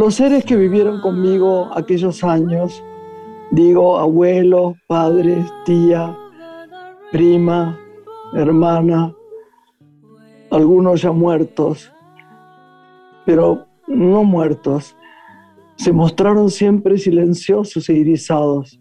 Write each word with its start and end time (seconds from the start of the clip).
Los 0.00 0.14
seres 0.14 0.46
que 0.46 0.56
vivieron 0.56 1.02
conmigo 1.02 1.68
aquellos 1.76 2.24
años, 2.24 2.82
digo 3.50 3.98
abuelos, 3.98 4.78
padres, 4.86 5.44
tía, 5.66 6.16
prima, 7.12 7.78
hermana, 8.32 9.14
algunos 10.50 11.02
ya 11.02 11.12
muertos, 11.12 11.92
pero 13.26 13.66
no 13.88 14.24
muertos, 14.24 14.96
se 15.76 15.92
mostraron 15.92 16.48
siempre 16.48 16.96
silenciosos 16.96 17.86
e 17.90 17.92
irisados. 17.92 18.80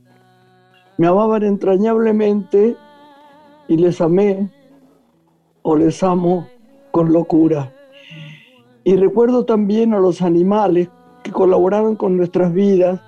Me 0.98 1.08
amaban 1.08 1.44
entrañablemente 1.44 2.78
y 3.68 3.76
les 3.76 4.00
amé 4.00 4.50
o 5.64 5.76
les 5.76 6.02
amo 6.02 6.48
con 6.92 7.12
locura. 7.12 7.74
Y 8.86 8.96
recuerdo 8.96 9.44
también 9.44 9.94
a 9.94 10.00
los 10.00 10.22
animales 10.22 10.90
que 11.24 11.32
colaboraron 11.32 11.96
con 11.96 12.18
nuestras 12.18 12.54
vidas, 12.54 13.02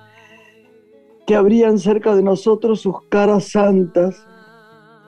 que 1.26 1.34
abrían 1.34 1.78
cerca 1.78 2.14
de 2.14 2.22
nosotros 2.22 2.80
sus 2.80 3.02
caras 3.08 3.44
santas, 3.50 4.26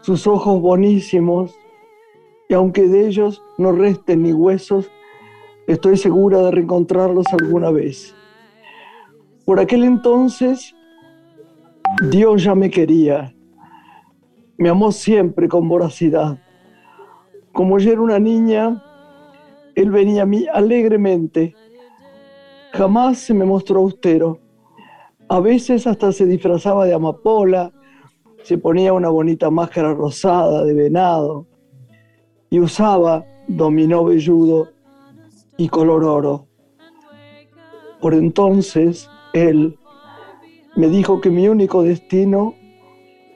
sus 0.03 0.27
ojos 0.27 0.61
bonísimos, 0.61 1.55
y 2.49 2.55
aunque 2.55 2.89
de 2.89 3.07
ellos 3.07 3.43
no 3.59 3.73
resten 3.73 4.23
ni 4.23 4.33
huesos, 4.33 4.91
estoy 5.67 5.97
segura 5.97 6.39
de 6.43 6.51
reencontrarlos 6.51 7.27
alguna 7.33 7.71
vez. 7.71 8.15
Por 9.45 9.61
aquel 9.61 9.85
entonces, 9.85 10.75
Dios 12.11 12.45
ya 12.45 12.55
me 12.55 12.71
quería, 12.71 13.35
me 14.57 14.69
amó 14.69 14.93
siempre 14.93 15.49
con 15.49 15.69
voracidad. 15.69 16.39
Como 17.53 17.79
yo 17.79 17.93
era 17.93 18.01
una 18.01 18.19
niña, 18.19 18.83
Él 19.75 19.91
venía 19.91 20.23
a 20.23 20.27
mí 20.27 20.47
alegremente. 20.53 21.55
Jamás 22.75 23.19
se 23.21 23.35
me 23.35 23.45
mostró 23.45 23.79
austero. 23.79 24.41
A 25.29 25.39
veces 25.39 25.87
hasta 25.87 26.11
se 26.11 26.27
disfrazaba 26.27 26.85
de 26.85 26.93
amapola, 26.93 27.73
se 28.43 28.59
ponía 28.59 28.93
una 28.93 29.11
bonita 29.11 29.49
máscara 29.49 29.95
rosada 29.95 30.65
de 30.65 30.75
venado 30.75 31.47
y 32.51 32.59
usaba 32.59 33.25
dominó 33.47 34.05
velludo 34.05 34.71
y 35.57 35.69
color 35.69 36.03
oro. 36.03 36.49
Por 38.01 38.13
entonces 38.13 39.09
él 39.35 39.79
me 40.75 40.89
dijo 40.89 41.21
que 41.21 41.31
mi 41.31 41.47
único 41.47 41.85
destino 41.85 42.57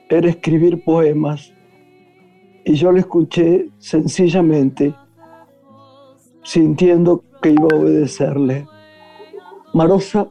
era 0.08 0.28
escribir 0.28 0.83
poemas 0.83 1.52
y 2.64 2.75
yo 2.75 2.91
le 2.91 3.00
escuché 3.00 3.70
sencillamente, 3.78 4.97
sintiendo 6.42 7.23
que 7.41 7.50
iba 7.50 7.69
a 7.73 7.77
obedecerle. 7.78 8.67
Marosa 9.74 10.27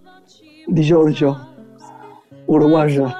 Di 0.68 0.82
Giorgio, 0.82 1.38
uruguaya. 2.48 3.16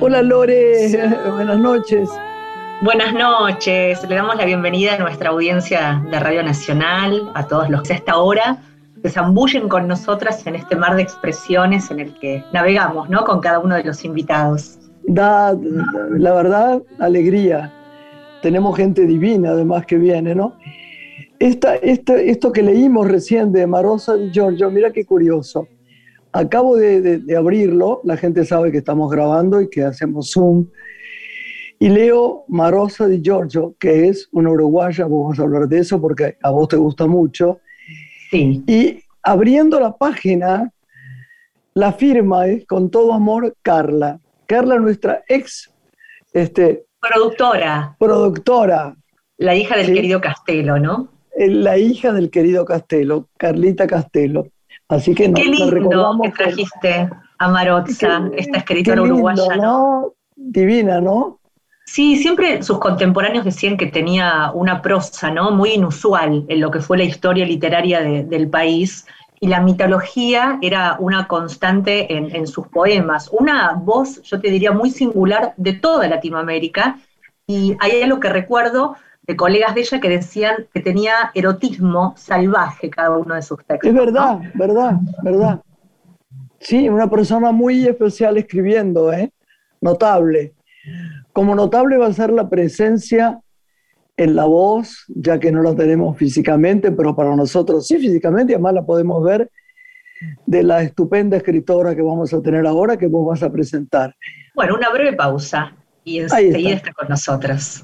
Hola 0.00 0.22
Lore, 0.22 0.88
buenas 1.34 1.58
noches. 1.58 2.10
Buenas 2.82 3.14
noches, 3.14 4.06
le 4.08 4.14
damos 4.14 4.36
la 4.36 4.44
bienvenida 4.44 4.94
a 4.94 4.98
nuestra 4.98 5.30
audiencia 5.30 6.04
de 6.10 6.18
Radio 6.20 6.42
Nacional, 6.42 7.30
a 7.34 7.46
todos 7.46 7.70
los 7.70 7.82
que 7.82 7.94
a 7.94 7.96
esta 7.96 8.18
hora 8.18 8.58
se 9.02 9.08
zambullen 9.08 9.68
con 9.68 9.88
nosotras 9.88 10.46
en 10.46 10.56
este 10.56 10.76
mar 10.76 10.96
de 10.96 11.02
expresiones 11.02 11.90
en 11.90 12.00
el 12.00 12.14
que 12.18 12.44
navegamos, 12.52 13.08
¿no? 13.08 13.24
Con 13.24 13.40
cada 13.40 13.58
uno 13.58 13.74
de 13.74 13.84
los 13.84 14.04
invitados. 14.04 14.78
Da, 15.04 15.56
la 16.10 16.32
verdad, 16.34 16.82
alegría. 17.00 17.72
Tenemos 18.42 18.76
gente 18.76 19.06
divina 19.06 19.50
además 19.50 19.86
que 19.86 19.96
viene, 19.96 20.34
¿no? 20.34 20.58
Esta, 21.38 21.76
esto 21.76 22.52
que 22.52 22.62
leímos 22.62 23.08
recién 23.08 23.52
de 23.52 23.66
Marosa 23.66 24.16
y 24.16 24.30
Giorgio, 24.30 24.70
mira 24.70 24.92
qué 24.92 25.04
curioso. 25.04 25.68
Acabo 26.32 26.76
de, 26.76 27.22
abrirlo, 27.36 28.00
la 28.04 28.16
gente 28.16 28.44
sabe 28.44 28.70
que 28.72 28.78
estamos 28.78 29.10
grabando 29.10 29.60
y 29.60 29.68
que 29.68 29.82
hacemos 29.82 30.32
Zoom. 30.32 30.66
Y 31.78 31.88
leo 31.88 32.44
Marosa 32.48 33.08
Di 33.08 33.20
Giorgio, 33.20 33.74
que 33.78 34.08
es 34.08 34.28
una 34.32 34.50
uruguaya, 34.50 35.04
vamos 35.04 35.38
a 35.38 35.42
hablar 35.42 35.68
de 35.68 35.80
eso 35.80 36.00
porque 36.00 36.36
a 36.42 36.50
vos 36.50 36.68
te 36.68 36.76
gusta 36.76 37.06
mucho. 37.06 37.60
Sí. 38.30 38.62
Y 38.66 39.00
abriendo 39.22 39.80
la 39.80 39.96
página, 39.96 40.72
la 41.74 41.92
firma 41.92 42.46
es 42.46 42.66
con 42.66 42.90
todo 42.90 43.12
amor 43.12 43.56
Carla. 43.62 44.20
Carla, 44.46 44.78
nuestra 44.78 45.24
ex 45.28 45.72
este, 46.32 46.84
productora. 47.02 47.96
Productora. 47.98 48.96
La 49.38 49.54
hija 49.54 49.76
del 49.76 49.92
querido 49.92 50.20
Castelo, 50.20 50.78
¿no? 50.78 51.08
Eh, 51.36 51.48
la 51.48 51.76
hija 51.76 52.12
del 52.12 52.30
querido 52.30 52.64
Castelo, 52.64 53.28
Carlita 53.36 53.86
Castelo. 53.86 54.48
Así 54.88 55.14
que 55.14 55.32
Qué 55.32 55.44
lindo 55.44 56.20
que 56.22 56.30
trajiste 56.30 57.08
a 57.38 57.48
Marozza, 57.48 58.30
esta 58.36 58.58
escritora 58.58 59.02
uruguaya. 59.02 59.56
¿no? 59.56 60.14
Divina, 60.36 61.00
¿no? 61.00 61.40
Sí, 61.86 62.16
siempre 62.16 62.62
sus 62.62 62.78
contemporáneos 62.78 63.44
decían 63.44 63.76
que 63.76 63.86
tenía 63.86 64.52
una 64.54 64.80
prosa, 64.80 65.30
¿no? 65.30 65.50
Muy 65.50 65.72
inusual 65.72 66.44
en 66.48 66.60
lo 66.60 66.70
que 66.70 66.80
fue 66.80 66.98
la 66.98 67.04
historia 67.04 67.44
literaria 67.44 68.00
del 68.00 68.48
país. 68.48 69.06
Y 69.42 69.48
la 69.48 69.60
mitología 69.60 70.60
era 70.62 70.96
una 71.00 71.26
constante 71.26 72.16
en, 72.16 72.32
en 72.32 72.46
sus 72.46 72.68
poemas. 72.68 73.28
Una 73.32 73.72
voz, 73.72 74.22
yo 74.22 74.40
te 74.40 74.48
diría, 74.48 74.70
muy 74.70 74.92
singular 74.92 75.52
de 75.56 75.72
toda 75.72 76.06
Latinoamérica. 76.06 77.00
Y 77.48 77.76
hay 77.80 78.02
algo 78.02 78.20
que 78.20 78.28
recuerdo 78.28 78.94
de 79.22 79.34
colegas 79.34 79.74
de 79.74 79.80
ella 79.80 80.00
que 80.00 80.08
decían 80.08 80.68
que 80.72 80.80
tenía 80.80 81.32
erotismo 81.34 82.14
salvaje 82.16 82.88
cada 82.88 83.18
uno 83.18 83.34
de 83.34 83.42
sus 83.42 83.58
textos. 83.64 83.88
Es 83.88 83.96
verdad, 83.96 84.38
verdad, 84.54 85.00
verdad. 85.24 85.60
Sí, 86.60 86.88
una 86.88 87.10
persona 87.10 87.50
muy 87.50 87.84
especial 87.84 88.36
escribiendo, 88.38 89.12
¿eh? 89.12 89.32
Notable. 89.80 90.54
Como 91.32 91.56
notable 91.56 91.96
va 91.96 92.06
a 92.06 92.12
ser 92.12 92.30
la 92.30 92.48
presencia 92.48 93.40
en 94.16 94.36
la 94.36 94.44
voz, 94.44 95.04
ya 95.08 95.38
que 95.38 95.50
no 95.50 95.62
la 95.62 95.74
tenemos 95.74 96.16
físicamente, 96.16 96.92
pero 96.92 97.16
para 97.16 97.34
nosotros 97.34 97.86
sí 97.86 97.98
físicamente, 97.98 98.52
y 98.52 98.54
además 98.54 98.74
la 98.74 98.84
podemos 98.84 99.22
ver 99.24 99.50
de 100.46 100.62
la 100.62 100.82
estupenda 100.82 101.36
escritora 101.36 101.96
que 101.96 102.02
vamos 102.02 102.32
a 102.32 102.40
tener 102.40 102.66
ahora, 102.66 102.96
que 102.96 103.06
vos 103.06 103.26
vas 103.26 103.42
a 103.42 103.50
presentar. 103.50 104.14
Bueno, 104.54 104.74
una 104.76 104.90
breve 104.90 105.16
pausa 105.16 105.74
y 106.04 106.20
enseguida 106.20 106.74
está 106.74 106.92
con 106.92 107.08
nosotros. 107.08 107.82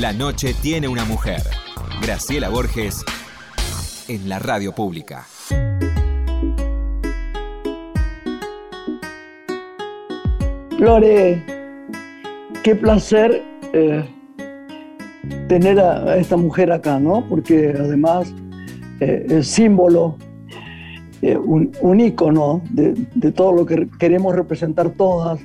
La 0.00 0.12
noche 0.12 0.54
tiene 0.62 0.88
una 0.88 1.04
mujer. 1.04 1.42
Graciela 2.00 2.48
Borges 2.48 3.04
en 4.08 4.28
la 4.28 4.38
radio 4.38 4.72
pública. 4.72 5.26
Lore, 10.78 11.44
qué 12.64 12.74
placer 12.74 13.42
eh, 13.72 14.04
tener 15.48 15.78
a, 15.80 16.16
esta 16.16 16.36
mujer 16.36 16.72
acá, 16.72 16.98
¿no? 16.98 17.26
Porque 17.28 17.74
además 17.76 18.34
eh, 19.00 19.40
símbolo, 19.42 20.16
eh, 21.22 21.36
un, 21.36 21.70
un, 21.80 22.00
ícono 22.00 22.62
de, 22.70 22.94
de, 23.14 23.32
todo 23.32 23.52
lo 23.52 23.66
que 23.66 23.88
queremos 23.98 24.34
representar 24.34 24.90
todas. 24.90 25.40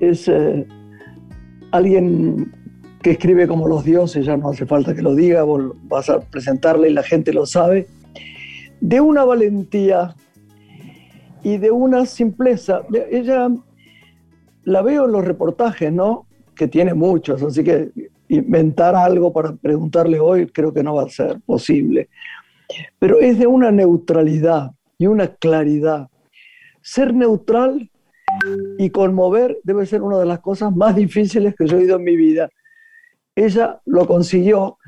Es 0.00 0.30
alguien 1.72 2.52
que 3.02 3.12
escribe 3.12 3.46
como 3.46 3.68
los 3.68 3.84
dioses, 3.84 4.26
ya 4.26 4.36
no 4.36 4.50
hace 4.50 4.66
falta 4.66 4.94
que 4.94 5.02
lo 5.02 5.14
diga, 5.14 5.42
vos 5.42 5.72
vas 5.84 6.10
a 6.10 6.20
presentarle 6.20 6.90
y 6.90 6.92
la 6.92 7.02
gente 7.02 7.32
lo 7.32 7.46
sabe, 7.46 7.86
de 8.80 9.00
una 9.00 9.24
valentía 9.24 10.14
y 11.42 11.58
de 11.58 11.70
una 11.70 12.06
simpleza. 12.06 12.82
Ella 13.10 13.50
la 14.64 14.82
veo 14.82 15.06
en 15.06 15.12
los 15.12 15.24
reportajes, 15.24 15.92
¿no? 15.92 16.26
Que 16.54 16.66
tiene 16.66 16.94
muchos, 16.94 17.42
así 17.42 17.62
que 17.62 17.90
inventar 18.28 18.94
algo 18.94 19.32
para 19.32 19.54
preguntarle 19.54 20.20
hoy 20.20 20.46
creo 20.46 20.72
que 20.72 20.82
no 20.82 20.94
va 20.94 21.04
a 21.04 21.08
ser 21.08 21.40
posible. 21.40 22.08
Pero 22.98 23.18
es 23.18 23.38
de 23.38 23.46
una 23.46 23.70
neutralidad 23.70 24.72
y 24.98 25.06
una 25.06 25.28
claridad. 25.28 26.08
Ser 26.82 27.14
neutral 27.14 27.90
y 28.78 28.90
conmover 28.90 29.58
debe 29.64 29.86
ser 29.86 30.02
una 30.02 30.18
de 30.18 30.26
las 30.26 30.40
cosas 30.40 30.74
más 30.74 30.94
difíciles 30.96 31.54
que 31.56 31.66
yo 31.66 31.76
he 31.76 31.80
oído 31.80 31.96
en 31.96 32.04
mi 32.04 32.16
vida 32.16 32.50
ella 33.44 33.80
lo 33.84 34.06
consiguió. 34.06 34.78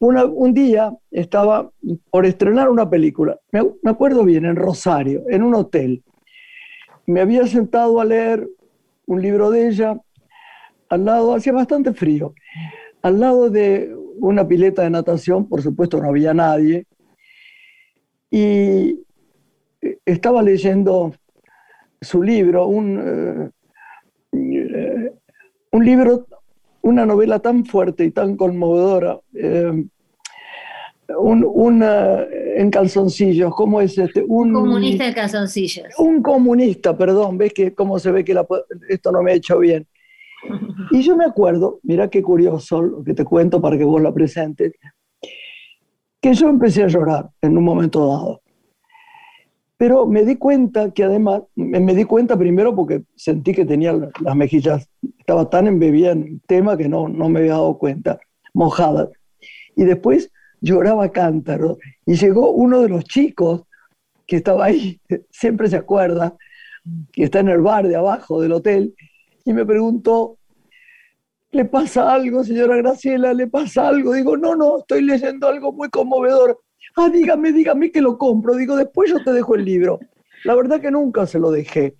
un 0.00 0.52
día 0.52 0.92
estaba 1.10 1.70
por 2.10 2.26
estrenar 2.26 2.68
una 2.68 2.88
película, 2.88 3.38
me, 3.52 3.90
acuerdo 3.90 4.24
bien, 4.24 4.44
en 4.44 4.56
Rosario, 4.56 5.24
en 5.28 5.42
un 5.42 5.54
hotel. 5.54 6.02
Me 7.06 7.20
había 7.20 7.46
sentado 7.46 8.00
a 8.00 8.04
leer 8.04 8.48
un 9.06 9.22
libro 9.22 9.50
de 9.50 9.68
ella, 9.68 9.96
al 10.88 11.04
lado, 11.04 11.34
hacía 11.34 11.52
bastante 11.52 11.92
frío, 11.92 12.34
al 13.02 13.20
lado 13.20 13.50
de 13.50 13.94
una 14.18 14.46
pileta 14.46 14.82
de 14.82 14.90
natación, 14.90 15.48
por 15.48 15.62
supuesto 15.62 16.00
no 16.00 16.08
había 16.08 16.34
nadie, 16.34 16.86
y 18.30 19.00
estaba 20.04 20.42
leyendo 20.42 21.14
su 22.00 22.22
libro, 22.22 22.66
un, 22.66 23.52
eh, 24.32 25.12
un 25.72 25.84
libro 25.84 26.26
una 26.86 27.04
novela 27.04 27.40
tan 27.40 27.64
fuerte 27.64 28.04
y 28.04 28.12
tan 28.12 28.36
conmovedora. 28.36 29.18
Eh, 29.34 29.84
un, 31.18 31.82
en 31.82 32.70
calzoncillos, 32.70 33.54
¿cómo 33.54 33.80
es 33.80 33.98
este? 33.98 34.24
Un, 34.26 34.52
comunista 34.52 35.06
en 35.06 35.14
calzoncillos. 35.14 35.86
Un 35.98 36.22
comunista, 36.22 36.96
perdón, 36.96 37.38
ves 37.38 37.52
que 37.52 37.74
cómo 37.74 37.98
se 37.98 38.10
ve 38.10 38.24
que 38.24 38.36
esto 38.88 39.12
no 39.12 39.22
me 39.22 39.32
ha 39.32 39.34
hecho 39.34 39.58
bien. 39.58 39.86
Y 40.90 41.02
yo 41.02 41.16
me 41.16 41.24
acuerdo, 41.24 41.80
mira 41.82 42.08
qué 42.08 42.22
curioso 42.22 42.82
lo 42.82 43.04
que 43.04 43.14
te 43.14 43.24
cuento 43.24 43.60
para 43.60 43.76
que 43.76 43.84
vos 43.84 44.00
la 44.00 44.12
presentes, 44.12 44.72
que 46.20 46.34
yo 46.34 46.48
empecé 46.48 46.84
a 46.84 46.88
llorar 46.88 47.28
en 47.42 47.56
un 47.58 47.64
momento 47.64 48.06
dado. 48.06 48.42
Pero 49.76 50.06
me 50.06 50.24
di 50.24 50.36
cuenta 50.36 50.90
que 50.92 51.04
además, 51.04 51.42
me, 51.54 51.94
di 51.94 52.04
cuenta 52.04 52.38
primero 52.38 52.74
porque 52.74 53.04
sentí 53.14 53.52
que 53.52 53.66
tenía 53.66 53.92
las 53.92 54.36
mejillas, 54.36 54.88
estaba 55.18 55.50
tan 55.50 55.66
embebida 55.66 56.12
en 56.12 56.22
el 56.22 56.40
tema 56.46 56.76
que 56.76 56.88
no, 56.88 57.08
no 57.08 57.28
me 57.28 57.40
había 57.40 57.52
dado 57.52 57.76
cuenta, 57.76 58.18
mojada. 58.54 59.10
Y 59.76 59.84
después 59.84 60.32
lloraba 60.60 61.10
cántaro. 61.10 61.78
Y 62.06 62.14
llegó 62.14 62.50
uno 62.50 62.80
de 62.80 62.88
los 62.88 63.04
chicos 63.04 63.64
que 64.26 64.36
estaba 64.36 64.66
ahí, 64.66 65.00
siempre 65.30 65.68
se 65.68 65.76
acuerda, 65.76 66.36
que 67.12 67.24
está 67.24 67.40
en 67.40 67.48
el 67.48 67.60
bar 67.60 67.86
de 67.86 67.96
abajo 67.96 68.40
del 68.40 68.52
hotel, 68.52 68.94
y 69.46 69.52
me 69.52 69.64
preguntó, 69.64 70.38
¿le 71.52 71.64
pasa 71.64 72.12
algo, 72.12 72.42
señora 72.42 72.76
Graciela? 72.76 73.32
¿Le 73.32 73.46
pasa 73.46 73.88
algo? 73.88 74.12
Digo, 74.12 74.36
no, 74.36 74.56
no, 74.56 74.80
estoy 74.80 75.02
leyendo 75.02 75.46
algo 75.46 75.72
muy 75.72 75.88
conmovedor. 75.88 76.60
Ah, 76.96 77.08
dígame, 77.08 77.52
dígame 77.52 77.92
que 77.92 78.00
lo 78.00 78.18
compro. 78.18 78.56
Digo, 78.56 78.76
después 78.76 79.08
yo 79.08 79.22
te 79.22 79.32
dejo 79.32 79.54
el 79.54 79.64
libro. 79.64 80.00
La 80.42 80.56
verdad 80.56 80.80
que 80.80 80.90
nunca 80.90 81.26
se 81.26 81.38
lo 81.38 81.52
dejé. 81.52 81.94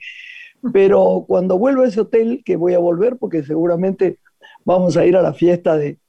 Pero 0.73 1.25
cuando 1.29 1.57
vuelvo 1.57 1.83
a 1.83 1.87
ese 1.87 2.01
hotel, 2.01 2.43
que 2.45 2.57
voy 2.57 2.75
a 2.75 2.81
volver 2.81 3.17
porque 3.17 3.45
seguramente 3.45 4.19
vamos 4.65 4.97
a 4.97 5.07
ir 5.07 5.17
a 5.17 5.23
la 5.23 5.33
fiesta 5.33 5.77
de, 5.77 6.01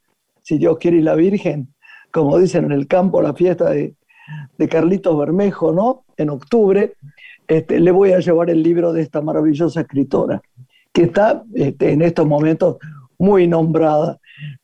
si 0.42 0.58
Dios 0.58 0.80
quiere, 0.80 0.98
y 0.98 1.02
la 1.02 1.14
Virgen, 1.14 1.72
como 2.12 2.40
dicen 2.40 2.66
en 2.66 2.72
el 2.72 2.88
campo, 2.88 3.22
la 3.22 3.36
fiesta 3.36 3.70
de, 3.70 3.96
de 4.58 4.68
Carlitos 4.68 5.16
Bermejo, 5.16 5.72
¿no? 5.72 6.04
En 6.18 6.32
octubre, 6.32 6.96
este, 7.48 7.80
le 7.80 7.92
voy 7.92 8.14
a 8.14 8.20
llevar 8.20 8.50
el 8.50 8.64
libro 8.64 8.92
de 8.92 9.04
esta 9.04 9.22
maravillosa 9.22 9.82
escritora 9.82 10.42
que 10.98 11.04
está 11.04 11.44
este, 11.54 11.92
en 11.92 12.02
estos 12.02 12.26
momentos 12.26 12.78
muy 13.20 13.48
nombrada 13.48 14.18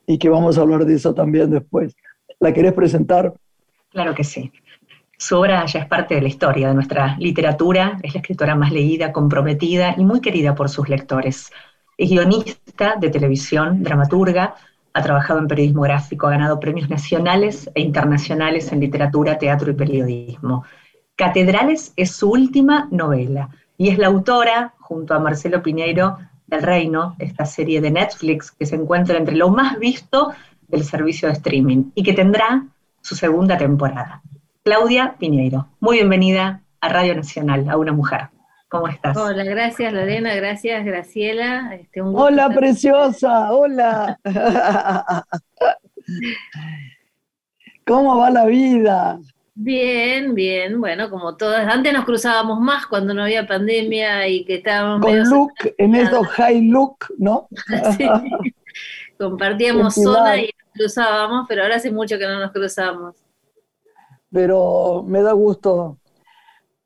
y 0.08 0.18
que 0.18 0.30
vamos 0.30 0.58
a 0.58 0.62
hablar 0.62 0.84
de 0.84 0.96
eso 0.96 1.14
también 1.14 1.52
después. 1.52 1.96
¿La 2.40 2.52
querés 2.52 2.74
presentar? 2.74 3.36
Claro 3.92 4.16
que 4.16 4.24
sí. 4.24 4.52
Su 5.16 5.38
obra 5.38 5.64
ya 5.68 5.82
es 5.82 5.86
parte 5.86 6.16
de 6.16 6.24
la 6.24 6.28
historia 6.30 6.70
de 6.70 6.74
nuestra 6.74 7.16
literatura, 7.20 8.00
es 8.02 8.16
la 8.16 8.22
escritora 8.22 8.56
más 8.56 8.72
leída, 8.72 9.12
comprometida 9.12 9.94
y 9.96 10.04
muy 10.04 10.22
querida 10.22 10.56
por 10.56 10.70
sus 10.70 10.90
lectores. 10.90 11.52
Es 12.00 12.10
guionista 12.10 12.96
de 13.00 13.12
televisión, 13.12 13.84
dramaturga, 13.84 14.56
ha 14.92 15.04
trabajado 15.04 15.40
en 15.40 15.48
periodismo 15.48 15.84
gráfico, 15.84 16.26
ha 16.26 16.32
ganado 16.32 16.60
premios 16.60 16.90
nacionales 16.90 17.70
e 17.76 17.82
internacionales 17.82 18.72
en 18.72 18.80
literatura, 18.80 19.38
teatro 19.38 19.70
y 19.70 19.76
periodismo. 19.76 20.64
Catedrales 21.16 21.94
es 21.96 22.10
su 22.10 22.32
última 22.32 22.88
novela 22.90 23.50
y 23.78 23.90
es 23.90 24.00
la 24.00 24.08
autora, 24.08 24.74
junto 24.94 25.16
a 25.16 25.20
Marcelo 25.20 25.64
Piñeiro, 25.64 26.20
del 26.46 26.62
Reino, 26.62 27.16
esta 27.18 27.46
serie 27.46 27.82
de 27.82 27.90
Netflix 27.90 28.52
que 28.52 28.68
se 28.68 28.76
encuentra 28.76 29.18
entre 29.18 29.36
lo 29.36 29.50
más 29.50 29.80
visto 29.80 30.34
del 30.68 30.84
servicio 30.84 31.28
de 31.28 31.34
streaming 31.34 31.86
y 31.96 32.04
que 32.04 32.14
tendrá 32.14 32.68
su 33.02 33.16
segunda 33.16 33.58
temporada. 33.58 34.22
Claudia 34.64 35.16
Piñeiro, 35.18 35.68
muy 35.80 35.98
bienvenida 35.98 36.62
a 36.80 36.90
Radio 36.90 37.16
Nacional, 37.16 37.68
a 37.70 37.78
una 37.78 37.92
mujer. 37.92 38.30
¿Cómo 38.70 38.88
estás? 38.88 39.18
Hola, 39.18 39.44
gracias 39.44 39.92
Lorena, 39.92 40.36
gracias 40.36 40.86
Graciela. 40.86 41.74
Este, 41.74 42.02
hola, 42.02 42.50
preciosa, 42.50 43.52
hola. 43.52 44.20
¿Cómo 47.86 48.18
va 48.18 48.30
la 48.30 48.46
vida? 48.46 49.20
Bien, 49.56 50.34
bien, 50.34 50.80
bueno, 50.82 51.12
como 51.12 51.38
todas. 51.38 51.68
Antes 51.68 51.94
nos 51.94 52.06
cruzábamos 52.06 52.60
más 52.60 52.88
cuando 52.88 53.14
no 53.14 53.24
había 53.24 53.46
pandemia 53.46 54.28
y 54.28 54.46
que 54.46 54.56
estábamos. 54.56 55.06
Con 55.06 55.30
look, 55.30 55.54
en 55.78 55.94
esos 55.94 56.28
high 56.28 56.62
look, 56.64 56.98
¿no? 57.20 57.48
sí. 57.98 58.08
Compartíamos 59.18 59.94
zona 59.94 60.38
y 60.38 60.46
nos 60.46 60.74
cruzábamos, 60.74 61.46
pero 61.48 61.62
ahora 61.62 61.76
hace 61.76 61.92
mucho 61.92 62.18
que 62.18 62.26
no 62.26 62.40
nos 62.40 62.52
cruzamos. 62.52 63.16
Pero 64.32 65.04
me 65.08 65.22
da 65.22 65.34
gusto 65.34 66.00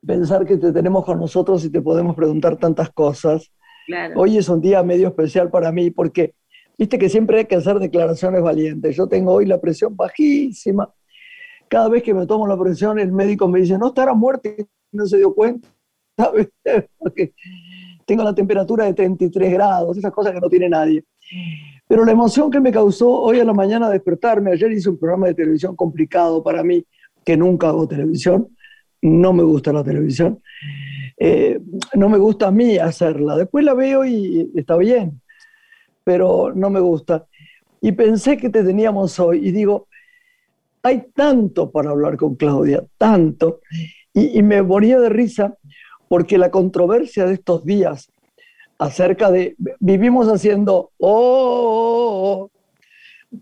pensar 0.06 0.46
que 0.46 0.58
te 0.58 0.74
tenemos 0.74 1.06
con 1.06 1.19
nosotros 1.19 1.64
y 1.64 1.72
te 1.72 1.81
podemos 1.81 2.18
preguntar 2.18 2.58
tantas 2.58 2.90
cosas. 2.90 3.50
Claro. 3.86 4.16
Hoy 4.18 4.38
es 4.38 4.50
un 4.50 4.60
día 4.60 4.84
medio 4.84 5.08
especial 5.08 5.50
para 5.50 5.72
mí 5.72 5.90
porque, 5.90 6.36
viste 6.78 7.00
que 7.00 7.08
siempre 7.08 7.40
hay 7.40 7.46
que 7.46 7.56
hacer 7.56 7.80
declaraciones 7.80 8.42
valientes. 8.42 8.94
Yo 8.98 9.08
tengo 9.08 9.31
hoy 9.31 9.46
la 9.46 9.62
presión 9.62 9.96
bajísima 9.96 10.94
cada 11.68 11.90
vez 11.90 12.04
que 12.04 12.14
me 12.14 12.25
tomo 12.25 12.48
la 12.48 12.58
presión, 12.58 13.00
el 13.00 13.12
médico 13.12 13.48
me 13.48 13.60
dice, 13.60 13.78
no 13.78 13.88
estará 13.88 14.14
muerto 14.14 14.50
y 14.50 14.66
no 14.92 15.06
se 15.06 15.18
dio 15.18 15.34
cuenta. 15.34 15.68
Porque 16.98 17.34
tengo 18.06 18.24
la 18.24 18.34
temperatura 18.34 18.86
de 18.86 18.94
33 18.94 19.54
grados, 19.54 19.98
esas 19.98 20.12
cosas 20.12 20.34
que 20.34 20.40
no 20.40 20.50
tiene 20.50 20.69
nadie. 20.69 21.04
Pero 21.88 22.06
la 22.06 22.12
emoción 22.12 22.50
que 22.50 22.60
me 22.60 22.72
causó 22.72 23.10
hoy 23.10 23.40
a 23.40 23.46
la 23.46 23.54
mañana 23.54 23.90
despertarme, 23.90 24.52
ayer 24.52 24.72
hice 24.72 24.90
un 24.90 24.98
programa 24.98 25.28
de 25.28 25.36
televisión 25.36 25.75
complicado 25.75 26.44
para 26.44 26.64
mí, 26.64 26.86
que 27.24 27.38
nunca 27.38 27.69
hago 27.69 27.88
televisión, 27.88 28.50
no 29.02 29.34
me 29.34 29.44
gusta 29.44 29.74
la 29.74 29.84
televisión, 29.84 30.42
eh, 31.18 31.60
no 31.94 32.10
me 32.10 32.18
gusta 32.18 32.48
a 32.48 32.52
mí 32.52 32.78
hacerla, 32.78 33.36
después 33.36 33.64
la 33.64 33.74
veo 33.74 34.06
y 34.06 34.52
está 34.56 34.78
bien, 34.78 35.22
pero 36.04 36.54
no 36.54 36.69
me 36.69 36.80
gusta. 36.80 37.28
Y 37.81 37.92
pensé 37.92 38.38
que 38.38 38.50
te 38.50 38.64
teníamos 38.64 39.19
hoy 39.19 39.48
y 39.48 39.52
digo, 39.52 39.87
hay 40.88 41.06
tanto 41.13 41.69
para 41.69 41.92
hablar 41.92 42.18
con 42.18 42.36
Claudia, 42.36 42.84
tanto. 42.98 43.60
Y, 44.13 44.42
me 44.42 44.63
moría 44.63 45.00
de 45.00 45.10
risa 45.10 45.56
porque 46.07 46.38
la 46.38 46.50
controversia 46.50 47.25
de 47.25 47.34
estos 47.34 47.63
días 47.66 48.10
acerca 48.80 49.30
de, 49.30 49.56
vivimos 49.80 50.28
haciendo, 50.28 50.92
oh, 50.97 52.50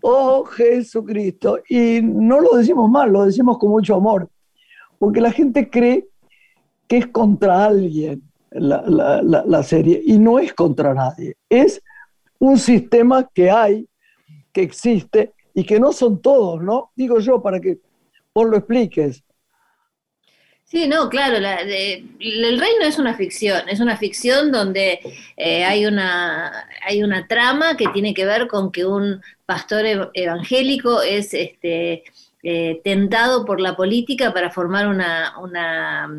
oh, 0.02 0.44
Jesucristo, 0.44 1.60
y 1.68 2.00
no 2.02 2.40
lo 2.40 2.56
decimos 2.56 2.90
mal, 2.90 3.12
lo 3.12 3.24
decimos 3.24 3.58
con 3.58 3.70
mucho 3.70 3.94
amor, 3.94 4.28
porque 4.98 5.20
la 5.20 5.30
gente 5.30 5.70
cree 5.70 6.06
que 6.88 6.98
es 6.98 7.06
contra 7.06 7.64
alguien 7.64 8.22
la, 8.50 8.82
la 9.22 9.62
serie, 9.62 10.02
y 10.04 10.18
no 10.18 10.38
es 10.38 10.52
contra 10.52 10.94
nadie, 10.94 11.36
es 11.48 11.82
un 12.38 12.58
sistema 12.58 13.28
que 13.32 13.50
hay, 13.50 13.88
que 14.52 14.62
existe, 14.62 15.34
y 15.56 15.64
que 15.64 15.80
no 15.80 15.90
son 15.90 16.20
todos, 16.20 16.62
¿no? 16.62 16.92
Digo 16.94 17.18
yo 17.18 17.42
para 17.42 17.58
que 17.58 17.78
vos 18.34 18.46
lo 18.46 18.58
expliques. 18.58 19.24
Sí, 20.64 20.86
no, 20.86 21.08
claro, 21.08 21.36
el 21.36 22.60
reino 22.60 22.84
es 22.84 22.98
una 22.98 23.14
ficción, 23.16 23.66
es 23.68 23.80
una 23.80 23.96
ficción 23.96 24.52
donde 24.52 25.00
eh, 25.36 25.64
hay, 25.64 25.86
una, 25.86 26.68
hay 26.86 27.02
una 27.02 27.26
trama 27.26 27.76
que 27.76 27.86
tiene 27.88 28.12
que 28.12 28.26
ver 28.26 28.48
con 28.48 28.70
que 28.70 28.84
un 28.84 29.22
pastor 29.46 30.10
evangélico 30.12 31.00
es 31.00 31.32
este, 31.32 32.02
eh, 32.42 32.80
tentado 32.84 33.46
por 33.46 33.58
la 33.58 33.76
política 33.76 34.34
para 34.34 34.50
formar 34.50 34.88
una, 34.88 35.38
una 35.38 36.10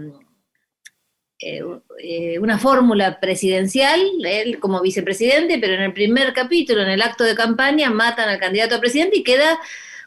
eh, 1.39 1.61
eh, 1.99 2.39
una 2.39 2.57
fórmula 2.57 3.19
presidencial, 3.19 4.01
él 4.25 4.59
como 4.59 4.81
vicepresidente, 4.81 5.59
pero 5.59 5.75
en 5.75 5.81
el 5.81 5.93
primer 5.93 6.33
capítulo, 6.33 6.81
en 6.81 6.89
el 6.89 7.01
acto 7.01 7.23
de 7.23 7.35
campaña, 7.35 7.91
matan 7.91 8.27
al 8.29 8.39
candidato 8.39 8.75
a 8.75 8.79
presidente 8.79 9.17
y 9.17 9.23
queda 9.23 9.59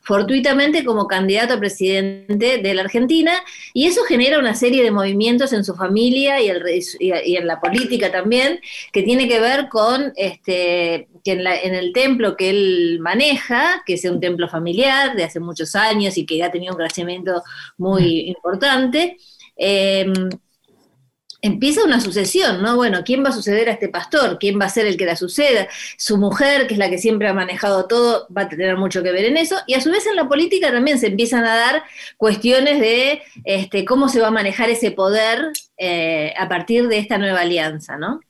fortuitamente 0.03 0.85
como 0.85 1.07
candidato 1.07 1.55
a 1.55 1.61
presidente 1.61 2.59
de 2.59 2.75
la 2.75 2.83
Argentina, 2.83 3.33
y 3.73 3.87
eso 3.87 4.03
genera 4.03 4.41
una 4.41 4.55
serie 4.55 4.83
de 4.83 4.91
movimientos 4.91 5.53
en 5.53 5.65
su 5.65 5.77
familia 5.77 6.41
y, 6.41 6.49
en 6.49 7.47
la 7.47 7.61
política 7.61 8.11
también, 8.11 8.61
que 8.93 9.03
tiene 9.05 9.29
que 9.29 9.39
ver 9.39 9.69
con 9.69 10.13
este, 10.17 11.07
que 11.23 11.33
en, 11.33 11.75
el 11.75 11.93
templo 11.93 12.37
que 12.37 12.51
él 12.51 12.99
maneja, 13.01 13.83
que 13.87 13.95
es 13.95 14.05
un 14.05 14.21
templo 14.21 14.49
familiar 14.49 15.15
de 15.15 15.25
hace 15.25 15.39
muchos 15.39 15.77
años 15.77 16.17
y 16.19 16.27
que 16.27 16.43
ha 16.43 16.51
tenido 16.51 16.73
un 16.73 16.79
crecimiento 16.79 17.43
muy 17.77 18.31
importante, 18.31 19.17
eh, 19.57 20.11
empieza 21.43 21.85
una 21.85 22.01
sucesión, 22.01 22.63
¿no? 22.63 22.77
Bueno, 22.77 23.03
¿quién 23.05 23.25
va 23.25 23.31
a 23.31 23.33
suceder 23.33 23.69
a 23.69 23.73
este 23.73 23.89
pastor? 23.89 24.39
¿Quién 24.39 24.61
va 24.61 24.67
a 24.67 24.71
ser 24.71 24.87
el 24.87 24.97
que 24.97 25.07
la 25.07 25.17
suceda? 25.17 25.69
Su 25.97 26.19
mujer, 26.19 26.67
que 26.67 26.75
es 26.75 26.79
la 26.79 26.91
que 26.91 26.99
siempre 26.99 27.29
ha 27.29 27.35
manejado 27.35 27.87
todo, 27.87 28.27
va 28.37 28.43
a 28.43 28.49
tener 28.49 28.77
mucho 28.77 29.03
que 29.03 29.13
ver 29.13 29.25
en 29.25 29.37
eso. 29.37 29.57
Y 29.67 29.75
a 29.75 29.81
su 29.81 29.91
vez 29.91 30.07
en 30.07 30.17
la 30.17 30.29
política 30.29 30.71
también 30.71 30.99
se 30.99 31.09
empiezan 31.09 31.45
a 31.45 31.57
dar 31.57 31.83
cuestiones 32.17 32.81
de 32.81 33.23
este, 33.45 33.85
cómo 33.85 34.09
se 34.09 34.21
va 34.21 34.29
a 34.29 34.33
manejar 34.33 34.71
ese 34.71 34.91
poder 34.91 35.53
eh, 35.79 36.35
a 36.39 36.49
partir 36.49 36.89
de 36.89 36.99
esta 36.99 37.19
nueva 37.19 37.41
alianza, 37.41 37.97
¿no? 37.97 38.21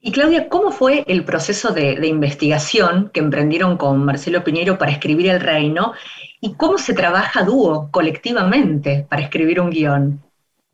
Y 0.00 0.12
Claudia, 0.12 0.48
¿cómo 0.48 0.70
fue 0.70 1.02
el 1.08 1.24
proceso 1.24 1.72
de, 1.72 1.96
de 1.96 2.06
investigación 2.06 3.10
que 3.12 3.18
emprendieron 3.18 3.76
con 3.76 4.04
Marcelo 4.04 4.44
Piñero 4.44 4.78
para 4.78 4.92
escribir 4.92 5.30
El 5.30 5.40
Reino? 5.40 5.94
¿Y 6.40 6.54
cómo 6.54 6.78
se 6.78 6.94
trabaja 6.94 7.42
dúo, 7.42 7.88
colectivamente, 7.90 9.04
para 9.08 9.22
escribir 9.22 9.60
un 9.60 9.70
guion? 9.70 10.22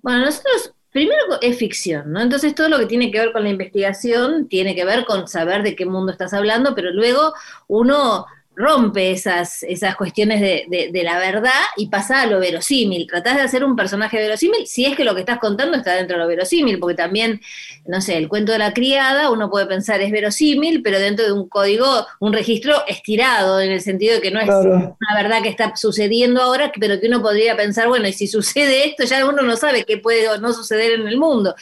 Bueno, 0.02 0.26
nosotros 0.26 0.74
primero 0.92 1.40
es 1.40 1.58
ficción, 1.58 2.12
¿no? 2.12 2.20
Entonces 2.20 2.54
todo 2.54 2.68
lo 2.68 2.78
que 2.78 2.87
tiene 2.87 3.11
que 3.11 3.18
ver 3.18 3.32
con 3.32 3.42
la 3.42 3.49
investigación 3.49 4.46
tiene 4.49 4.75
que 4.75 4.84
ver 4.84 5.04
con 5.04 5.26
saber 5.26 5.62
de 5.62 5.75
qué 5.75 5.87
mundo 5.87 6.12
estás 6.12 6.32
hablando, 6.34 6.75
pero 6.75 6.92
luego 6.92 7.32
uno 7.66 8.26
rompe 8.54 9.12
esas, 9.12 9.62
esas 9.62 9.97
cuestiones 9.97 10.40
de, 10.40 10.90
de, 10.92 11.02
la 11.02 11.18
verdad 11.18 11.50
y 11.76 11.88
pasa 11.88 12.21
a 12.23 12.26
lo 12.26 12.38
verosímil. 12.38 13.06
Tratás 13.06 13.37
de 13.37 13.42
hacer 13.42 13.64
un 13.64 13.76
personaje 13.76 14.18
verosímil 14.18 14.66
si 14.66 14.85
es 14.85 14.94
que 14.94 15.04
lo 15.04 15.14
que 15.14 15.21
estás 15.21 15.38
contando 15.38 15.76
está 15.76 15.94
dentro 15.94 16.16
de 16.16 16.23
lo 16.23 16.28
verosímil, 16.28 16.78
porque 16.78 16.94
también, 16.94 17.40
no 17.87 18.00
sé, 18.00 18.18
el 18.18 18.28
cuento 18.28 18.52
de 18.52 18.59
la 18.59 18.75
criada, 18.75 19.30
uno 19.30 19.50
puede 19.50 19.66
pensar 19.66 20.00
es 20.02 20.11
verosímil, 20.11 20.82
pero 20.82 20.99
dentro 20.99 21.25
de 21.25 21.32
un 21.32 21.49
código, 21.49 22.06
un 22.21 22.32
registro 22.32 22.87
estirado, 22.87 23.61
en 23.61 23.71
el 23.71 23.80
sentido 23.80 24.16
de 24.16 24.21
que 24.21 24.30
no 24.30 24.40
es 24.40 24.49
una 24.49 25.16
verdad 25.16 25.42
que 25.42 25.49
está 25.49 25.75
sucediendo 25.75 26.42
ahora, 26.42 26.71
pero 26.78 27.00
que 27.00 27.06
uno 27.06 27.23
podría 27.23 27.56
pensar, 27.56 27.88
bueno, 27.88 28.06
y 28.06 28.12
si 28.12 28.26
sucede 28.26 28.87
esto, 28.88 29.04
ya 29.04 29.25
uno 29.26 29.42
no 29.42 29.56
sabe 29.56 29.85
qué 29.85 29.97
puede 29.97 30.28
o 30.28 30.38
no 30.38 30.52
suceder 30.52 30.92
en 30.92 31.09
el 31.09 31.16
mundo. 31.16 31.54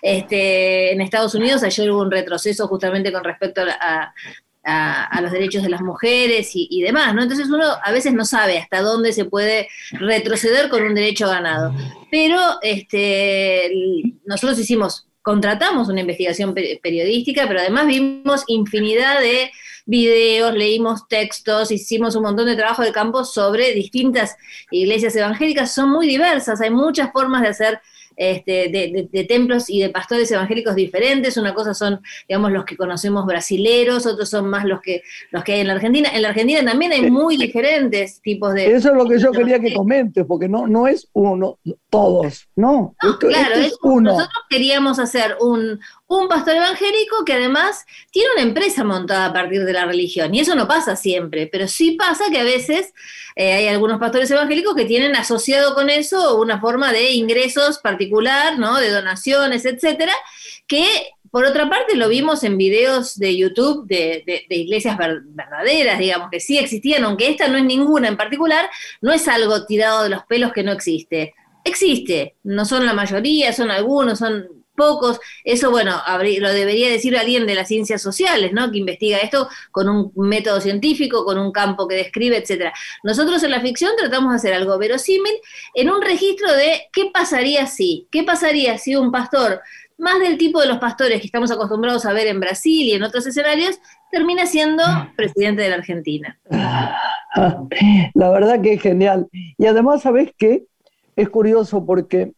Este, 0.00 0.92
en 0.92 1.00
Estados 1.00 1.34
Unidos 1.34 1.62
ayer 1.62 1.90
hubo 1.90 2.00
un 2.00 2.10
retroceso 2.10 2.68
justamente 2.68 3.12
con 3.12 3.24
respecto 3.24 3.62
a, 3.62 4.04
a, 4.04 4.14
los 5.20 5.32
derechos 5.32 5.62
de 5.62 5.68
las 5.68 5.80
mujeres 5.80 6.50
y, 6.54 6.82
demás, 6.82 7.14
¿no? 7.14 7.22
Entonces 7.22 7.48
uno 7.48 7.64
a 7.82 7.92
veces 7.92 8.12
no 8.12 8.24
sabe 8.24 8.58
hasta 8.58 8.80
dónde 8.82 9.12
se 9.12 9.24
puede 9.24 9.68
retroceder 9.92 10.68
con 10.68 10.82
un 10.82 10.94
derecho 10.94 11.28
ganado. 11.28 11.74
Pero 12.10 12.40
este, 12.62 13.70
nosotros 14.24 14.58
hicimos, 14.58 15.06
contratamos 15.22 15.88
una 15.88 16.00
investigación 16.00 16.54
periodística, 16.54 17.46
pero 17.46 17.60
además 17.60 17.86
vimos 17.86 18.44
infinidad 18.46 19.20
de 19.20 19.50
videos, 19.86 20.54
leímos 20.54 21.08
textos, 21.08 21.70
hicimos 21.70 22.14
un 22.14 22.22
montón 22.24 22.46
de 22.46 22.56
trabajo 22.56 22.82
de 22.82 22.92
campo 22.92 23.24
sobre 23.24 23.72
distintas 23.72 24.36
iglesias 24.70 25.16
evangélicas, 25.16 25.74
son 25.74 25.90
muy 25.90 26.06
diversas, 26.06 26.60
hay 26.60 26.70
muchas 26.70 27.10
formas 27.10 27.40
de 27.40 27.48
hacer 27.48 27.80
este, 28.18 28.68
de, 28.68 29.24
templos 29.24 29.70
y 29.70 29.80
de 29.80 29.90
pastores 29.90 30.30
evangélicos 30.30 30.74
diferentes. 30.74 31.36
Una 31.36 31.54
cosa 31.54 31.72
son, 31.72 32.00
digamos, 32.28 32.50
los 32.50 32.64
que 32.64 32.76
conocemos 32.76 33.24
brasileros, 33.24 34.06
otros 34.06 34.28
son 34.28 34.50
más 34.50 34.64
los 34.64 34.80
que, 34.80 35.02
los 35.30 35.44
que 35.44 35.52
hay 35.54 35.60
en 35.60 35.68
la 35.68 35.74
Argentina. 35.74 36.10
En 36.12 36.22
la 36.22 36.30
Argentina 36.30 36.64
también 36.64 36.92
hay 36.92 37.10
muy 37.10 37.36
diferentes 37.36 38.20
tipos 38.20 38.52
de... 38.54 38.74
Eso 38.74 38.90
es 38.90 38.96
lo 38.96 39.06
que 39.06 39.18
yo 39.18 39.30
quería 39.30 39.60
que 39.60 39.72
comentes, 39.72 40.24
porque 40.26 40.48
no, 40.48 40.66
no 40.66 40.88
es 40.88 41.08
uno, 41.12 41.58
todos, 41.88 42.48
no. 42.56 42.96
claro, 43.20 43.54
es 43.54 43.76
uno. 43.82 44.12
Nosotros 44.12 44.44
queríamos 44.50 44.98
hacer 44.98 45.36
un, 45.40 45.78
un 46.08 46.26
pastor 46.26 46.56
evangélico 46.56 47.24
que 47.24 47.34
además 47.34 47.84
tiene 48.10 48.30
una 48.32 48.42
empresa 48.42 48.82
montada 48.82 49.26
a 49.26 49.32
partir 49.32 49.64
de 49.64 49.72
la 49.74 49.84
religión. 49.84 50.34
Y 50.34 50.40
eso 50.40 50.54
no 50.54 50.66
pasa 50.66 50.96
siempre, 50.96 51.46
pero 51.46 51.68
sí 51.68 51.92
pasa 51.92 52.30
que 52.30 52.38
a 52.38 52.44
veces 52.44 52.94
eh, 53.36 53.52
hay 53.52 53.68
algunos 53.68 54.00
pastores 54.00 54.30
evangélicos 54.30 54.74
que 54.74 54.86
tienen 54.86 55.14
asociado 55.16 55.74
con 55.74 55.90
eso 55.90 56.40
una 56.40 56.60
forma 56.60 56.92
de 56.92 57.12
ingresos 57.12 57.78
particular, 57.78 58.58
¿no? 58.58 58.78
De 58.78 58.90
donaciones, 58.90 59.66
etcétera, 59.66 60.14
que 60.66 60.86
por 61.30 61.44
otra 61.44 61.68
parte 61.68 61.94
lo 61.94 62.08
vimos 62.08 62.42
en 62.42 62.56
videos 62.56 63.18
de 63.18 63.36
YouTube 63.36 63.86
de, 63.86 64.24
de, 64.48 64.56
iglesias 64.56 64.96
verdaderas, 64.96 65.98
digamos, 65.98 66.30
que 66.30 66.40
sí 66.40 66.56
existían, 66.56 67.04
aunque 67.04 67.28
esta 67.28 67.48
no 67.48 67.58
es 67.58 67.64
ninguna 67.64 68.08
en 68.08 68.16
particular, 68.16 68.70
no 69.02 69.12
es 69.12 69.28
algo 69.28 69.66
tirado 69.66 70.04
de 70.04 70.08
los 70.08 70.24
pelos 70.24 70.54
que 70.54 70.62
no 70.62 70.72
existe. 70.72 71.34
Existe, 71.64 72.36
no 72.44 72.64
son 72.64 72.86
la 72.86 72.94
mayoría, 72.94 73.52
son 73.52 73.70
algunos, 73.70 74.20
son 74.20 74.48
pocos. 74.78 75.20
Eso, 75.44 75.70
bueno, 75.70 76.00
lo 76.40 76.52
debería 76.52 76.88
decir 76.88 77.16
alguien 77.18 77.46
de 77.46 77.54
las 77.54 77.68
ciencias 77.68 78.00
sociales, 78.00 78.52
¿no? 78.54 78.70
Que 78.70 78.78
investiga 78.78 79.18
esto 79.18 79.48
con 79.70 79.88
un 79.90 80.12
método 80.14 80.62
científico, 80.62 81.24
con 81.26 81.38
un 81.38 81.52
campo 81.52 81.86
que 81.86 81.96
describe, 81.96 82.38
etcétera. 82.38 82.72
Nosotros 83.02 83.42
en 83.42 83.50
la 83.50 83.60
ficción 83.60 83.92
tratamos 83.98 84.30
de 84.32 84.36
hacer 84.36 84.54
algo 84.54 84.78
verosímil 84.78 85.34
en 85.74 85.90
un 85.90 86.00
registro 86.00 86.50
de 86.54 86.88
qué 86.92 87.10
pasaría 87.12 87.66
si, 87.66 88.06
qué 88.10 88.22
pasaría 88.22 88.78
si 88.78 88.96
un 88.96 89.12
pastor 89.12 89.60
más 89.98 90.20
del 90.20 90.38
tipo 90.38 90.60
de 90.60 90.68
los 90.68 90.78
pastores 90.78 91.20
que 91.20 91.26
estamos 91.26 91.50
acostumbrados 91.50 92.06
a 92.06 92.12
ver 92.12 92.28
en 92.28 92.38
Brasil 92.38 92.86
y 92.86 92.92
en 92.92 93.02
otros 93.02 93.26
escenarios, 93.26 93.80
termina 94.12 94.46
siendo 94.46 94.84
presidente 95.16 95.62
de 95.62 95.70
la 95.70 95.76
Argentina. 95.76 96.38
La 98.14 98.30
verdad 98.30 98.60
que 98.62 98.74
es 98.74 98.82
genial. 98.82 99.28
Y 99.32 99.66
además, 99.66 100.02
¿sabes 100.02 100.32
qué? 100.38 100.64
Es 101.16 101.28
curioso 101.28 101.84
porque 101.84 102.32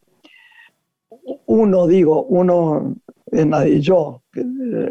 uno, 1.46 1.86
digo, 1.86 2.24
uno, 2.24 2.96
yo, 3.80 4.22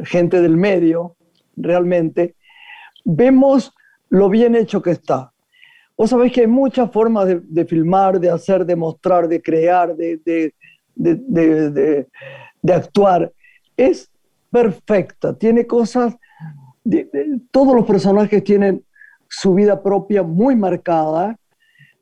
gente 0.04 0.42
del 0.42 0.58
medio, 0.58 1.16
realmente, 1.56 2.36
vemos 3.06 3.74
lo 4.10 4.30
bien 4.30 4.56
hecho 4.56 4.82
que 4.82 4.92
está. 4.92 5.32
Vos 5.98 6.10
sabés 6.10 6.32
que 6.32 6.42
hay 6.42 6.48
muchas 6.48 6.92
formas 6.92 7.28
de, 7.28 7.66
filmar, 7.66 8.20
de 8.20 8.30
hacer, 8.30 8.66
de 8.66 8.76
mostrar, 8.76 9.28
de 9.28 9.42
crear, 9.42 9.96
de, 9.96 10.54
de 10.96 12.74
actuar. 12.74 13.32
Es 13.76 14.10
perfecta, 14.50 15.38
tiene 15.38 15.68
cosas, 15.68 16.16
todos 17.52 17.76
los 17.76 17.86
personajes 17.86 18.44
tienen 18.44 18.84
su 19.28 19.54
vida 19.54 19.82
propia 19.82 20.24
muy 20.24 20.56
marcada. 20.56 21.38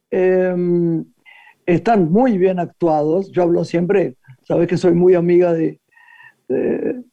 Em, 0.09 1.03
están 1.67 2.11
muy 2.11 2.37
bien 2.37 2.59
actuados. 2.59 3.29
Yo 3.31 3.43
hablo 3.43 3.63
siempre, 3.63 4.15
sabes 4.43 4.67
que 4.67 4.77
soy 4.77 4.93
muy 4.93 5.13
amiga 5.13 5.53
de, 5.53 5.79
de, 6.47 7.03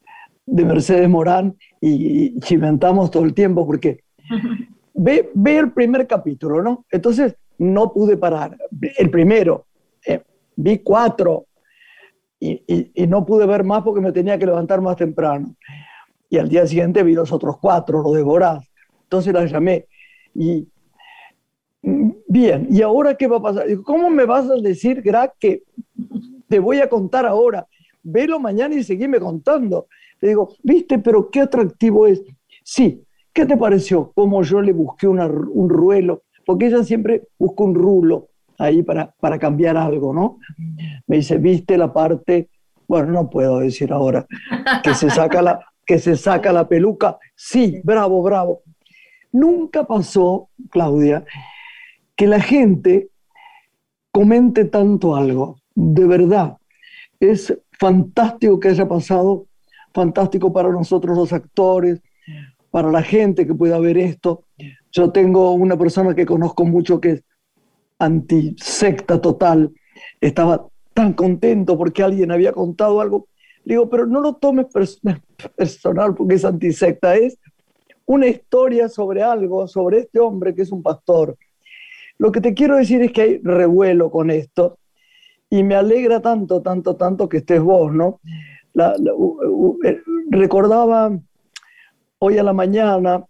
Mercedes 0.47 1.09
Morán 1.09 1.57
y, 1.81 2.39
chimentamos 2.41 3.11
todo 3.11 3.25
el 3.25 3.35
tiempo 3.35 3.67
porque 3.67 4.05
ve, 4.95 5.31
ve, 5.35 5.59
el 5.59 5.73
primer 5.73 6.07
capítulo, 6.07 6.63
¿no? 6.63 6.87
Entonces 6.91 7.37
no 7.59 7.93
pude 7.93 8.17
parar. 8.17 8.57
El 8.97 9.11
primero, 9.11 9.67
eh, 10.07 10.23
vi 10.57 10.79
cuatro 10.79 11.47
y, 12.39 12.63
y, 12.95 13.07
no 13.07 13.27
pude 13.27 13.47
ver 13.47 13.65
más 13.65 13.83
porque 13.83 14.01
me 14.01 14.13
tenía 14.13 14.39
que 14.39 14.47
levantar 14.47 14.81
más 14.81 14.97
temprano. 14.97 15.57
Y 16.31 16.39
al 16.39 16.49
día 16.49 16.67
siguiente 16.67 17.03
vi 17.03 17.15
los 17.15 17.33
otros 17.33 17.59
cuatro, 17.59 18.03
los 18.03 18.15
devorás. 18.15 18.65
Entonces 19.03 19.33
las 19.33 19.51
llamé. 19.51 19.87
Y 20.35 20.69
Bien, 22.27 22.67
¿y 22.71 22.81
ahora 22.83 23.15
qué 23.15 23.27
va 23.27 23.37
a 23.37 23.43
pasar? 23.43 23.67
¿Cómo 23.83 24.09
me 24.09 24.25
vas 24.25 24.49
a 24.49 24.55
decir, 24.55 25.03
Gra, 25.03 25.33
que 25.39 25.63
te 26.49 26.59
voy 26.59 26.81
a 26.81 26.89
contar 26.89 27.27
ahora? 27.27 27.67
Velo 28.03 28.41
mañana 28.41 28.75
y 28.75 28.83
seguime 28.83 29.21
contando. 29.21 29.87
Le 30.21 30.29
digo, 30.29 30.55
viste, 30.63 30.99
pero 30.99 31.31
qué 31.31 31.41
atractivo 31.41 32.07
es. 32.07 32.23
Sí, 32.63 33.05
¿qué 33.33 33.45
te 33.45 33.57
pareció? 33.57 34.13
Como 34.15 34.43
yo 34.43 34.63
le 34.63 34.73
busqué 34.73 35.07
un 35.07 35.69
ruelo, 35.69 36.23
porque 36.47 36.67
ella 36.67 36.83
siempre 36.83 37.29
busca 37.39 37.65
un 37.65 37.75
rulo 37.75 38.29
ahí 38.59 38.83
para, 38.83 39.15
para 39.21 39.39
cambiar 39.39 39.77
algo, 39.77 40.15
¿no? 40.15 40.39
Me 41.07 41.17
dice, 41.17 41.37
viste 41.37 41.77
la 41.77 41.93
parte, 41.93 42.49
bueno, 42.89 43.13
no 43.13 43.29
puedo 43.29 43.59
decir 43.59 43.93
ahora, 43.93 44.27
que 44.83 44.95
se 44.95 45.11
saca 45.11 45.43
la, 45.43 45.61
que 45.85 45.99
se 45.99 46.17
saca 46.17 46.53
la 46.53 46.67
peluca. 46.67 47.19
Sí, 47.35 47.81
bravo, 47.85 48.23
bravo. 48.23 48.63
Nunca 49.33 49.85
pasó, 49.85 50.49
Claudia, 50.71 51.25
que 52.17 52.27
la 52.27 52.41
gente 52.41 53.09
comente 54.11 54.65
tanto 54.65 55.17
algo. 55.17 55.59
De 55.75 56.07
verdad, 56.07 56.57
es 57.21 57.57
fantástico 57.79 58.61
que 58.61 58.69
haya 58.69 58.87
pasado, 58.87 59.47
fantástico 59.93 60.53
para 60.53 60.71
nosotros 60.71 61.17
los 61.17 61.33
actores, 61.33 62.01
para 62.71 62.91
la 62.91 63.03
gente 63.03 63.47
que 63.47 63.55
pueda 63.55 63.79
ver 63.79 63.99
esto. 63.99 64.45
Yo 64.93 65.11
tengo 65.11 65.53
una 65.53 65.77
persona 65.77 66.15
que 66.15 66.27
conozco 66.27 66.65
mucho 66.65 67.01
que 67.01 67.11
es 67.11 67.25
antisecta 67.99 69.21
total. 69.21 69.73
Estaba 70.21 70.67
tan 70.93 71.13
contento 71.13 71.77
porque 71.77 72.03
alguien 72.03 72.31
había 72.31 72.53
contado 72.53 73.01
algo. 73.01 73.29
Le 73.65 73.75
digo, 73.75 73.89
pero 73.89 74.07
no 74.07 74.21
lo 74.21 74.35
tomes 74.35 74.67
personal 74.67 76.15
porque 76.15 76.35
es 76.35 76.45
antisecta, 76.45 77.17
es 77.17 77.39
una 78.07 78.27
historia 78.27 78.89
sobre 78.89 79.23
algo, 79.23 79.67
sobre 79.67 80.01
este 80.01 80.21
hombre 80.21 80.55
que 80.55 80.63
es 80.63 80.71
un 80.71 80.83
pastor, 80.83 81.37
lo 82.19 82.33
que 82.33 82.41
te 82.41 82.55
quiero 82.55 82.77
decir 82.77 83.03
es 83.03 83.13
que 83.13 83.23
hay 83.23 83.41
revuelo 83.43 84.11
con 84.11 84.31
esto 84.31 84.79
y 85.51 85.63
me 85.63 85.75
alegra 85.75 86.21
tanto, 86.21 86.63
tanto, 86.63 86.97
tanto 86.97 87.29
que 87.29 87.39
estés 87.39 87.61
vos, 87.61 87.93
¿no? 87.93 88.21
Eh, 89.85 90.01
recordaba 90.31 91.17
hoy 92.19 92.39
a 92.39 92.43
la 92.43 92.53
mañana 92.53 93.25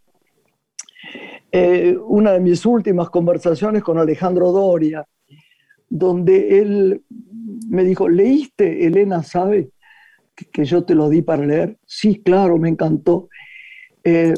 eh, 1.52 1.96
una 1.96 2.32
de 2.32 2.40
mis 2.40 2.64
últimas 2.66 3.10
conversaciones 3.10 3.82
con 3.82 3.98
Alejandro 3.98 4.50
Doria, 4.52 5.06
donde 5.88 6.60
él 6.60 7.04
me 7.68 7.84
dijo, 7.84 8.08
¿leíste, 8.08 8.86
Elena, 8.86 9.22
sabe 9.22 9.70
que, 10.34 10.64
yo 10.64 10.84
te 10.84 10.94
lo 10.94 11.08
di 11.08 11.22
para 11.22 11.44
leer? 11.44 11.78
Sí, 11.86 12.22
claro, 12.22 12.58
me 12.58 12.68
encantó. 12.68 13.28
Eh, 14.02 14.34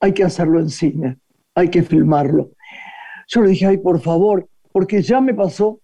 hay 0.00 0.12
que 0.12 0.24
hacerlo 0.24 0.60
en 0.60 0.68
cine, 0.68 1.18
hay 1.54 1.70
que 1.70 1.82
filmarlo. 1.82 2.50
Yo 3.26 3.42
le 3.42 3.50
dije, 3.50 3.66
ay, 3.66 3.78
por 3.78 4.00
favor, 4.00 4.48
porque 4.72 5.02
ya 5.02 5.20
me 5.20 5.34
pasó, 5.34 5.80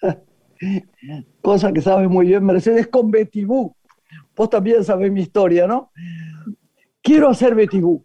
cosa 1.42 1.72
que 1.72 1.80
sabes 1.80 2.08
muy 2.08 2.26
bien, 2.26 2.44
Mercedes, 2.44 2.88
con 2.88 3.10
Betty 3.10 3.44
Boo. 3.44 3.74
Vos 4.36 4.50
también 4.50 4.84
sabés 4.84 5.10
mi 5.10 5.22
historia, 5.22 5.66
¿no? 5.66 5.90
Quiero 7.02 7.28
hacer 7.28 7.54
Betty 7.54 7.80
Boo. 7.80 8.04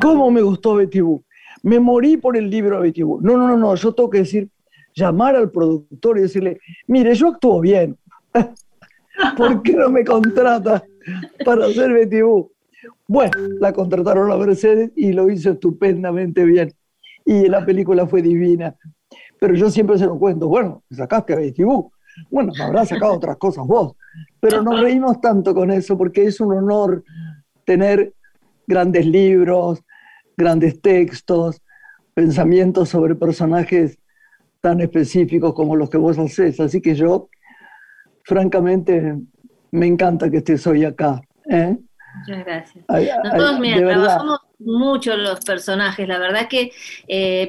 ¿Cómo 0.00 0.30
me 0.30 0.42
gustó 0.42 0.74
Betty 0.74 1.00
Boo? 1.00 1.24
Me 1.62 1.80
morí 1.80 2.16
por 2.16 2.36
el 2.36 2.50
libro 2.50 2.80
de. 2.80 2.92
No, 2.96 3.18
no, 3.20 3.48
no, 3.48 3.56
no, 3.56 3.74
yo 3.74 3.92
tengo 3.94 4.10
que 4.10 4.18
decir, 4.18 4.48
llamar 4.94 5.36
al 5.36 5.50
productor 5.50 6.18
y 6.18 6.22
decirle, 6.22 6.60
mire, 6.86 7.14
yo 7.14 7.28
actúo 7.28 7.60
bien. 7.60 7.96
¿Por 9.36 9.62
qué 9.62 9.72
no 9.72 9.88
me 9.88 10.04
contrata 10.04 10.84
para 11.44 11.66
hacer 11.66 11.92
Betty 11.92 12.22
Boo? 12.22 12.52
Bueno, 13.08 13.32
la 13.60 13.72
contrataron 13.72 14.30
a 14.30 14.36
Mercedes 14.36 14.90
y 14.96 15.12
lo 15.12 15.30
hizo 15.30 15.50
estupendamente 15.50 16.44
bien. 16.44 16.72
Y 17.26 17.48
la 17.48 17.66
película 17.66 18.06
fue 18.06 18.22
divina. 18.22 18.74
Pero 19.38 19.54
yo 19.54 19.68
siempre 19.68 19.98
se 19.98 20.06
lo 20.06 20.18
cuento, 20.18 20.48
bueno, 20.48 20.84
sacaste 20.90 21.34
a 21.34 21.36
Betty 21.36 21.64
Boo. 21.64 21.92
Bueno, 22.30 22.52
me 22.56 22.64
habrás 22.64 22.88
sacado 22.88 23.12
otras 23.16 23.36
cosas 23.36 23.66
vos. 23.66 23.96
Pero 24.40 24.62
nos 24.62 24.80
reímos 24.80 25.20
tanto 25.20 25.54
con 25.54 25.70
eso 25.70 25.98
porque 25.98 26.24
es 26.24 26.40
un 26.40 26.52
honor 26.52 27.04
tener 27.64 28.14
grandes 28.66 29.04
libros, 29.06 29.82
grandes 30.36 30.80
textos, 30.80 31.60
pensamientos 32.14 32.88
sobre 32.88 33.14
personajes 33.14 33.98
tan 34.60 34.80
específicos 34.80 35.52
como 35.52 35.76
los 35.76 35.90
que 35.90 35.98
vos 35.98 36.18
hacés. 36.18 36.58
Así 36.60 36.80
que 36.80 36.94
yo, 36.94 37.28
francamente, 38.24 39.16
me 39.70 39.86
encanta 39.86 40.30
que 40.30 40.38
estés 40.38 40.66
hoy 40.66 40.84
acá. 40.84 41.20
¿eh? 41.50 41.76
Muchas 42.20 42.44
gracias. 42.44 42.84
Nosotros, 42.88 43.60
mira, 43.60 43.76
trabajamos 43.78 44.40
mucho 44.58 45.16
los 45.16 45.40
personajes. 45.40 46.08
La 46.08 46.18
verdad 46.18 46.48
que, 46.48 46.72
eh, 47.08 47.48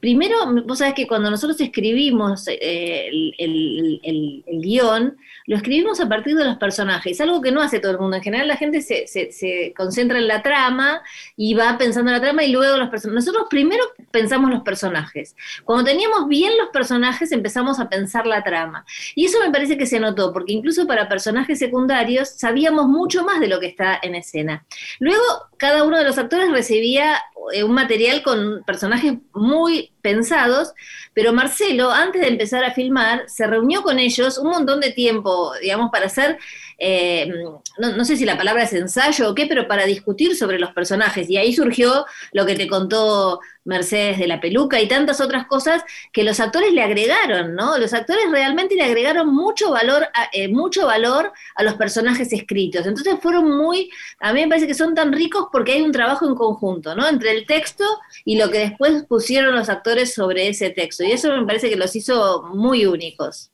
primero, 0.00 0.36
vos 0.66 0.78
sabés 0.78 0.94
que 0.94 1.06
cuando 1.06 1.30
nosotros 1.30 1.60
escribimos 1.60 2.46
eh, 2.48 3.08
el, 3.38 4.44
guion, 4.46 5.16
lo 5.46 5.56
escribimos 5.56 6.00
a 6.00 6.08
partir 6.08 6.36
de 6.36 6.44
los 6.44 6.56
personajes, 6.56 7.20
algo 7.20 7.40
que 7.40 7.52
no 7.52 7.60
hace 7.60 7.80
todo 7.80 7.92
el 7.92 7.98
mundo. 7.98 8.16
En 8.16 8.22
general 8.22 8.48
la 8.48 8.56
gente 8.56 8.80
se, 8.80 9.06
se, 9.06 9.74
concentra 9.76 10.18
en 10.18 10.26
la 10.26 10.42
trama 10.42 11.02
y 11.36 11.54
va 11.54 11.76
pensando 11.76 12.10
en 12.10 12.16
la 12.16 12.22
trama 12.22 12.44
y 12.44 12.52
luego 12.52 12.76
los 12.78 12.88
personajes. 12.88 13.26
Nosotros 13.26 13.46
primero 13.50 13.84
pensamos 14.10 14.50
los 14.50 14.62
personajes. 14.62 15.36
Cuando 15.64 15.84
teníamos 15.84 16.28
bien 16.28 16.56
los 16.58 16.68
personajes 16.68 17.30
empezamos 17.32 17.78
a 17.78 17.88
pensar 17.88 18.26
la 18.26 18.42
trama. 18.42 18.84
Y 19.14 19.26
eso 19.26 19.38
me 19.40 19.50
parece 19.50 19.76
que 19.76 19.86
se 19.86 20.00
notó, 20.00 20.32
porque 20.32 20.52
incluso 20.52 20.86
para 20.86 21.08
personajes 21.08 21.58
secundarios 21.58 22.30
sabíamos 22.30 22.88
mucho 22.88 23.24
más 23.24 23.40
de 23.40 23.48
lo 23.48 23.60
que 23.60 23.66
está 23.66 23.98
en 24.02 24.14
escena. 24.14 24.64
Luego 24.98 25.22
cada 25.58 25.84
uno 25.84 25.98
de 25.98 26.04
los 26.04 26.18
actores 26.18 26.50
recibía 26.50 27.20
un 27.64 27.72
material 27.72 28.22
con 28.22 28.62
personajes 28.64 29.14
muy 29.32 29.93
pensados, 30.04 30.74
pero 31.14 31.32
Marcelo, 31.32 31.90
antes 31.90 32.20
de 32.20 32.28
empezar 32.28 32.62
a 32.62 32.74
filmar, 32.74 33.24
se 33.26 33.46
reunió 33.46 33.82
con 33.82 33.98
ellos 33.98 34.36
un 34.36 34.50
montón 34.50 34.80
de 34.80 34.90
tiempo, 34.90 35.54
digamos, 35.62 35.90
para 35.90 36.06
hacer 36.06 36.38
eh, 36.78 37.32
no, 37.78 38.04
sé 38.04 38.16
si 38.16 38.24
la 38.24 38.36
palabra 38.36 38.64
es 38.64 38.72
ensayo 38.72 39.30
o 39.30 39.34
qué, 39.34 39.46
pero 39.46 39.68
para 39.68 39.84
discutir 39.84 40.36
sobre 40.36 40.58
los 40.58 40.72
personajes. 40.72 41.30
Y 41.30 41.36
ahí 41.36 41.52
surgió 41.52 42.04
lo 42.32 42.46
que 42.46 42.56
te 42.56 42.68
contó 42.68 43.40
Mercedes 43.64 44.18
de 44.18 44.26
la 44.26 44.40
peluca 44.40 44.80
y 44.80 44.88
tantas 44.88 45.20
otras 45.20 45.46
cosas 45.46 45.82
que 46.12 46.22
los 46.22 46.38
actores 46.40 46.72
le 46.72 46.82
agregaron, 46.82 47.54
¿no? 47.54 47.78
Los 47.78 47.94
actores 47.94 48.24
realmente 48.30 48.74
le 48.74 48.84
agregaron 48.84 49.34
mucho 49.34 49.70
valor, 49.70 50.08
a, 50.12 50.28
eh, 50.32 50.48
mucho 50.48 50.86
valor 50.86 51.32
a 51.54 51.62
los 51.62 51.74
personajes 51.74 52.32
escritos. 52.32 52.86
Entonces 52.86 53.16
fueron 53.22 53.56
muy, 53.56 53.90
a 54.20 54.32
mí 54.32 54.42
me 54.42 54.48
parece 54.48 54.66
que 54.66 54.74
son 54.74 54.94
tan 54.94 55.12
ricos 55.12 55.46
porque 55.50 55.72
hay 55.72 55.82
un 55.82 55.92
trabajo 55.92 56.28
en 56.28 56.34
conjunto, 56.34 56.94
¿no? 56.94 57.08
Entre 57.08 57.30
el 57.30 57.46
texto 57.46 57.84
y 58.24 58.36
lo 58.36 58.50
que 58.50 58.58
después 58.58 59.04
pusieron 59.04 59.54
los 59.54 59.68
actores 59.68 59.93
sobre 60.14 60.48
ese 60.48 60.70
texto. 60.70 61.04
Y 61.04 61.12
eso 61.12 61.34
me 61.36 61.46
parece 61.46 61.70
que 61.70 61.76
los 61.76 61.94
hizo 61.96 62.42
muy 62.54 62.86
únicos. 62.86 63.50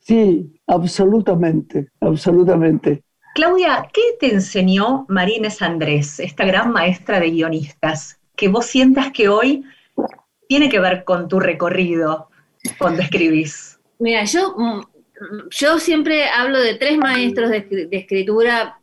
Sí, 0.00 0.60
absolutamente, 0.66 1.88
absolutamente. 2.00 3.02
Claudia, 3.34 3.88
¿qué 3.92 4.02
te 4.20 4.32
enseñó 4.32 5.06
Marínez 5.08 5.60
Andrés, 5.62 6.20
esta 6.20 6.44
gran 6.44 6.72
maestra 6.72 7.18
de 7.18 7.30
guionistas, 7.30 8.20
que 8.36 8.48
vos 8.48 8.66
sientas 8.66 9.10
que 9.12 9.28
hoy 9.28 9.64
tiene 10.46 10.68
que 10.68 10.78
ver 10.78 11.04
con 11.04 11.26
tu 11.26 11.40
recorrido 11.40 12.28
cuando 12.78 13.02
escribís? 13.02 13.80
Mira, 13.98 14.24
yo, 14.24 14.54
mm, 14.56 14.80
yo 15.50 15.78
siempre 15.78 16.28
hablo 16.28 16.60
de 16.60 16.74
tres 16.74 16.98
maestros 16.98 17.50
de, 17.50 17.62
de 17.62 17.96
escritura, 17.96 18.78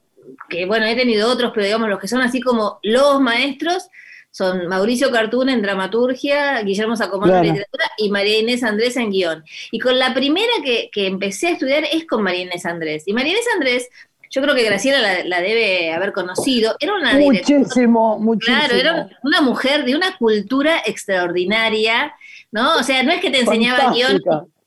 que 0.50 0.66
bueno, 0.66 0.86
he 0.86 0.96
tenido 0.96 1.32
otros, 1.32 1.52
pero 1.54 1.66
digamos 1.66 1.88
los 1.88 2.00
que 2.00 2.08
son 2.08 2.22
así 2.22 2.42
como 2.42 2.80
los 2.84 3.22
maestros, 3.22 3.90
son 4.32 4.68
Mauricio 4.68 5.12
Cartún 5.12 5.50
en 5.50 5.62
dramaturgia, 5.62 6.62
Guillermo 6.62 6.96
Sacomán 6.96 7.36
en 7.36 7.44
literatura 7.44 7.92
y 7.98 8.10
María 8.10 8.40
Inés 8.40 8.64
Andrés 8.64 8.96
en 8.96 9.12
guion. 9.12 9.44
Y 9.72 9.80
con 9.80 10.00
la 10.00 10.14
primera 10.14 10.52
que, 10.64 10.90
empecé 10.94 11.48
a 11.48 11.52
estudiar 11.52 11.84
es 11.92 12.08
con 12.08 12.24
María 12.24 12.44
Inés 12.44 12.66
Andrés. 12.66 13.04
Y 13.06 13.14
María 13.14 13.34
Inés 13.34 13.46
Andrés, 13.54 13.90
yo 14.30 14.42
creo 14.42 14.56
que 14.56 14.64
Graciela 14.64 15.24
la, 15.26 15.42
debe 15.42 15.92
haber 15.92 16.14
conocido, 16.14 16.78
era 16.80 16.96
una 16.96 17.14
Muchísimo, 17.14 18.18
muchísimo. 18.20 18.58
Claro, 18.58 18.76
era 18.76 19.10
una 19.24 19.42
mujer 19.42 19.84
de 19.84 19.96
una 19.96 20.18
cultura 20.18 20.82
extraordinaria, 20.86 22.14
¿no? 22.52 22.78
O 22.78 22.84
sea, 22.84 23.04
no 23.04 23.12
es 23.12 23.20
que 23.20 23.32
te 23.32 23.42
enseñaba 23.42 23.92
guion 23.92 24.22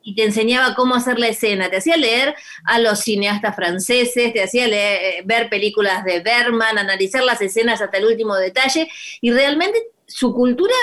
y 0.05 0.14
te 0.14 0.25
enseñaba 0.25 0.75
cómo 0.75 0.95
hacer 0.95 1.19
la 1.19 1.29
escena, 1.29 1.71
te 1.71 1.79
hacía 1.79 1.97
leer 1.97 2.35
a 2.64 2.79
los 2.79 3.01
cineastas 3.01 3.57
franceses, 3.57 4.35
te 4.35 4.43
hacía 4.43 4.69
leer, 4.69 5.01
eh, 5.03 5.23
ver 5.25 5.49
películas 5.49 6.05
de 6.05 6.21
Berman, 6.21 6.79
analizar 6.79 7.25
las 7.25 7.40
escenas 7.40 7.81
hasta 7.81 7.97
el 7.97 8.05
último 8.05 8.37
detalle, 8.37 8.88
y 9.23 9.33
realmente 9.33 9.79
su 10.07 10.35
cultura 10.35 10.75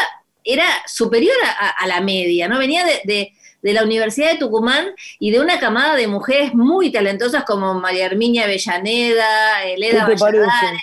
era 0.44 0.66
superior 0.88 1.36
a, 1.78 1.86
la 1.86 2.02
media, 2.02 2.48
¿no? 2.48 2.58
Venía 2.58 2.84
de, 2.84 3.32
la 3.62 3.84
Universidad 3.84 4.32
de 4.32 4.40
Tucumán 4.40 4.88
y 5.20 5.30
de 5.30 5.40
una 5.40 5.60
camada 5.60 5.96
de 5.96 6.08
mujeres 6.08 6.56
muy 6.56 6.92
talentosas 6.92 7.44
como 7.44 7.76
María 7.76 8.08
Herminia 8.08 8.46
Avellaneda, 8.46 9.64
Elena 9.66 10.08
Valladares, 10.08 10.82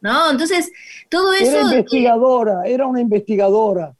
¿no? 0.00 0.32
Entonces, 0.32 0.72
todo 1.08 1.32
eso... 1.34 1.52
Era 1.52 1.60
investigadora, 1.60 2.62
era 2.66 2.86
una 2.88 3.00
investigadora. 3.00 3.94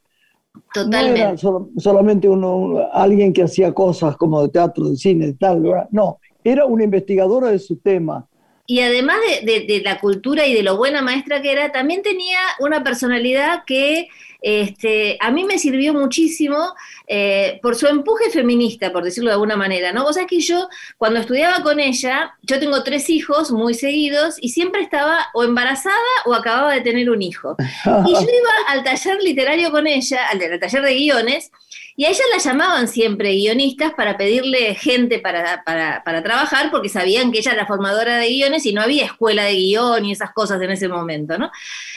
Totalmente. 0.72 1.20
No 1.42 1.58
era 1.58 1.80
solamente 1.80 2.28
uno, 2.28 2.88
alguien 2.92 3.32
que 3.32 3.42
hacía 3.42 3.72
cosas 3.72 4.16
como 4.16 4.42
de 4.42 4.48
teatro, 4.48 4.88
de 4.88 4.96
cine, 4.96 5.34
tal, 5.38 5.62
no, 5.90 6.18
era 6.44 6.64
una 6.66 6.84
investigadora 6.84 7.50
de 7.50 7.58
su 7.58 7.76
tema. 7.76 8.26
Y 8.66 8.80
además 8.80 9.16
de, 9.44 9.82
la 9.84 10.00
cultura 10.00 10.46
y 10.46 10.54
de 10.54 10.62
lo 10.62 10.76
buena 10.76 11.00
maestra 11.00 11.40
que 11.40 11.52
era, 11.52 11.70
también 11.70 12.02
tenía 12.02 12.38
una 12.58 12.82
personalidad 12.82 13.62
que 13.64 14.08
este, 14.48 15.18
a 15.20 15.32
mí 15.32 15.42
me 15.42 15.58
sirvió 15.58 15.92
muchísimo 15.92 16.72
eh, 17.08 17.58
por 17.62 17.74
su 17.74 17.88
empuje 17.88 18.30
feminista, 18.30 18.92
por 18.92 19.02
decirlo 19.02 19.30
de 19.30 19.34
alguna 19.34 19.56
manera, 19.56 19.92
¿no? 19.92 20.04
Vos 20.04 20.14
sabés 20.14 20.30
que 20.30 20.38
yo, 20.38 20.68
cuando 20.98 21.18
estudiaba 21.18 21.64
con 21.64 21.80
ella, 21.80 22.32
yo 22.42 22.60
tengo 22.60 22.84
tres 22.84 23.10
hijos 23.10 23.50
muy 23.50 23.74
seguidos 23.74 24.36
y 24.40 24.50
siempre 24.50 24.82
estaba 24.82 25.26
o 25.34 25.42
embarazada 25.42 25.96
o 26.26 26.32
acababa 26.32 26.72
de 26.74 26.80
tener 26.82 27.10
un 27.10 27.22
hijo. 27.22 27.56
Y 27.58 28.12
yo 28.12 28.20
iba 28.20 28.50
al 28.68 28.84
taller 28.84 29.20
literario 29.20 29.72
con 29.72 29.88
ella, 29.88 30.28
al, 30.28 30.40
al 30.40 30.60
taller 30.60 30.82
de 30.82 30.94
guiones, 30.94 31.50
y 31.96 32.04
a 32.04 32.10
ella 32.10 32.24
la 32.30 32.38
llamaban 32.38 32.88
siempre 32.88 33.32
guionistas 33.32 33.94
para 33.94 34.18
pedirle 34.18 34.74
gente 34.74 35.18
para, 35.18 35.64
para, 35.64 36.22
trabajar, 36.22 36.70
porque 36.70 36.90
sabían 36.90 37.32
que 37.32 37.38
ella 37.38 37.52
era 37.52 37.66
formadora 37.66 38.18
de 38.18 38.28
guiones 38.28 38.66
y 38.66 38.74
no 38.74 38.82
había 38.82 39.06
escuela 39.06 39.44
de 39.44 39.54
guion 39.54 40.04
y 40.04 40.12
esas 40.12 40.32
cosas 40.32 40.60
en 40.60 40.70
ese 40.70 40.88
momento, 40.88 41.38
¿no? 41.38 41.50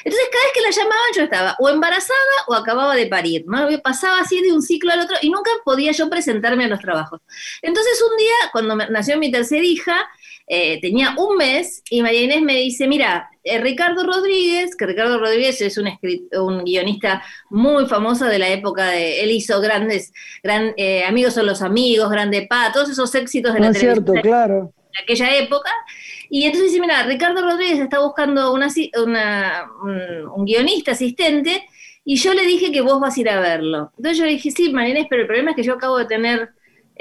Entonces 0.03 0.29
cada 0.31 0.43
vez 0.45 0.53
que 0.53 0.61
la 0.61 0.69
llamaban 0.71 1.11
yo 1.15 1.23
estaba 1.23 1.55
o 1.59 1.69
embarazada 1.69 2.19
o 2.47 2.55
acababa 2.55 2.95
de 2.95 3.07
parir, 3.07 3.43
¿no? 3.45 3.67
Pasaba 3.81 4.21
así 4.21 4.41
de 4.41 4.53
un 4.53 4.61
ciclo 4.61 4.91
al 4.91 5.01
otro 5.01 5.17
y 5.21 5.29
nunca 5.29 5.51
podía 5.65 5.91
yo 5.91 6.09
presentarme 6.09 6.65
a 6.65 6.69
los 6.69 6.79
trabajos. 6.79 7.19
Entonces 7.61 8.01
un 8.09 8.17
día, 8.17 8.35
cuando 8.53 8.75
nació 8.75 9.17
mi 9.17 9.31
tercera 9.31 9.63
hija, 9.63 10.09
eh, 10.51 10.81
tenía 10.81 11.13
un 11.15 11.37
mes 11.37 11.83
y 11.91 12.01
María 12.01 12.23
Inés 12.23 12.41
me 12.41 12.55
dice, 12.55 12.87
mira, 12.87 13.29
eh, 13.43 13.59
Ricardo 13.59 14.03
Rodríguez, 14.03 14.75
que 14.75 14.87
Ricardo 14.87 15.19
Rodríguez 15.19 15.61
es 15.61 15.77
un, 15.77 15.87
un, 16.41 16.63
guionista 16.63 17.21
muy 17.51 17.85
famoso 17.85 18.25
de 18.25 18.39
la 18.39 18.49
época 18.49 18.87
de, 18.87 19.21
él 19.21 19.29
hizo 19.29 19.61
grandes, 19.61 20.11
gran, 20.41 20.73
eh, 20.75 21.03
Amigos 21.03 21.35
son 21.35 21.45
los 21.45 21.61
amigos, 21.61 22.09
Grande 22.09 22.47
Pa, 22.49 22.71
todos 22.73 22.89
esos 22.89 23.13
éxitos 23.13 23.53
de 23.53 23.59
la 23.59 23.71
televisión 23.71 24.03
cierto, 24.05 24.27
claro. 24.27 24.73
de 24.91 25.03
aquella 25.03 25.37
época. 25.37 25.69
Y 26.31 26.45
entonces 26.45 26.71
dice, 26.71 26.81
mira, 26.81 27.03
Ricardo 27.03 27.43
Rodríguez 27.43 27.77
está 27.77 27.99
buscando 27.99 28.51
una, 28.51 28.69
un, 30.35 30.45
guionista 30.45 30.93
asistente 30.93 31.63
y 32.03 32.15
yo 32.15 32.33
le 32.33 32.47
dije 32.47 32.71
que 32.71 32.81
vos 32.81 32.99
vas 32.99 33.15
a 33.15 33.21
ir 33.21 33.29
a 33.29 33.39
verlo. 33.39 33.91
Entonces 33.97 34.17
yo 34.17 34.25
le 34.25 34.31
dije, 34.31 34.49
sí, 34.49 34.73
María 34.73 34.95
Inés, 34.95 35.07
pero 35.11 35.21
el 35.21 35.27
problema 35.27 35.51
es 35.51 35.55
que 35.55 35.63
yo 35.63 35.75
acabo 35.75 35.99
de 35.99 36.05
tener 36.05 36.49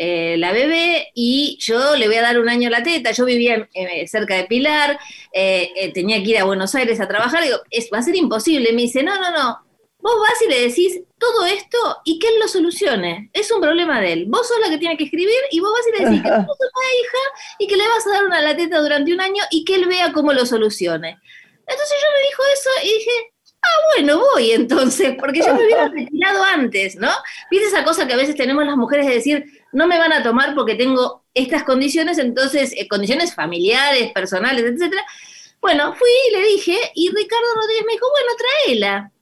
eh, 0.00 0.37
la 0.38 0.52
bebé 0.52 1.11
y 1.12 1.58
yo 1.61 1.96
le 1.96 2.06
voy 2.06 2.16
a 2.16 2.22
dar 2.22 2.38
un 2.38 2.48
año 2.48 2.70
la 2.70 2.84
teta. 2.84 3.11
Yo 3.11 3.24
vivía 3.24 3.68
eh, 3.74 4.06
cerca 4.06 4.37
de 4.37 4.44
Pilar, 4.44 4.96
eh, 5.32 5.90
tenía 5.92 6.22
que 6.22 6.30
ir 6.30 6.38
a 6.38 6.44
Buenos 6.44 6.76
Aires 6.76 7.00
a 7.00 7.08
trabajar. 7.08 7.42
Digo, 7.42 7.58
es, 7.68 7.90
va 7.92 7.98
a 7.98 8.02
ser 8.02 8.14
imposible. 8.14 8.72
Me 8.72 8.82
dice, 8.82 9.02
no, 9.02 9.16
no, 9.20 9.32
no. 9.32 9.58
Vos 9.98 10.14
vas 10.20 10.40
y 10.46 10.48
le 10.48 10.68
decís 10.68 11.00
todo 11.18 11.44
esto 11.46 11.78
y 12.04 12.20
que 12.20 12.28
él 12.28 12.34
lo 12.38 12.46
solucione. 12.46 13.28
Es 13.32 13.50
un 13.50 13.61
problema 13.61 14.00
de 14.00 14.12
él. 14.12 14.26
Vos 14.28 14.46
sos 14.46 14.61
la 14.61 14.70
que 14.70 14.78
tiene 14.78 14.96
que 14.96 15.04
escribir 15.04 15.40
y 15.50 15.58
vos 15.58 15.72
vas 15.72 15.87
y 15.88 15.98
le 15.98 16.08
decís 16.08 16.22
que 16.22 16.30
vos 16.46 16.56
sos 16.56 16.70
la 16.72 17.00
hija 17.00 17.56
y 17.58 17.66
que 17.66 17.76
le 17.76 17.88
vas 17.88 18.06
a 18.06 18.11
dar 18.11 18.24
una 18.24 18.40
lateta 18.40 18.80
durante 18.80 19.12
un 19.12 19.20
año 19.20 19.42
y 19.50 19.64
que 19.64 19.74
él 19.74 19.87
vea 19.87 20.12
cómo 20.12 20.32
lo 20.32 20.46
solucione. 20.46 21.18
Entonces 21.66 21.96
yo 22.00 22.08
me 22.14 22.28
dijo 22.28 22.42
eso 22.54 22.70
y 22.84 22.98
dije, 22.98 23.11
ah, 23.62 23.96
bueno, 23.96 24.20
voy 24.32 24.52
entonces, 24.52 25.16
porque 25.18 25.40
yo 25.40 25.54
me 25.54 25.64
hubiera 25.64 25.88
retirado 25.88 26.44
antes, 26.44 26.96
¿no? 26.96 27.11
¿Viste 27.50 27.66
esa 27.66 27.84
cosa 27.84 28.06
que 28.06 28.14
a 28.14 28.16
veces 28.16 28.37
tenemos 28.37 28.64
las 28.64 28.76
mujeres 28.76 29.06
de 29.06 29.14
decir, 29.14 29.58
no 29.72 29.87
me 29.87 29.98
van 29.98 30.12
a 30.12 30.22
tomar 30.22 30.54
porque 30.54 30.74
tengo 30.74 31.24
estas 31.35 31.64
condiciones, 31.64 32.18
entonces, 32.18 32.72
eh, 32.76 32.88
condiciones 32.88 33.35
familiares, 33.35 34.12
personales, 34.12 34.64
etcétera. 34.64 35.04
Bueno, 35.61 35.94
fui 35.94 36.09
y 36.28 36.37
le 36.37 36.42
dije, 36.48 36.76
y 36.94 37.09
Ricardo 37.11 37.46
Rodríguez 37.57 37.85
me 37.87 37.92
dijo, 37.92 38.07
bueno, 38.11 38.28
tráela 38.38 39.12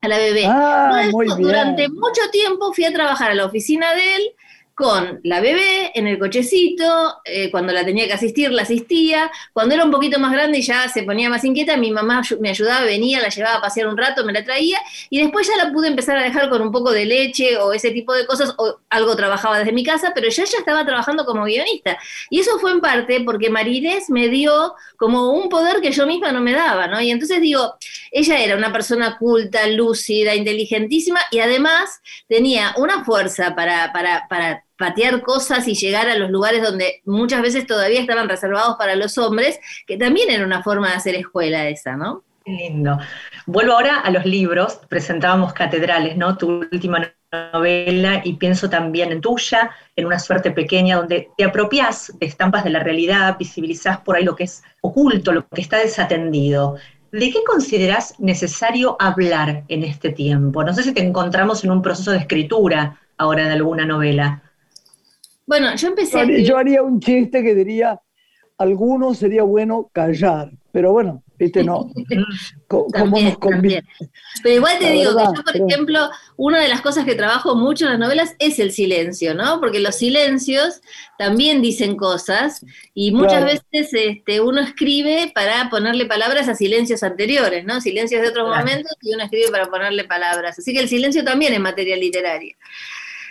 a 0.00 0.08
la 0.08 0.18
bebé. 0.18 0.44
Ah, 0.46 1.08
muy 1.10 1.26
bien. 1.26 1.38
Durante 1.38 1.88
mucho 1.88 2.22
tiempo 2.30 2.72
fui 2.72 2.84
a 2.84 2.92
trabajar 2.92 3.30
a 3.30 3.34
la 3.34 3.46
oficina 3.46 3.94
de 3.94 4.16
él 4.16 4.34
con 4.78 5.18
la 5.24 5.40
bebé 5.40 5.90
en 5.92 6.06
el 6.06 6.20
cochecito, 6.20 7.16
eh, 7.24 7.50
cuando 7.50 7.72
la 7.72 7.84
tenía 7.84 8.06
que 8.06 8.12
asistir, 8.12 8.52
la 8.52 8.62
asistía, 8.62 9.28
cuando 9.52 9.74
era 9.74 9.84
un 9.84 9.90
poquito 9.90 10.20
más 10.20 10.30
grande 10.30 10.58
y 10.58 10.62
ya 10.62 10.88
se 10.88 11.02
ponía 11.02 11.28
más 11.28 11.44
inquieta, 11.44 11.76
mi 11.76 11.90
mamá 11.90 12.22
me 12.38 12.50
ayudaba, 12.50 12.84
venía, 12.84 13.20
la 13.20 13.28
llevaba 13.28 13.56
a 13.56 13.60
pasear 13.60 13.88
un 13.88 13.96
rato, 13.96 14.24
me 14.24 14.32
la 14.32 14.44
traía, 14.44 14.78
y 15.10 15.20
después 15.20 15.48
ya 15.48 15.56
la 15.56 15.72
pude 15.72 15.88
empezar 15.88 16.16
a 16.16 16.22
dejar 16.22 16.48
con 16.48 16.62
un 16.62 16.70
poco 16.70 16.92
de 16.92 17.06
leche 17.06 17.56
o 17.56 17.72
ese 17.72 17.90
tipo 17.90 18.14
de 18.14 18.24
cosas, 18.24 18.54
o 18.56 18.78
algo 18.88 19.16
trabajaba 19.16 19.58
desde 19.58 19.72
mi 19.72 19.82
casa, 19.82 20.12
pero 20.14 20.28
ya 20.28 20.44
ya 20.44 20.58
estaba 20.58 20.86
trabajando 20.86 21.24
como 21.24 21.42
guionista. 21.42 21.98
Y 22.30 22.38
eso 22.38 22.60
fue 22.60 22.70
en 22.70 22.80
parte 22.80 23.20
porque 23.24 23.50
Marinés 23.50 24.08
me 24.10 24.28
dio 24.28 24.76
como 24.96 25.32
un 25.32 25.48
poder 25.48 25.80
que 25.80 25.90
yo 25.90 26.06
misma 26.06 26.30
no 26.30 26.40
me 26.40 26.52
daba, 26.52 26.86
¿no? 26.86 27.00
Y 27.00 27.10
entonces 27.10 27.40
digo, 27.40 27.74
ella 28.12 28.38
era 28.38 28.56
una 28.56 28.72
persona 28.72 29.18
culta, 29.18 29.66
lúcida, 29.66 30.36
inteligentísima, 30.36 31.18
y 31.32 31.40
además 31.40 32.00
tenía 32.28 32.74
una 32.76 33.04
fuerza 33.04 33.56
para, 33.56 33.92
para, 33.92 34.28
para 34.28 34.67
patear 34.78 35.20
cosas 35.22 35.68
y 35.68 35.74
llegar 35.74 36.08
a 36.08 36.16
los 36.16 36.30
lugares 36.30 36.62
donde 36.62 37.02
muchas 37.04 37.42
veces 37.42 37.66
todavía 37.66 38.00
estaban 38.00 38.28
reservados 38.28 38.76
para 38.78 38.94
los 38.94 39.18
hombres, 39.18 39.60
que 39.86 39.98
también 39.98 40.30
era 40.30 40.44
una 40.44 40.62
forma 40.62 40.88
de 40.88 40.94
hacer 40.94 41.14
escuela 41.16 41.68
esa, 41.68 41.96
¿no? 41.96 42.22
Qué 42.44 42.52
lindo. 42.52 42.98
Vuelvo 43.46 43.74
ahora 43.74 43.98
a 43.98 44.10
los 44.10 44.24
libros, 44.24 44.80
presentábamos 44.88 45.52
Catedrales, 45.52 46.16
¿no? 46.16 46.38
Tu 46.38 46.48
última 46.72 47.12
novela 47.52 48.22
y 48.24 48.34
pienso 48.34 48.70
también 48.70 49.12
en 49.12 49.20
tuya, 49.20 49.70
en 49.96 50.06
una 50.06 50.18
suerte 50.18 50.50
pequeña 50.50 50.96
donde 50.96 51.28
te 51.36 51.44
apropias 51.44 52.12
de 52.18 52.26
estampas 52.26 52.64
de 52.64 52.70
la 52.70 52.80
realidad, 52.80 53.36
visibilizás 53.38 53.98
por 53.98 54.16
ahí 54.16 54.24
lo 54.24 54.34
que 54.34 54.44
es 54.44 54.62
oculto, 54.80 55.32
lo 55.32 55.46
que 55.48 55.60
está 55.60 55.78
desatendido. 55.78 56.76
¿De 57.10 57.30
qué 57.30 57.42
consideras 57.44 58.14
necesario 58.18 58.96
hablar 59.00 59.64
en 59.68 59.82
este 59.82 60.10
tiempo? 60.10 60.62
No 60.62 60.72
sé 60.72 60.82
si 60.82 60.92
te 60.92 61.02
encontramos 61.02 61.64
en 61.64 61.70
un 61.70 61.82
proceso 61.82 62.12
de 62.12 62.18
escritura 62.18 62.98
ahora 63.16 63.46
de 63.46 63.54
alguna 63.54 63.84
novela. 63.84 64.42
Bueno, 65.48 65.74
yo 65.74 65.88
empecé. 65.88 66.18
Yo, 66.26 66.44
yo 66.44 66.58
haría 66.58 66.82
un 66.82 67.00
chiste 67.00 67.42
que 67.42 67.54
diría: 67.54 67.98
algunos 68.58 69.16
sería 69.16 69.44
bueno 69.44 69.88
callar, 69.94 70.50
pero 70.72 70.92
bueno, 70.92 71.22
viste, 71.38 71.64
no. 71.64 71.90
¿Cómo 72.68 73.18
nos 73.18 73.38
conviene? 73.38 73.88
Pero 74.42 74.56
igual 74.56 74.78
te 74.78 74.92
digo 74.92 75.16
que 75.16 75.24
yo, 75.24 75.42
por 75.42 75.56
ejemplo, 75.56 76.10
una 76.36 76.60
de 76.60 76.68
las 76.68 76.82
cosas 76.82 77.06
que 77.06 77.14
trabajo 77.14 77.54
mucho 77.54 77.86
en 77.86 77.92
las 77.92 77.98
novelas 77.98 78.36
es 78.38 78.58
el 78.58 78.72
silencio, 78.72 79.34
¿no? 79.34 79.58
Porque 79.58 79.80
los 79.80 79.94
silencios 79.94 80.82
también 81.16 81.62
dicen 81.62 81.96
cosas 81.96 82.62
y 82.92 83.12
muchas 83.12 83.42
veces 83.42 83.88
este, 83.94 84.42
uno 84.42 84.60
escribe 84.60 85.32
para 85.34 85.70
ponerle 85.70 86.04
palabras 86.04 86.46
a 86.48 86.54
silencios 86.54 87.02
anteriores, 87.02 87.64
¿no? 87.64 87.80
Silencios 87.80 88.20
de 88.20 88.28
otros 88.28 88.54
momentos 88.54 88.92
y 89.00 89.14
uno 89.14 89.24
escribe 89.24 89.50
para 89.50 89.70
ponerle 89.70 90.04
palabras. 90.04 90.58
Así 90.58 90.74
que 90.74 90.80
el 90.80 90.90
silencio 90.90 91.24
también 91.24 91.54
es 91.54 91.60
materia 91.60 91.96
literaria. 91.96 92.54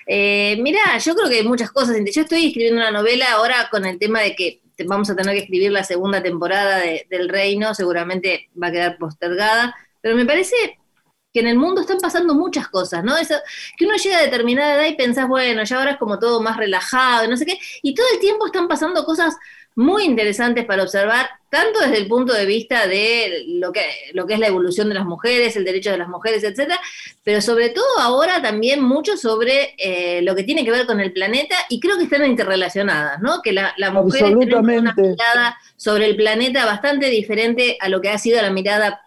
Eh, 0.08 0.58
mirá, 0.62 0.98
yo 1.00 1.14
creo 1.16 1.30
que 1.30 1.40
hay 1.40 1.48
muchas 1.48 1.72
cosas. 1.72 1.98
Yo 2.14 2.22
estoy 2.22 2.48
escribiendo 2.48 2.82
una 2.82 2.92
novela 2.92 3.34
ahora 3.34 3.68
con 3.70 3.86
el 3.86 4.00
tema 4.00 4.22
de 4.22 4.36
que 4.36 4.62
vamos 4.86 5.10
a 5.10 5.16
tener 5.16 5.34
que 5.34 5.42
escribir 5.42 5.72
la 5.72 5.84
segunda 5.84 6.22
temporada 6.22 6.80
del 7.10 7.30
Reino, 7.30 7.74
seguramente 7.74 8.50
va 8.62 8.68
a 8.68 8.72
quedar 8.72 8.98
postergada, 8.98 9.76
pero 10.02 10.16
me 10.16 10.26
parece 10.26 10.56
que 11.34 11.40
en 11.42 11.48
el 11.48 11.58
mundo 11.58 11.82
están 11.82 11.98
pasando 12.00 12.36
muchas 12.36 12.68
cosas, 12.70 13.04
¿no? 13.04 13.18
Eso, 13.18 13.36
que 13.78 13.86
uno 13.86 13.96
llega 13.96 14.20
a 14.20 14.22
determinada 14.22 14.76
edad 14.76 14.90
y 14.90 14.96
pensás, 14.96 15.28
bueno, 15.28 15.64
ya 15.64 15.78
ahora 15.78 15.92
es 15.92 15.98
como 15.98 16.20
todo 16.20 16.42
más 16.42 16.58
relajado, 16.58 17.28
no 17.28 17.38
sé 17.38 17.46
qué, 17.46 17.60
y 17.82 17.94
todo 17.94 18.06
el 18.14 18.20
tiempo 18.20 18.46
están 18.46 18.68
pasando 18.68 19.04
cosas 19.04 19.36
muy 19.78 20.06
interesantes 20.06 20.66
para 20.66 20.82
observar, 20.82 21.30
tanto 21.50 21.80
desde 21.80 21.98
el 21.98 22.08
punto 22.08 22.34
de 22.34 22.48
vista 22.48 22.88
de 22.88 23.44
lo 23.48 23.72
que, 23.72 23.86
lo 24.14 24.26
que 24.26 24.34
es 24.34 24.40
la 24.40 24.48
evolución 24.48 24.90
de 24.90 24.96
las 24.96 25.06
mujeres, 25.06 25.56
el 25.56 25.66
derecho 25.66 25.92
de 25.92 26.00
las 26.00 26.10
mujeres, 26.10 26.44
etcétera, 26.44 26.80
pero 27.24 27.42
sobre 27.42 27.70
todo 27.70 27.86
ahora 28.00 28.42
también 28.42 28.82
mucho 28.82 29.16
sobre 29.18 29.76
eh, 29.78 30.22
lo 30.24 30.36
que 30.36 30.44
tiene 30.44 30.66
que 30.66 30.72
ver 30.72 30.88
con 30.88 31.00
el 31.00 31.14
planeta, 31.14 31.56
y 31.70 31.80
creo 31.80 31.96
que 31.96 32.06
están 32.06 32.26
interrelacionadas, 32.26 33.22
¿no? 33.22 33.44
Que 33.44 33.54
la, 33.54 33.76
la 33.78 33.92
mujer 33.92 34.36
tiene 34.40 34.56
una 34.56 34.96
mirada 34.98 35.58
sobre 35.76 36.08
el 36.08 36.16
planeta 36.16 36.66
bastante 36.66 37.12
diferente 37.12 37.78
a 37.80 37.88
lo 37.88 38.02
que 38.02 38.10
ha 38.10 38.18
sido 38.18 38.42
la 38.42 38.50
mirada 38.50 39.04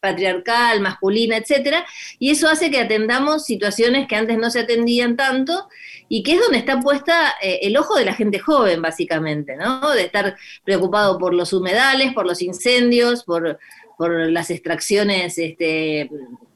patriarcal, 0.00 0.80
masculina, 0.80 1.36
etcétera, 1.36 1.84
y 2.18 2.30
eso 2.30 2.48
hace 2.48 2.70
que 2.70 2.80
atendamos 2.80 3.44
situaciones 3.44 4.08
que 4.08 4.16
antes 4.16 4.38
no 4.38 4.50
se 4.50 4.60
atendían 4.60 5.16
tanto 5.16 5.68
y 6.08 6.22
que 6.22 6.32
es 6.34 6.40
donde 6.40 6.58
está 6.58 6.80
puesta 6.80 7.34
eh, 7.40 7.60
el 7.62 7.76
ojo 7.76 7.94
de 7.94 8.04
la 8.04 8.14
gente 8.14 8.38
joven, 8.38 8.82
básicamente, 8.82 9.56
¿no? 9.56 9.90
De 9.90 10.02
estar 10.02 10.36
preocupado 10.64 11.18
por 11.18 11.34
los 11.34 11.52
humedales, 11.52 12.12
por 12.14 12.26
los 12.26 12.42
incendios, 12.42 13.24
por, 13.24 13.58
las 13.98 14.50
extracciones 14.50 15.36
este, 15.36 16.10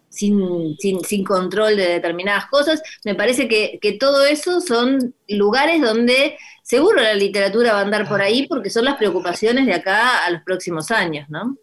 sin, 0.09 0.77
sin, 0.79 1.25
control 1.25 1.77
de 1.77 1.89
determinadas 1.89 2.47
cosas. 2.47 2.83
Me 3.05 3.15
parece 3.15 3.49
que, 3.49 3.79
que 3.83 3.93
todo 3.93 4.25
eso 4.25 4.63
son 4.63 5.15
lugares 5.29 5.83
donde 5.83 6.39
seguro 6.63 7.03
la 7.03 7.15
literatura 7.15 7.75
va 7.75 7.81
a 7.81 7.83
andar 7.83 8.09
por 8.09 8.23
ahí 8.23 8.47
porque 8.47 8.71
son 8.71 8.87
las 8.87 8.97
preocupaciones 8.97 9.67
de 9.67 9.75
acá 9.75 10.25
a 10.25 10.31
los 10.31 10.43
próximos 10.43 10.91
años, 10.91 11.29
¿no? 11.29 11.57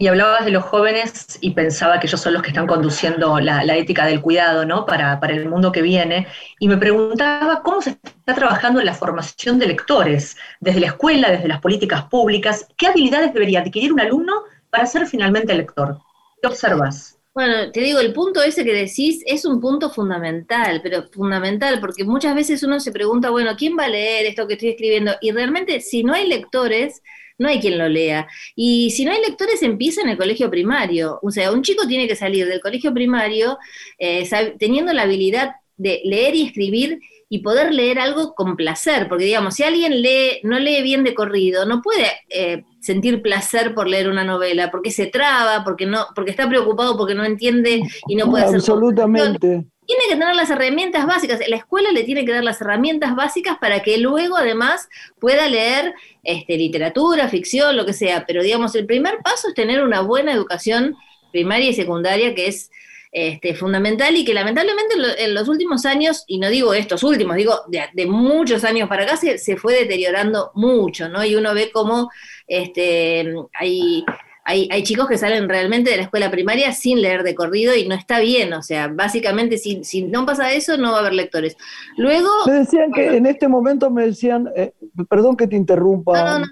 Y 0.00 0.06
hablabas 0.06 0.44
de 0.44 0.52
los 0.52 0.62
jóvenes 0.62 1.38
y 1.40 1.50
pensaba 1.50 1.98
que 1.98 2.06
ellos 2.06 2.20
son 2.20 2.32
los 2.32 2.42
que 2.42 2.50
están 2.50 2.68
conduciendo 2.68 3.40
la, 3.40 3.64
ética 3.76 4.06
del 4.06 4.20
cuidado, 4.20 4.64
¿no? 4.64 4.86
Para, 4.86 5.18
para, 5.18 5.34
el 5.34 5.48
mundo 5.48 5.72
que 5.72 5.82
viene. 5.82 6.28
Y 6.60 6.68
me 6.68 6.76
preguntaba 6.76 7.62
cómo 7.64 7.82
se 7.82 7.90
está 7.90 8.34
trabajando 8.36 8.78
en 8.78 8.86
la 8.86 8.94
formación 8.94 9.58
de 9.58 9.66
lectores, 9.66 10.36
desde 10.60 10.78
la 10.78 10.86
escuela, 10.86 11.32
desde 11.32 11.48
las 11.48 11.60
políticas 11.60 12.04
públicas. 12.04 12.68
¿Qué 12.76 12.86
habilidades 12.86 13.34
debería 13.34 13.58
adquirir 13.58 13.92
un 13.92 13.98
alumno 13.98 14.44
para 14.70 14.86
ser 14.86 15.04
finalmente 15.08 15.52
lector? 15.52 15.98
¿Qué 16.40 16.46
observas? 16.46 17.18
Bueno, 17.34 17.72
te 17.72 17.80
digo, 17.80 17.98
el 17.98 18.12
punto 18.12 18.40
ese 18.40 18.64
que 18.64 18.72
decís 18.72 19.24
es 19.26 19.44
un 19.44 19.60
punto 19.60 19.90
fundamental, 19.90 20.80
pero 20.80 21.08
fundamental, 21.08 21.80
porque 21.80 22.04
muchas 22.04 22.36
veces 22.36 22.62
uno 22.62 22.78
se 22.78 22.92
pregunta, 22.92 23.30
bueno, 23.30 23.56
¿quién 23.56 23.76
va 23.76 23.86
a 23.86 23.88
leer 23.88 24.26
esto 24.26 24.46
que 24.46 24.54
estoy 24.54 24.70
escribiendo? 24.70 25.12
Y 25.20 25.32
realmente, 25.32 25.80
si 25.80 26.04
no 26.04 26.14
hay 26.14 26.28
lectores, 26.28 27.02
no 27.38 27.48
hay 27.48 27.60
quien 27.60 27.78
lo 27.78 27.88
lea. 27.88 28.28
Y 28.54 28.90
si 28.90 29.04
no 29.04 29.12
hay 29.12 29.20
lectores, 29.20 29.62
empieza 29.62 30.02
en 30.02 30.10
el 30.10 30.18
colegio 30.18 30.50
primario. 30.50 31.18
O 31.22 31.30
sea, 31.30 31.52
un 31.52 31.62
chico 31.62 31.86
tiene 31.86 32.08
que 32.08 32.16
salir 32.16 32.46
del 32.46 32.60
colegio 32.60 32.92
primario 32.92 33.58
eh, 33.98 34.28
teniendo 34.58 34.92
la 34.92 35.02
habilidad 35.02 35.52
de 35.76 36.02
leer 36.04 36.34
y 36.34 36.42
escribir 36.42 36.98
y 37.30 37.40
poder 37.40 37.72
leer 37.74 37.98
algo 37.98 38.34
con 38.34 38.56
placer, 38.56 39.06
porque 39.06 39.26
digamos, 39.26 39.54
si 39.54 39.62
alguien 39.62 40.00
lee, 40.00 40.40
no 40.44 40.58
lee 40.58 40.82
bien 40.82 41.04
de 41.04 41.14
corrido, 41.14 41.66
no 41.66 41.82
puede 41.82 42.06
eh, 42.30 42.64
sentir 42.80 43.20
placer 43.20 43.74
por 43.74 43.86
leer 43.86 44.08
una 44.08 44.24
novela, 44.24 44.70
porque 44.70 44.90
se 44.90 45.06
traba, 45.06 45.62
porque 45.62 45.84
no, 45.84 46.06
porque 46.14 46.30
está 46.30 46.48
preocupado, 46.48 46.96
porque 46.96 47.14
no 47.14 47.24
entiende 47.24 47.82
y 48.08 48.16
no 48.16 48.30
puede 48.30 48.44
hacer. 48.44 48.56
Absolutamente 48.56 49.66
tiene 49.88 50.02
que 50.06 50.16
tener 50.16 50.36
las 50.36 50.50
herramientas 50.50 51.06
básicas, 51.06 51.40
la 51.48 51.56
escuela 51.56 51.90
le 51.92 52.04
tiene 52.04 52.26
que 52.26 52.32
dar 52.32 52.44
las 52.44 52.60
herramientas 52.60 53.16
básicas 53.16 53.56
para 53.58 53.80
que 53.80 53.96
luego 53.96 54.36
además 54.36 54.86
pueda 55.18 55.48
leer 55.48 55.94
este, 56.22 56.58
literatura, 56.58 57.28
ficción, 57.28 57.74
lo 57.74 57.86
que 57.86 57.94
sea, 57.94 58.26
pero 58.26 58.42
digamos, 58.42 58.74
el 58.74 58.84
primer 58.84 59.20
paso 59.24 59.48
es 59.48 59.54
tener 59.54 59.82
una 59.82 60.02
buena 60.02 60.34
educación 60.34 60.94
primaria 61.32 61.70
y 61.70 61.74
secundaria 61.74 62.34
que 62.34 62.48
es 62.48 62.70
este, 63.12 63.54
fundamental 63.54 64.14
y 64.14 64.26
que 64.26 64.34
lamentablemente 64.34 64.94
en 65.24 65.32
los 65.32 65.48
últimos 65.48 65.86
años, 65.86 66.24
y 66.26 66.38
no 66.38 66.50
digo 66.50 66.74
estos 66.74 67.02
últimos, 67.02 67.36
digo 67.36 67.62
de, 67.68 68.04
muchos 68.04 68.64
años 68.64 68.90
para 68.90 69.04
acá, 69.04 69.16
se, 69.16 69.38
se, 69.38 69.56
fue 69.56 69.72
deteriorando 69.72 70.50
mucho, 70.54 71.08
¿no? 71.08 71.24
Y 71.24 71.34
uno 71.34 71.54
ve 71.54 71.70
cómo 71.72 72.10
este, 72.46 73.32
hay 73.54 74.04
hay, 74.48 74.82
chicos 74.82 75.06
que 75.06 75.18
salen 75.18 75.46
realmente 75.46 75.90
de 75.90 75.98
la 75.98 76.04
escuela 76.04 76.30
primaria 76.30 76.72
sin 76.72 77.02
leer 77.02 77.22
de 77.22 77.34
corrido 77.34 77.74
y 77.76 77.86
no 77.86 77.94
está 77.94 78.18
bien, 78.18 78.54
o 78.54 78.62
sea, 78.62 78.88
básicamente 78.88 79.58
si, 79.58 79.84
si 79.84 80.02
no 80.02 80.24
pasa 80.24 80.52
eso 80.54 80.78
no 80.78 80.92
va 80.92 80.98
a 80.98 81.00
haber 81.00 81.12
lectores. 81.12 81.54
Luego... 81.98 82.28
Me 82.46 82.54
decían 82.54 82.90
que 82.90 83.14
en 83.14 83.26
este 83.26 83.46
momento 83.46 83.90
me 83.90 84.06
decían, 84.06 84.48
eh, 84.56 84.72
perdón 85.10 85.36
que 85.36 85.46
te 85.46 85.56
interrumpa, 85.56 86.42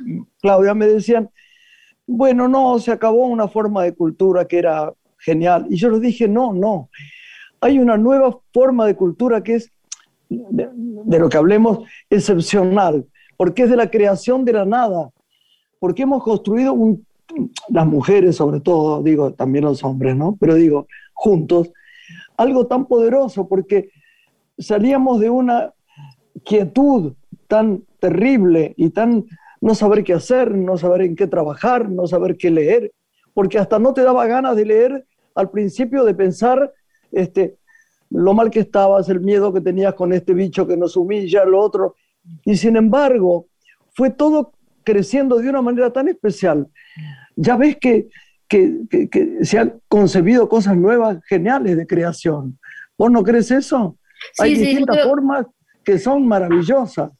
Claudia, 0.42 0.74
me 0.74 0.86
decían, 0.86 1.30
bueno, 2.06 2.48
no, 2.48 2.78
se 2.78 2.92
acabó 2.92 3.26
una 3.26 3.48
forma 3.48 3.82
de 3.84 3.94
cultura 3.94 4.46
que 4.46 4.58
era 4.58 4.92
genial. 5.18 5.66
Y 5.70 5.76
yo 5.76 5.88
les 5.88 6.02
dije, 6.02 6.28
no, 6.28 6.52
no, 6.52 6.90
hay 7.62 7.78
una 7.78 7.96
nueva 7.96 8.38
forma 8.52 8.86
de 8.86 8.94
cultura 8.94 9.42
que 9.42 9.54
es, 9.54 9.72
de, 10.28 10.68
de 10.70 11.18
lo 11.18 11.30
que 11.30 11.38
hablemos, 11.38 11.88
excepcional, 12.10 13.06
porque 13.38 13.62
es 13.62 13.70
de 13.70 13.76
la 13.76 13.90
creación 13.90 14.44
de 14.44 14.52
la 14.52 14.66
nada, 14.66 15.08
porque 15.78 16.02
hemos 16.02 16.22
construido 16.22 16.74
un 16.74 17.06
las 17.68 17.86
mujeres 17.86 18.36
sobre 18.36 18.60
todo, 18.60 19.02
digo, 19.02 19.32
también 19.32 19.64
los 19.64 19.82
hombres, 19.84 20.16
¿no? 20.16 20.36
Pero 20.38 20.54
digo, 20.54 20.86
juntos, 21.12 21.72
algo 22.36 22.66
tan 22.66 22.86
poderoso 22.86 23.48
porque 23.48 23.90
salíamos 24.58 25.20
de 25.20 25.30
una 25.30 25.72
quietud 26.44 27.14
tan 27.48 27.82
terrible 27.98 28.74
y 28.76 28.90
tan 28.90 29.26
no 29.60 29.74
saber 29.74 30.04
qué 30.04 30.12
hacer, 30.12 30.54
no 30.54 30.76
saber 30.76 31.02
en 31.02 31.16
qué 31.16 31.26
trabajar, 31.26 31.88
no 31.88 32.06
saber 32.06 32.36
qué 32.36 32.50
leer, 32.50 32.92
porque 33.34 33.58
hasta 33.58 33.78
no 33.78 33.94
te 33.94 34.02
daba 34.02 34.26
ganas 34.26 34.56
de 34.56 34.66
leer 34.66 35.06
al 35.34 35.50
principio 35.50 36.04
de 36.04 36.14
pensar 36.14 36.72
este, 37.12 37.56
lo 38.10 38.34
mal 38.34 38.50
que 38.50 38.60
estabas, 38.60 39.08
el 39.08 39.20
miedo 39.20 39.52
que 39.52 39.60
tenías 39.60 39.94
con 39.94 40.12
este 40.12 40.34
bicho 40.34 40.66
que 40.66 40.76
nos 40.76 40.96
humilla, 40.96 41.44
lo 41.44 41.60
otro. 41.60 41.96
Y 42.44 42.56
sin 42.56 42.76
embargo, 42.76 43.46
fue 43.94 44.10
todo 44.10 44.52
creciendo 44.86 45.36
de 45.36 45.50
una 45.50 45.60
manera 45.60 45.92
tan 45.92 46.08
especial 46.08 46.68
ya 47.36 47.56
ves 47.56 47.76
que, 47.76 48.08
se 49.42 49.58
han 49.58 49.80
concebido 49.88 50.48
cosas 50.48 50.76
nuevas, 50.76 51.18
geniales 51.26 51.76
de 51.76 51.86
creación. 51.86 52.58
¿Vos 52.96 53.10
no 53.10 53.24
crees 53.24 53.50
eso? 53.50 53.98
Hay 54.38 54.54
distintas 54.54 55.02
formas 55.02 55.46
que 55.84 55.98
son 55.98 56.26
maravillosas. 56.26 57.10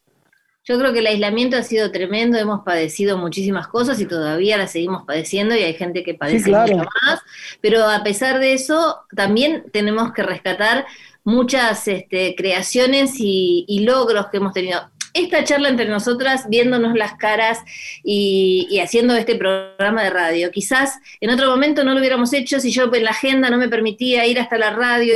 Yo 0.65 0.79
creo 0.79 0.93
que 0.93 1.01
el 1.01 1.07
aislamiento 1.07 1.57
ha 1.57 1.63
sido 1.63 1.93
tremendo, 1.93 2.39
hemos 2.39 2.65
padecido 2.65 3.19
muchísimas 3.19 3.69
cosas 3.69 4.01
y 4.01 4.07
todavía 4.07 4.57
las 4.57 4.73
seguimos 4.73 5.05
padeciendo 5.05 5.55
y 5.55 5.63
hay 5.63 5.75
gente 5.75 6.03
que 6.03 6.15
padece 6.15 6.51
mucho 6.51 6.77
más, 6.77 7.21
pero 7.61 7.89
a 7.89 8.03
pesar 8.03 8.41
de 8.41 8.53
eso 8.53 9.01
también 9.15 9.65
tenemos 9.73 10.13
que 10.13 10.23
rescatar 10.23 10.87
muchas 11.27 11.89
este, 11.89 12.37
creaciones 12.37 13.17
y, 13.19 13.81
logros 13.85 14.29
que 14.29 14.37
hemos 14.39 14.53
tenido 14.53 14.81
esta 15.13 15.43
charla 15.45 15.71
entre 15.71 15.89
nosotras, 15.89 16.47
viéndonos 16.49 16.95
las 16.95 17.15
caras 17.15 17.59
y, 18.05 18.79
haciendo 18.81 19.15
este 19.17 19.35
programa 19.35 20.05
de 20.05 20.11
radio. 20.11 20.51
Quizás 20.53 20.99
en 21.21 21.31
otro 21.31 21.51
momento 21.51 21.83
no 21.83 21.95
lo 21.95 21.99
hubiéramos 21.99 22.33
hecho 22.33 22.61
si 22.61 22.71
yo 22.71 22.93
en 22.95 23.05
la 23.05 23.11
agenda 23.11 23.51
no 23.51 23.57
me 23.57 23.69
permitía 23.69 24.25
ir 24.25 24.39
hasta 24.39 24.57
la 24.57 24.71
radio 24.71 25.15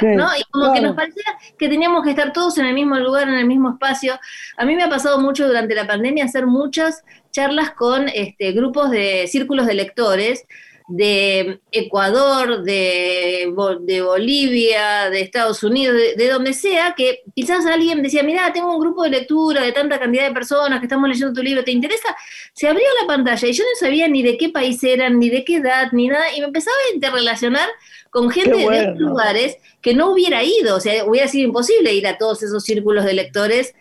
y, 0.00 0.06
¿no? 0.06 0.28
y 0.38 0.42
como 0.50 0.72
que 0.72 0.80
nos 0.80 0.96
parecía 0.96 1.24
que 1.58 1.68
teníamos 1.68 2.02
que 2.02 2.10
estar 2.10 2.32
todos 2.32 2.56
en 2.56 2.66
el 2.66 2.74
mismo 2.74 2.96
lugar, 2.96 3.28
en 3.28 3.34
el 3.34 3.46
mismo 3.46 3.70
espacio. 3.70 4.18
A 4.56 4.64
mí 4.64 4.74
me 4.74 4.84
ha 4.84 4.88
pasado 4.88 5.20
mucho 5.20 5.46
durante 5.46 5.74
la 5.74 5.86
pandemia 5.86 6.24
hacer 6.24 6.46
muchas 6.46 7.04
charlas 7.30 7.72
con 7.72 8.08
este, 8.08 8.52
grupos 8.52 8.90
de 8.90 9.26
círculos 9.26 9.66
de 9.66 9.74
lectores 9.74 10.46
de 10.88 11.60
Ecuador, 11.72 12.62
de, 12.62 13.52
de, 13.80 14.02
Bolivia, 14.02 15.10
de 15.10 15.20
Estados 15.20 15.62
Unidos, 15.64 15.96
de, 16.16 16.28
donde 16.28 16.52
sea, 16.52 16.94
que 16.96 17.22
quizás 17.34 17.66
alguien 17.66 18.02
decía, 18.02 18.22
mira, 18.22 18.52
tengo 18.52 18.72
un 18.72 18.80
grupo 18.80 19.02
de 19.02 19.10
lectura 19.10 19.62
de 19.62 19.72
tanta 19.72 19.98
cantidad 19.98 20.28
de 20.28 20.34
personas 20.34 20.78
que 20.78 20.86
estamos 20.86 21.08
leyendo 21.08 21.34
tu 21.34 21.42
libro, 21.42 21.64
¿te 21.64 21.72
interesa? 21.72 22.16
Se 22.52 22.68
abría 22.68 22.86
la 23.00 23.06
pantalla 23.08 23.48
y 23.48 23.52
yo 23.52 23.64
no 23.64 23.86
sabía 23.86 24.06
ni 24.06 24.22
de 24.22 24.36
qué 24.36 24.50
país 24.50 24.82
eran, 24.84 25.18
ni 25.18 25.28
de 25.28 25.44
qué 25.44 25.56
edad, 25.56 25.90
ni 25.92 26.06
nada, 26.08 26.32
y 26.36 26.40
me 26.40 26.46
empezaba 26.46 26.76
a 26.90 26.94
interrelacionar 26.94 27.68
con 28.10 28.30
gente 28.30 28.56
de 28.56 28.66
de 28.66 28.94
lugares 28.96 29.56
que 29.82 29.94
no 29.94 30.10
hubiera 30.10 30.42
ido, 30.42 30.76
o 30.76 30.80
sea, 30.80 31.04
hubiera 31.04 31.28
sido 31.28 31.48
imposible 31.48 31.92
ir 31.92 32.06
a 32.06 32.16
todos 32.16 32.42
esos 32.42 32.64
círculos 32.64 33.04
de 33.04 33.12
lectores 33.12 33.74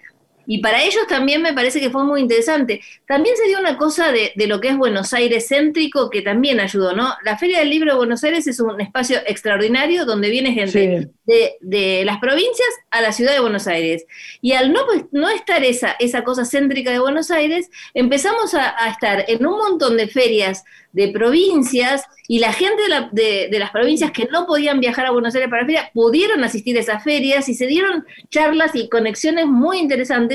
y 0.47 0.59
para 0.59 0.83
ellos 0.83 1.07
también 1.07 1.41
me 1.41 1.53
parece 1.53 1.79
que 1.79 1.89
fue 1.89 2.03
muy 2.03 2.21
interesante. 2.21 2.81
También 3.07 3.35
se 3.35 3.47
dio 3.47 3.59
una 3.59 3.77
cosa 3.77 4.11
de, 4.11 4.31
lo 4.47 4.61
que 4.61 4.69
es 4.69 4.77
Buenos 4.77 5.13
Aires 5.13 5.47
céntrico 5.47 6.09
que 6.09 6.21
también 6.21 6.59
ayudó, 6.59 6.93
¿no? 6.93 7.13
La 7.23 7.37
Feria 7.37 7.59
del 7.59 7.69
Libro 7.69 7.91
de 7.91 7.97
Buenos 7.97 8.23
Aires 8.23 8.47
es 8.47 8.59
un 8.59 8.79
espacio 8.79 9.17
extraordinario 9.25 10.05
donde 10.05 10.29
viene 10.29 10.53
gente 10.53 11.09
de, 11.25 12.03
las 12.05 12.19
provincias 12.19 12.69
a 12.91 13.01
la 13.01 13.11
ciudad 13.11 13.33
de 13.33 13.39
Buenos 13.39 13.67
Aires. 13.67 14.05
Y 14.41 14.53
al 14.53 14.71
no, 14.71 14.85
pues, 14.85 15.05
no 15.11 15.29
estar 15.29 15.63
esa, 15.63 15.95
esa 15.99 16.23
cosa 16.23 16.45
céntrica 16.45 16.91
de 16.91 16.99
Buenos 16.99 17.31
Aires, 17.31 17.69
empezamos 17.93 18.53
a, 18.53 18.75
estar 18.89 19.25
en 19.27 19.45
un 19.45 19.57
montón 19.57 19.97
de 19.97 20.07
ferias 20.07 20.63
de 20.91 21.09
provincias 21.09 22.03
y 22.27 22.39
la 22.39 22.53
gente 22.53 22.81
de, 23.11 23.49
de, 23.49 23.59
las 23.59 23.71
provincias 23.71 24.11
que 24.11 24.27
no 24.31 24.45
podían 24.45 24.79
viajar 24.79 25.05
a 25.05 25.11
Buenos 25.11 25.35
Aires 25.35 25.49
para 25.49 25.63
la 25.63 25.67
feria 25.67 25.91
pudieron 25.93 26.43
asistir 26.43 26.77
a 26.77 26.79
esas 26.79 27.03
ferias 27.03 27.49
y 27.49 27.53
se 27.53 27.67
dieron 27.67 28.05
charlas 28.29 28.75
y 28.75 28.87
conexiones 28.87 29.45
muy 29.45 29.79
interesantes. 29.79 30.34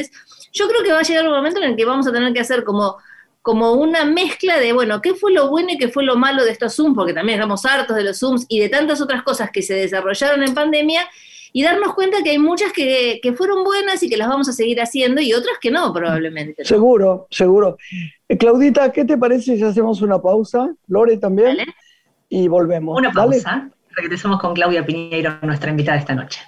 Yo 0.52 0.68
creo 0.68 0.82
que 0.82 0.92
va 0.92 1.00
a 1.00 1.02
llegar 1.02 1.26
un 1.26 1.34
momento 1.34 1.60
en 1.60 1.70
el 1.70 1.76
que 1.76 1.84
vamos 1.84 2.06
a 2.06 2.12
tener 2.12 2.32
que 2.32 2.40
hacer 2.40 2.64
como 2.64 2.96
como 3.42 3.72
una 3.72 4.04
mezcla 4.04 4.58
de, 4.58 4.74
bueno, 4.74 5.00
qué 5.00 5.14
fue 5.14 5.32
lo 5.32 5.48
bueno 5.48 5.70
y 5.70 5.78
qué 5.78 5.88
fue 5.88 6.04
lo 6.04 6.14
malo 6.14 6.44
de 6.44 6.50
estos 6.50 6.76
Zooms, 6.76 6.94
porque 6.94 7.14
también 7.14 7.38
estamos 7.38 7.64
hartos 7.64 7.96
de 7.96 8.04
los 8.04 8.18
Zooms 8.18 8.44
y 8.48 8.60
de 8.60 8.68
tantas 8.68 9.00
otras 9.00 9.22
cosas 9.22 9.50
que 9.50 9.62
se 9.62 9.72
desarrollaron 9.72 10.42
en 10.42 10.52
pandemia, 10.52 11.08
y 11.52 11.62
darnos 11.62 11.94
cuenta 11.94 12.22
que 12.22 12.30
hay 12.30 12.38
muchas 12.38 12.72
que, 12.72 13.20
fueron 13.36 13.64
buenas 13.64 14.02
y 14.02 14.08
que 14.08 14.16
las 14.16 14.28
vamos 14.28 14.48
a 14.48 14.52
seguir 14.52 14.80
haciendo 14.80 15.20
y 15.20 15.32
otras 15.32 15.56
que 15.60 15.70
no, 15.70 15.92
probablemente. 15.92 16.64
Seguro, 16.64 17.26
seguro. 17.30 17.76
Eh, 18.28 18.36
Claudita, 18.36 18.92
¿qué 18.92 19.04
te 19.04 19.18
parece 19.18 19.56
si 19.56 19.62
hacemos 19.62 20.02
una 20.02 20.20
pausa? 20.20 20.72
Lore 20.86 21.16
también. 21.16 21.58
Y 22.28 22.48
volvemos. 22.48 22.96
Una 22.96 23.10
pausa. 23.10 23.70
Regresamos 23.96 24.40
con 24.40 24.54
Claudia 24.54 24.86
Piñeiro, 24.86 25.38
nuestra 25.42 25.70
invitada 25.70 25.98
esta 25.98 26.14
noche. 26.14 26.40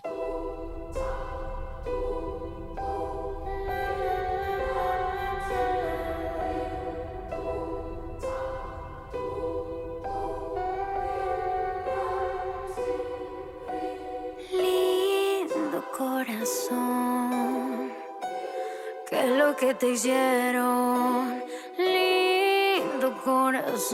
Que 19.56 19.74
te 19.74 19.90
hicieron, 19.90 21.42
lindo 21.76 23.20
corazón, 23.24 23.92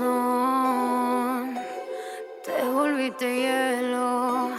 te 2.45 2.63
volviste 2.65 3.27
hielo. 3.41 4.51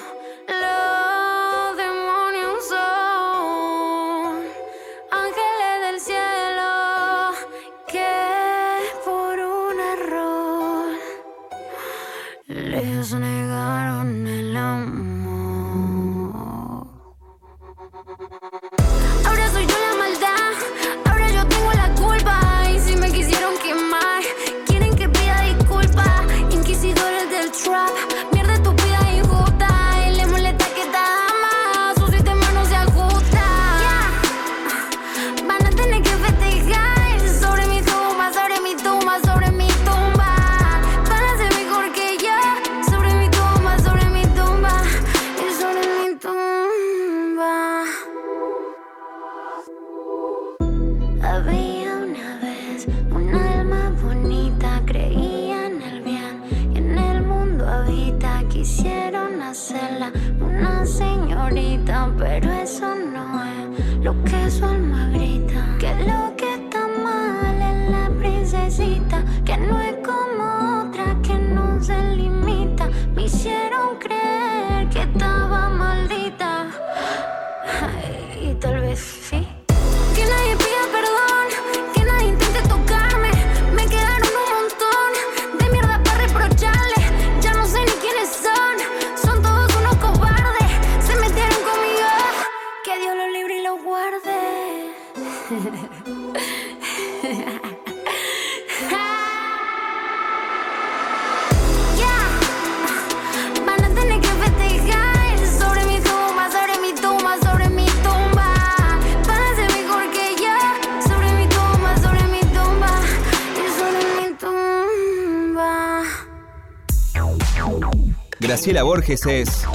Graciela 118.49 118.83
Borges 118.83 119.25
es 119.25 119.67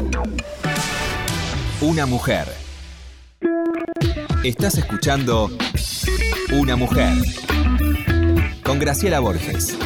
una 1.81 2.07
mujer. 2.07 2.64
Estás 4.45 4.77
escuchando 4.77 5.49
Una 6.53 6.77
mujer 6.77 7.15
con 8.63 8.79
Graciela 8.79 9.19
Borges. 9.19 9.79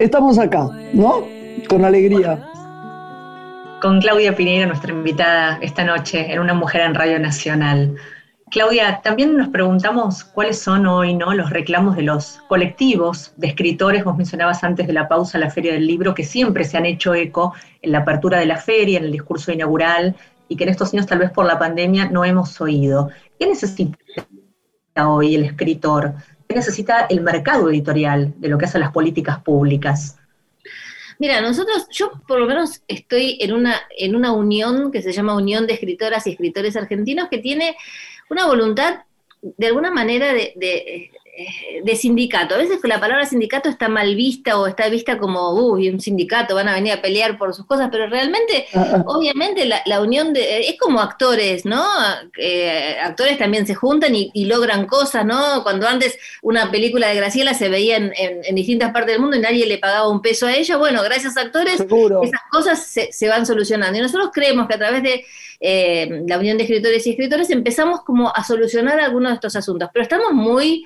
Estamos 0.00 0.38
acá, 0.40 0.68
¿no? 0.92 1.24
Con 1.68 1.84
alegría 1.84 2.44
con 3.84 4.00
Claudia 4.00 4.34
Pineira, 4.34 4.64
nuestra 4.64 4.92
invitada 4.92 5.58
esta 5.60 5.84
noche 5.84 6.32
en 6.32 6.40
Una 6.40 6.54
Mujer 6.54 6.80
en 6.80 6.94
Radio 6.94 7.20
Nacional. 7.20 7.94
Claudia, 8.54 9.00
también 9.02 9.36
nos 9.36 9.48
preguntamos 9.48 10.22
cuáles 10.22 10.60
son 10.60 10.86
hoy 10.86 11.12
¿no? 11.12 11.34
los 11.34 11.50
reclamos 11.50 11.96
de 11.96 12.02
los 12.02 12.38
colectivos 12.46 13.32
de 13.36 13.48
escritores. 13.48 14.04
Vos 14.04 14.16
mencionabas 14.16 14.62
antes 14.62 14.86
de 14.86 14.92
la 14.92 15.08
pausa 15.08 15.38
la 15.38 15.50
Feria 15.50 15.72
del 15.72 15.88
Libro, 15.88 16.14
que 16.14 16.22
siempre 16.22 16.62
se 16.62 16.76
han 16.76 16.86
hecho 16.86 17.16
eco 17.16 17.52
en 17.82 17.90
la 17.90 17.98
apertura 17.98 18.38
de 18.38 18.46
la 18.46 18.56
feria, 18.56 18.98
en 18.98 19.06
el 19.06 19.10
discurso 19.10 19.50
inaugural, 19.50 20.14
y 20.46 20.54
que 20.54 20.62
en 20.62 20.70
estos 20.70 20.94
años, 20.94 21.06
tal 21.06 21.18
vez 21.18 21.32
por 21.32 21.46
la 21.46 21.58
pandemia, 21.58 22.10
no 22.10 22.24
hemos 22.24 22.60
oído. 22.60 23.10
¿Qué 23.40 23.48
necesita 23.48 23.98
hoy 25.08 25.34
el 25.34 25.42
escritor? 25.42 26.14
¿Qué 26.48 26.54
necesita 26.54 27.06
el 27.10 27.22
mercado 27.22 27.68
editorial 27.68 28.34
de 28.36 28.46
lo 28.46 28.56
que 28.56 28.66
hacen 28.66 28.82
las 28.82 28.92
políticas 28.92 29.40
públicas? 29.40 30.16
Mira, 31.18 31.40
nosotros, 31.40 31.86
yo 31.90 32.12
por 32.26 32.40
lo 32.40 32.46
menos 32.46 32.82
estoy 32.88 33.38
en 33.40 33.52
una, 33.52 33.80
en 33.96 34.16
una 34.16 34.32
unión 34.32 34.90
que 34.90 35.02
se 35.02 35.12
llama 35.12 35.36
Unión 35.36 35.66
de 35.66 35.74
Escritoras 35.74 36.26
y 36.26 36.30
Escritores 36.30 36.76
Argentinos 36.76 37.28
que 37.28 37.38
tiene 37.38 37.76
una 38.30 38.46
voluntad 38.46 39.04
de 39.42 39.66
alguna 39.66 39.90
manera 39.90 40.32
de, 40.32 40.52
de 40.56 41.10
sindicato. 41.96 42.54
A 42.54 42.58
veces 42.58 42.78
la 42.84 43.00
palabra 43.00 43.26
sindicato 43.26 43.68
está 43.68 43.88
mal 43.88 44.14
vista 44.14 44.58
o 44.58 44.66
está 44.66 44.88
vista 44.88 45.18
como, 45.18 45.52
uy, 45.52 45.88
un 45.88 46.00
sindicato, 46.00 46.54
van 46.54 46.68
a 46.68 46.74
venir 46.74 46.92
a 46.92 47.02
pelear 47.02 47.38
por 47.38 47.54
sus 47.54 47.66
cosas, 47.66 47.88
pero 47.90 48.06
realmente, 48.08 48.66
ah, 48.74 48.86
ah. 48.94 49.04
obviamente, 49.06 49.64
la, 49.64 50.00
unión 50.00 50.32
de, 50.32 50.68
es 50.68 50.78
como 50.78 51.00
actores, 51.00 51.64
¿no? 51.64 51.84
Eh, 52.36 52.96
actores 53.02 53.38
también 53.38 53.66
se 53.66 53.74
juntan 53.74 54.14
y, 54.14 54.44
logran 54.44 54.86
cosas, 54.86 55.24
¿no? 55.24 55.62
Cuando 55.62 55.88
antes 55.88 56.18
una 56.42 56.70
película 56.70 57.08
de 57.08 57.16
Graciela 57.16 57.54
se 57.54 57.68
veía 57.68 57.96
en, 57.96 58.54
distintas 58.54 58.92
partes 58.92 59.14
del 59.14 59.20
mundo 59.20 59.36
y 59.36 59.40
nadie 59.40 59.66
le 59.66 59.78
pagaba 59.78 60.08
un 60.08 60.20
peso 60.20 60.46
a 60.46 60.54
ella, 60.54 60.76
bueno, 60.76 61.02
gracias 61.02 61.36
a 61.36 61.42
actores, 61.42 61.80
esas 61.80 62.40
cosas 62.50 62.86
se, 62.86 63.12
se 63.12 63.28
van 63.28 63.46
solucionando. 63.46 63.98
Y 63.98 64.02
nosotros 64.02 64.30
creemos 64.32 64.68
que 64.68 64.74
a 64.74 64.78
través 64.78 65.02
de 65.02 65.24
eh, 65.60 66.22
la 66.26 66.38
Unión 66.38 66.58
de 66.58 66.64
Escritores 66.64 67.06
y 67.06 67.10
Escritores 67.10 67.50
empezamos 67.50 68.02
como 68.02 68.30
a 68.34 68.44
solucionar 68.44 69.00
algunos 69.00 69.30
de 69.30 69.34
estos 69.36 69.56
asuntos, 69.56 69.88
pero 69.92 70.02
estamos 70.02 70.32
muy 70.32 70.84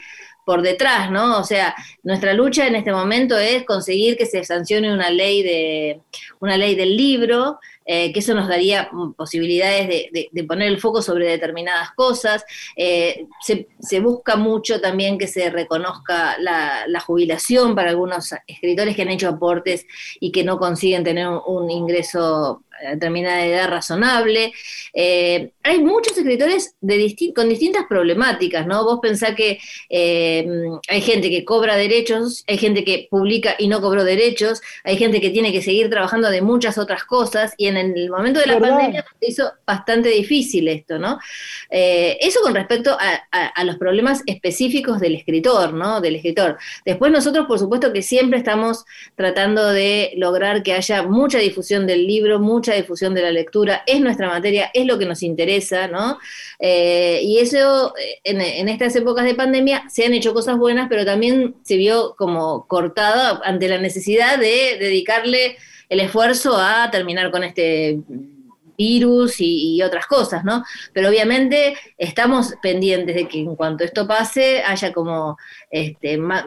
por 0.49 0.63
detrás, 0.63 1.11
¿no? 1.11 1.39
O 1.39 1.45
sea, 1.45 1.75
nuestra 2.03 2.33
lucha 2.33 2.67
en 2.67 2.75
este 2.75 2.91
momento 2.91 3.37
es 3.37 3.65
conseguir 3.65 4.17
que 4.17 4.25
se 4.25 4.43
sancione 4.45 4.91
una 4.91 5.11
ley 5.11 5.43
de 5.43 6.01
una 6.41 6.57
ley 6.57 6.75
del 6.75 6.97
libro, 6.97 7.59
eh, 7.85 8.15
que 8.15 8.21
eso 8.21 8.33
nos 8.33 8.49
daría 8.49 8.89
mm, 8.91 9.13
posibilidades 9.13 9.89
de, 9.89 10.45
poner 10.45 10.69
el 10.69 10.81
foco 10.81 11.03
sobre 11.03 11.29
determinadas 11.29 11.91
cosas. 11.91 12.47
Eh, 12.77 13.27
se, 13.43 14.01
busca 14.01 14.37
mucho 14.37 14.81
también 14.81 15.19
que 15.19 15.27
se 15.27 15.51
reconozca 15.51 16.39
la, 16.39 16.99
jubilación 17.07 17.75
para 17.75 17.91
algunos 17.91 18.33
escritores 18.47 18.97
que 18.97 19.03
han 19.03 19.11
hecho 19.11 19.29
aportes 19.29 19.87
y 20.19 20.33
que 20.33 20.45
no 20.45 20.59
consiguen 20.59 21.05
tener 21.05 21.29
un 21.29 21.71
ingreso 21.71 22.63
determinada 22.83 23.45
edad 23.45 23.69
razonable. 23.69 24.53
Eh, 24.95 25.51
hay 25.63 25.79
muchos 25.81 26.17
escritores 26.17 26.75
de 26.81 26.99
con 27.35 27.49
distintas 27.49 27.85
problemáticas, 27.89 28.67
¿no? 28.67 28.85
Vos 28.85 29.01
pensás 29.01 29.35
que 29.35 29.59
eh, 29.89 30.47
hay 30.89 31.01
gente 31.01 31.31
que 31.31 31.45
cobra 31.45 31.77
derechos, 31.77 32.45
hay 32.47 32.59
gente 32.59 32.85
que 32.85 33.09
publica 33.11 33.55
y 33.59 33.69
no 33.69 33.81
cobró 33.81 34.05
derechos, 34.05 34.61
hay 34.85 34.97
gente 34.97 35.21
que 35.21 35.31
tiene 35.31 35.53
que 35.53 35.63
seguir 35.63 35.91
trabajando 35.91 36.31
de 36.31 36.43
muchas 36.43 36.79
otras 36.79 37.05
cosas, 37.05 37.55
y 37.57 37.67
en 37.67 37.77
el 37.77 38.11
momento 38.11 38.41
de 38.41 38.47
la 38.47 38.59
pandemia 38.59 39.05
se 39.21 39.31
hizo 39.31 39.53
bastante 39.67 40.09
difícil 40.11 40.69
esto, 40.69 40.99
¿no? 40.99 41.19
Eh, 41.71 42.19
eso 42.21 42.41
con 42.43 42.55
respecto 42.55 42.97
a, 42.99 43.65
los 43.65 43.77
problemas 43.77 44.23
específicos 44.27 45.01
del 45.01 45.15
escritor, 45.15 45.75
¿no? 45.75 46.01
Del 46.01 46.17
escritor. 46.17 46.57
Después 46.85 47.13
nosotros, 47.13 47.47
por 47.47 47.59
supuesto, 47.59 47.93
que 47.93 48.03
siempre 48.03 48.39
estamos 48.39 48.85
tratando 49.17 49.69
de 49.69 50.13
lograr 50.17 50.63
que 50.63 50.73
haya 50.73 51.03
mucha 51.03 51.39
difusión 51.39 51.87
del 51.87 52.07
libro, 52.07 52.39
mucha 52.39 52.68
difusión 52.75 53.15
de 53.15 53.23
la 53.23 53.31
lectura, 53.31 53.83
es 53.87 54.01
nuestra 54.01 54.29
materia, 54.29 54.71
es 54.73 54.87
lo 54.87 54.99
que 54.99 55.07
nos 55.07 55.23
interesa, 55.23 55.89
¿no? 55.89 56.19
Eh, 56.59 57.21
y 57.23 57.39
eso, 57.39 57.95
eh, 57.97 58.21
en, 58.25 58.69
estas 58.69 58.95
épocas 58.97 59.25
de 59.25 59.35
pandemia, 59.35 59.85
se 59.89 60.05
han 60.05 60.15
hecho 60.15 60.35
cosas 60.35 60.59
buenas, 60.59 60.89
pero 60.89 61.05
también 61.05 61.57
se 61.63 61.77
vio 61.77 62.15
como 62.17 62.67
cortada 62.67 63.41
ante 63.45 63.69
la 63.69 63.79
necesidad 63.79 64.39
de 64.39 64.77
dedicarle 64.79 65.57
el 65.89 66.01
esfuerzo 66.01 66.57
a 66.59 66.91
terminar 66.91 67.31
con 67.31 67.45
este 67.45 67.99
virus 68.79 69.41
y, 69.41 69.83
otras 69.83 70.07
cosas, 70.07 70.45
¿no? 70.45 70.65
Pero 70.93 71.09
obviamente 71.09 71.75
estamos 71.99 72.55
pendientes 72.63 73.15
de 73.17 73.27
que 73.27 73.41
en 73.41 73.57
cuanto 73.57 73.85
esto 73.85 74.07
pase 74.07 74.63
haya 74.63 74.93
como 74.93 75.37
este, 75.71 76.17
más, 76.17 76.45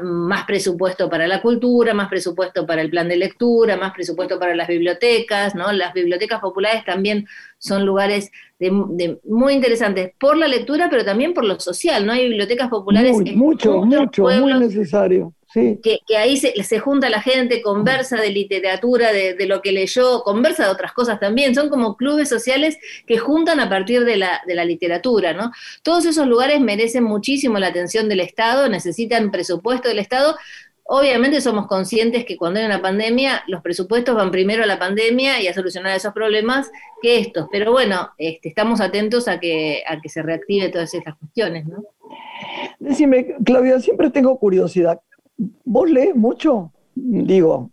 presupuesto 0.47 1.09
para 1.09 1.27
la 1.27 1.41
cultura, 1.41 1.93
más 1.93 2.07
presupuesto 2.07 2.65
para 2.65 2.81
el 2.81 2.89
plan 2.89 3.09
de 3.09 3.17
lectura, 3.17 3.75
más 3.75 3.93
presupuesto 3.93 4.39
para 4.39 4.55
las 4.55 4.69
bibliotecas, 4.69 5.55
¿no? 5.55 5.71
Las 5.73 5.93
bibliotecas 5.93 6.39
populares 6.39 6.85
también 6.85 7.27
son 7.57 7.85
lugares 7.85 8.31
de, 8.59 9.19
muy 9.25 9.53
interesantes 9.53 10.13
por 10.17 10.37
la 10.37 10.47
lectura, 10.47 10.87
pero 10.89 11.03
también 11.03 11.33
por 11.33 11.43
lo 11.43 11.59
social, 11.59 12.05
¿no? 12.05 12.13
Hay 12.13 12.29
bibliotecas 12.29 12.69
populares 12.69 13.17
en 13.25 13.37
mucho, 13.37 13.81
mucho, 13.81 14.23
muy 14.23 14.53
necesario. 14.53 15.33
Que, 15.53 15.99
ahí 16.17 16.37
se, 16.37 16.79
junta 16.79 17.09
la 17.09 17.21
gente, 17.21 17.61
conversa 17.61 18.17
de 18.17 18.29
literatura, 18.29 19.11
de, 19.11 19.45
lo 19.45 19.61
que 19.61 19.71
leyó, 19.71 20.23
conversa 20.23 20.65
de 20.65 20.71
otras 20.71 20.93
cosas 20.93 21.19
también. 21.19 21.53
Son 21.55 21.69
como 21.69 21.97
clubes 21.97 22.29
sociales 22.29 22.77
que 23.05 23.17
juntan 23.17 23.59
a 23.59 23.69
partir 23.69 24.05
de 24.05 24.17
la, 24.17 24.41
de 24.47 24.55
la 24.55 24.63
literatura, 24.63 25.33
¿no? 25.33 25.51
Todos 25.83 26.05
esos 26.05 26.27
lugares 26.27 26.61
merecen 26.61 27.03
muchísimo 27.03 27.59
la 27.59 27.67
atención 27.67 28.07
del 28.07 28.21
Estado, 28.21 28.69
necesitan 28.69 29.31
presupuesto 29.31 29.89
del 29.89 29.99
Estado. 29.99 30.37
Obviamente 30.83 31.39
somos 31.41 31.67
conscientes 31.67 32.25
que 32.25 32.37
cuando 32.37 32.59
hay 32.59 32.65
una 32.65 32.81
pandemia, 32.81 33.43
los 33.47 33.61
presupuestos 33.61 34.15
van 34.15 34.31
primero 34.31 34.63
a 34.63 34.67
la 34.67 34.79
pandemia 34.79 35.41
y 35.41 35.47
a 35.47 35.53
solucionar 35.53 35.95
esos 35.95 36.13
problemas 36.13 36.69
que 37.01 37.19
estos. 37.19 37.47
Pero 37.51 37.71
bueno, 37.71 38.09
este, 38.17 38.49
estamos 38.49 38.81
atentos 38.81 39.27
a 39.27 39.39
que, 39.39 39.83
a 39.87 40.01
que 40.01 40.09
se 40.09 40.21
reactive 40.21 40.69
todas 40.69 40.93
estas 40.93 41.15
cuestiones, 41.15 41.65
¿no? 41.65 41.83
Decime, 42.79 43.35
Claudia, 43.45 43.79
siempre 43.79 44.09
tengo 44.09 44.37
curiosidad. 44.37 44.99
¿Vos 45.37 45.89
lees 45.89 46.15
mucho? 46.15 46.71
Digo. 46.95 47.71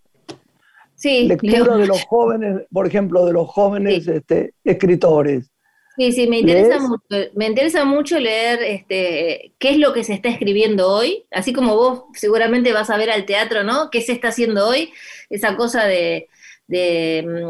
Sí. 0.95 1.29
Lectura 1.29 1.77
de 1.77 1.87
los 1.87 2.05
jóvenes, 2.05 2.63
por 2.73 2.87
ejemplo, 2.87 3.25
de 3.25 3.33
los 3.33 3.49
jóvenes 3.49 4.09
este, 4.09 4.55
escritores. 4.65 5.51
Sí, 5.99 6.13
sí, 6.13 6.29
me 6.29 6.39
interesa 6.39 6.79
mucho, 6.79 7.05
me 7.35 7.47
interesa 7.47 7.85
mucho 7.85 8.21
leer 8.21 8.63
este, 8.63 9.53
qué 9.59 9.71
es 9.71 9.79
lo 9.79 9.93
que 9.93 10.05
se 10.05 10.15
está 10.15 10.29
escribiendo 10.29 10.89
hoy, 10.89 11.25
así 11.33 11.53
como 11.53 11.75
vos 11.75 12.05
seguramente 12.15 12.73
vas 12.73 12.89
a 12.91 12.97
ver 12.97 13.11
al 13.11 13.27
teatro, 13.27 13.65
¿no? 13.65 13.91
¿Qué 13.91 14.01
se 14.01 14.13
está 14.13 14.29
haciendo 14.29 14.69
hoy? 14.69 14.93
Esa 15.29 15.57
cosa 15.57 15.87
de, 15.87 16.29
de, 16.69 17.45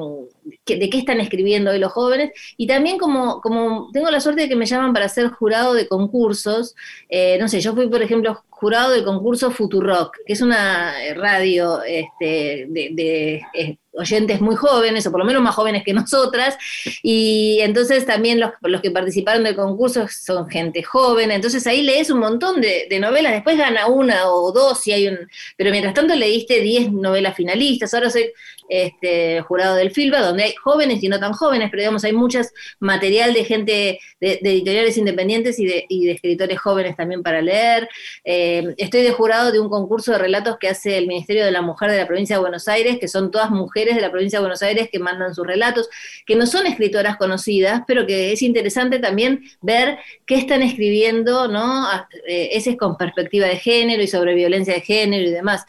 de, 0.66 0.90
qué 0.90 0.98
están 0.98 1.20
escribiendo 1.20 1.70
hoy 1.70 1.78
los 1.78 1.92
jóvenes. 1.92 2.32
Y 2.56 2.66
también 2.66 2.98
como, 2.98 3.40
como 3.40 3.90
tengo 3.92 4.10
la 4.10 4.20
suerte 4.20 4.42
de 4.42 4.48
que 4.48 4.56
me 4.56 4.66
llaman 4.66 4.92
para 4.92 5.08
ser 5.08 5.28
jurado 5.28 5.74
de 5.74 5.88
concursos, 5.88 6.74
eh, 7.08 7.38
no 7.40 7.48
sé, 7.48 7.60
yo 7.60 7.74
fui, 7.74 7.88
por 7.88 8.02
ejemplo, 8.02 8.42
jurado 8.58 8.90
del 8.90 9.04
concurso 9.04 9.50
Futurock, 9.52 10.16
que 10.26 10.32
es 10.32 10.40
una 10.40 10.92
radio 11.14 11.82
este, 11.84 12.66
de, 12.68 13.40
eh, 13.54 13.76
oyentes 13.92 14.40
muy 14.40 14.56
jóvenes, 14.56 15.06
o 15.06 15.10
por 15.10 15.20
lo 15.20 15.26
menos 15.26 15.42
más 15.42 15.54
jóvenes 15.54 15.84
que 15.84 15.92
nosotras, 15.94 16.56
y 17.02 17.58
entonces 17.60 18.04
también 18.04 18.40
los, 18.40 18.52
los, 18.62 18.80
que 18.80 18.90
participaron 18.90 19.44
del 19.44 19.56
concurso 19.56 20.06
son 20.08 20.48
gente 20.48 20.82
joven, 20.82 21.30
entonces 21.30 21.66
ahí 21.66 21.82
lees 21.82 22.10
un 22.10 22.20
montón 22.20 22.60
de, 22.60 22.98
novelas, 23.00 23.32
después 23.32 23.56
gana 23.56 23.86
una 23.86 24.28
o 24.28 24.50
dos 24.50 24.80
si 24.80 24.92
hay 24.92 25.06
un, 25.06 25.18
pero 25.56 25.70
mientras 25.70 25.94
tanto 25.94 26.14
leíste 26.14 26.60
10 26.60 26.92
novelas 26.92 27.36
finalistas, 27.36 27.94
ahora 27.94 28.10
soy 28.10 28.32
este, 28.68 29.40
jurado 29.42 29.76
del 29.76 29.92
FILBA, 29.92 30.20
donde 30.20 30.37
hay 30.42 30.54
jóvenes 30.54 31.02
y 31.02 31.08
no 31.08 31.18
tan 31.18 31.32
jóvenes, 31.32 31.68
pero 31.70 31.82
digamos 31.82 32.04
hay 32.04 32.12
muchas 32.12 32.52
material 32.80 33.34
de 33.34 33.44
gente, 33.44 34.00
de, 34.20 34.38
editoriales 34.42 34.96
independientes 34.96 35.58
y 35.58 35.66
de, 35.66 35.86
escritores 35.88 36.58
jóvenes 36.58 36.96
también 36.96 37.22
para 37.22 37.40
leer. 37.40 37.88
Eh, 38.24 38.74
estoy 38.76 39.02
de 39.02 39.12
jurado 39.12 39.52
de 39.52 39.60
un 39.60 39.68
concurso 39.68 40.12
de 40.12 40.18
relatos 40.18 40.58
que 40.58 40.68
hace 40.68 40.98
el 40.98 41.06
Ministerio 41.06 41.44
de 41.44 41.50
la 41.50 41.62
Mujer 41.62 41.90
de 41.90 41.98
la 41.98 42.06
provincia 42.06 42.36
de 42.36 42.40
Buenos 42.40 42.68
Aires, 42.68 42.98
que 42.98 43.08
son 43.08 43.30
todas 43.30 43.50
mujeres 43.50 43.94
de 43.94 44.00
la 44.00 44.10
provincia 44.10 44.38
de 44.38 44.42
Buenos 44.42 44.62
Aires 44.62 44.88
que 44.90 44.98
mandan 44.98 45.34
sus 45.34 45.46
relatos, 45.46 45.88
que 46.26 46.36
no 46.36 46.46
son 46.46 46.66
escritoras 46.66 47.16
conocidas, 47.16 47.82
pero 47.86 48.06
que 48.06 48.32
es 48.32 48.42
interesante 48.42 48.98
también 48.98 49.42
ver 49.60 49.98
qué 50.26 50.36
están 50.36 50.62
escribiendo, 50.62 51.48
¿no? 51.48 51.86
Eh, 52.26 52.50
ese 52.52 52.70
es 52.70 52.76
con 52.76 52.96
perspectiva 52.96 53.46
de 53.46 53.56
género 53.56 54.02
y 54.02 54.06
sobre 54.06 54.34
violencia 54.34 54.74
de 54.74 54.80
género 54.80 55.28
y 55.28 55.30
demás. 55.30 55.66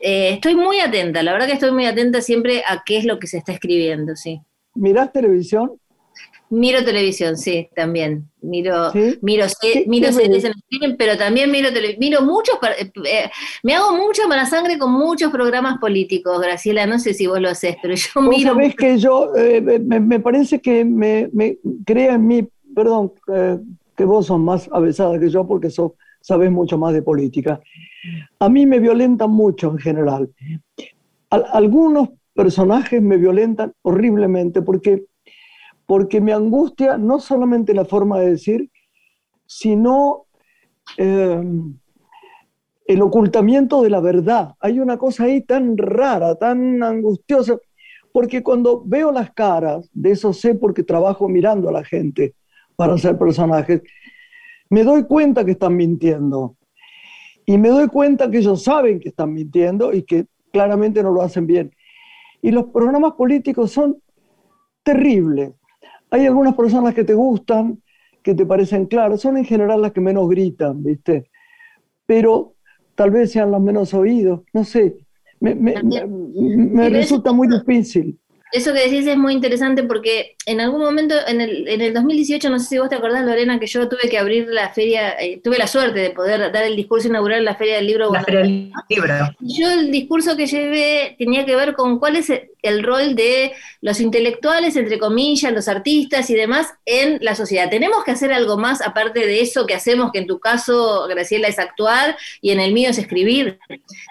Eh, 0.00 0.30
estoy 0.34 0.54
muy 0.54 0.80
atenta, 0.80 1.22
la 1.22 1.32
verdad 1.32 1.46
que 1.46 1.52
estoy 1.52 1.72
muy 1.72 1.86
atenta 1.86 2.22
siempre 2.22 2.62
a 2.66 2.82
qué 2.84 2.98
es 2.98 3.04
lo 3.04 3.18
que 3.18 3.26
se 3.26 3.38
está 3.38 3.52
escribiendo, 3.52 4.16
sí. 4.16 4.40
¿Mirás 4.74 5.12
televisión? 5.12 5.72
Miro 6.48 6.84
televisión, 6.84 7.36
sí, 7.36 7.68
también. 7.76 8.28
Miro, 8.40 8.90
miro, 9.22 9.46
miro 9.86 10.12
series 10.12 10.44
en 10.44 10.52
el 10.80 10.96
pero 10.96 11.16
también 11.16 11.48
miro 11.48 11.68
miro 11.98 12.22
muchos, 12.22 12.56
eh, 12.76 12.90
eh, 13.04 13.30
me 13.62 13.74
hago 13.74 13.94
mucha 13.94 14.26
mala 14.26 14.46
sangre 14.46 14.76
con 14.76 14.90
muchos 14.90 15.30
programas 15.30 15.78
políticos, 15.78 16.40
Graciela, 16.40 16.86
no 16.86 16.98
sé 16.98 17.14
si 17.14 17.28
vos 17.28 17.40
lo 17.40 17.50
haces, 17.50 17.76
pero 17.80 17.94
yo 17.94 18.20
miro... 18.22 18.54
Sabés 18.54 18.74
que 18.74 18.98
yo, 18.98 19.30
me, 19.62 20.18
parece 20.18 20.60
que 20.60 20.84
me, 20.84 21.30
crea 21.84 22.14
en 22.14 22.26
mí, 22.26 22.48
perdón, 22.74 23.12
que 23.96 24.04
vos 24.04 24.26
sos 24.26 24.40
más 24.40 24.68
avesada 24.72 25.20
que 25.20 25.28
yo 25.28 25.46
porque 25.46 25.70
sos, 25.70 25.92
sabés 26.20 26.50
mucho 26.50 26.78
más 26.78 26.92
de 26.92 27.02
política. 27.02 27.60
A 28.38 28.48
mí 28.48 28.66
me 28.66 28.78
violentan 28.78 29.30
mucho 29.30 29.70
en 29.70 29.78
general. 29.78 30.30
algunos 31.30 32.10
personajes 32.34 33.02
me 33.02 33.16
violentan 33.16 33.72
horriblemente 33.82 34.62
porque, 34.62 35.04
porque 35.86 36.20
me 36.20 36.32
angustia 36.32 36.96
no 36.96 37.20
solamente 37.20 37.74
la 37.74 37.84
forma 37.84 38.20
de 38.20 38.30
decir, 38.30 38.70
sino 39.46 40.26
eh, 40.96 41.42
el 42.86 43.02
ocultamiento 43.02 43.82
de 43.82 43.90
la 43.90 44.00
verdad. 44.00 44.54
Hay 44.60 44.80
una 44.80 44.98
cosa 44.98 45.24
ahí 45.24 45.42
tan 45.42 45.76
rara, 45.76 46.34
tan 46.34 46.82
angustiosa, 46.82 47.56
porque 48.12 48.42
cuando 48.42 48.82
veo 48.84 49.12
las 49.12 49.32
caras, 49.32 49.88
de 49.92 50.10
eso 50.10 50.32
sé 50.32 50.54
porque 50.54 50.82
trabajo 50.82 51.28
mirando 51.28 51.68
a 51.68 51.72
la 51.72 51.84
gente 51.84 52.34
para 52.74 52.94
hacer 52.94 53.16
personajes, 53.16 53.82
me 54.70 54.84
doy 54.84 55.04
cuenta 55.04 55.44
que 55.44 55.52
están 55.52 55.76
mintiendo. 55.76 56.56
Y 57.46 57.58
me 57.58 57.68
doy 57.70 57.88
cuenta 57.88 58.30
que 58.30 58.38
ellos 58.38 58.62
saben 58.64 59.00
que 59.00 59.10
están 59.10 59.32
mintiendo 59.34 59.92
y 59.92 60.04
que 60.04 60.26
claramente 60.52 61.02
no 61.02 61.12
lo 61.12 61.22
hacen 61.22 61.46
bien. 61.46 61.72
Y 62.42 62.50
los 62.52 62.66
programas 62.66 63.14
políticos 63.14 63.72
son 63.72 63.98
terribles. 64.82 65.52
Hay 66.10 66.26
algunas 66.26 66.54
personas 66.56 66.94
que 66.94 67.04
te 67.04 67.14
gustan, 67.14 67.82
que 68.22 68.34
te 68.34 68.46
parecen 68.46 68.86
claras, 68.86 69.20
son 69.20 69.36
en 69.38 69.44
general 69.44 69.82
las 69.82 69.92
que 69.92 70.00
menos 70.00 70.28
gritan, 70.28 70.82
¿viste? 70.82 71.30
Pero 72.06 72.54
tal 72.94 73.10
vez 73.10 73.32
sean 73.32 73.50
las 73.50 73.60
menos 73.60 73.94
oídos, 73.94 74.42
no 74.52 74.64
sé. 74.64 74.96
Me, 75.40 75.54
me- 75.54 75.80
me- 75.82 76.06
me 76.36 76.88
resulta 76.90 77.32
muy 77.32 77.48
difícil. 77.48 78.18
Eso 78.52 78.72
que 78.72 78.80
decís 78.80 79.06
es 79.06 79.16
muy 79.16 79.32
interesante 79.32 79.84
porque 79.84 80.36
en 80.44 80.60
algún 80.60 80.80
momento, 80.80 81.14
en 81.28 81.40
el, 81.40 81.68
en 81.68 81.80
el 81.80 81.94
2018, 81.94 82.50
no 82.50 82.58
sé 82.58 82.66
si 82.66 82.78
vos 82.78 82.88
te 82.88 82.96
acordás, 82.96 83.24
Lorena, 83.24 83.60
que 83.60 83.66
yo 83.66 83.88
tuve 83.88 84.08
que 84.08 84.18
abrir 84.18 84.48
la 84.48 84.70
feria, 84.70 85.12
eh, 85.20 85.40
tuve 85.42 85.56
la 85.56 85.68
suerte 85.68 86.00
de 86.00 86.10
poder 86.10 86.50
dar 86.50 86.64
el 86.64 86.74
discurso 86.74 87.06
inaugural 87.06 87.38
en 87.38 87.44
la 87.44 87.54
Feria 87.54 87.76
del 87.76 87.86
Libro. 87.86 88.12
La 88.12 88.24
feria 88.24 88.40
del 88.40 88.72
libro. 88.88 89.14
Yo 89.40 89.70
el 89.70 89.92
discurso 89.92 90.36
que 90.36 90.46
llevé 90.46 91.14
tenía 91.18 91.46
que 91.46 91.54
ver 91.54 91.74
con 91.74 92.00
cuál 92.00 92.16
es 92.16 92.32
el 92.62 92.82
rol 92.82 93.14
de 93.14 93.52
los 93.80 94.00
intelectuales, 94.00 94.76
entre 94.76 94.98
comillas, 94.98 95.52
los 95.52 95.68
artistas 95.68 96.28
y 96.30 96.34
demás 96.34 96.74
en 96.86 97.18
la 97.20 97.34
sociedad. 97.34 97.70
Tenemos 97.70 98.02
que 98.04 98.10
hacer 98.10 98.32
algo 98.32 98.58
más 98.58 98.82
aparte 98.82 99.26
de 99.26 99.40
eso 99.42 99.66
que 99.66 99.74
hacemos, 99.74 100.10
que 100.10 100.18
en 100.18 100.26
tu 100.26 100.40
caso, 100.40 101.06
Graciela, 101.08 101.48
es 101.48 101.58
actuar 101.58 102.16
y 102.40 102.50
en 102.50 102.60
el 102.60 102.72
mío 102.72 102.90
es 102.90 102.98
escribir. 102.98 103.58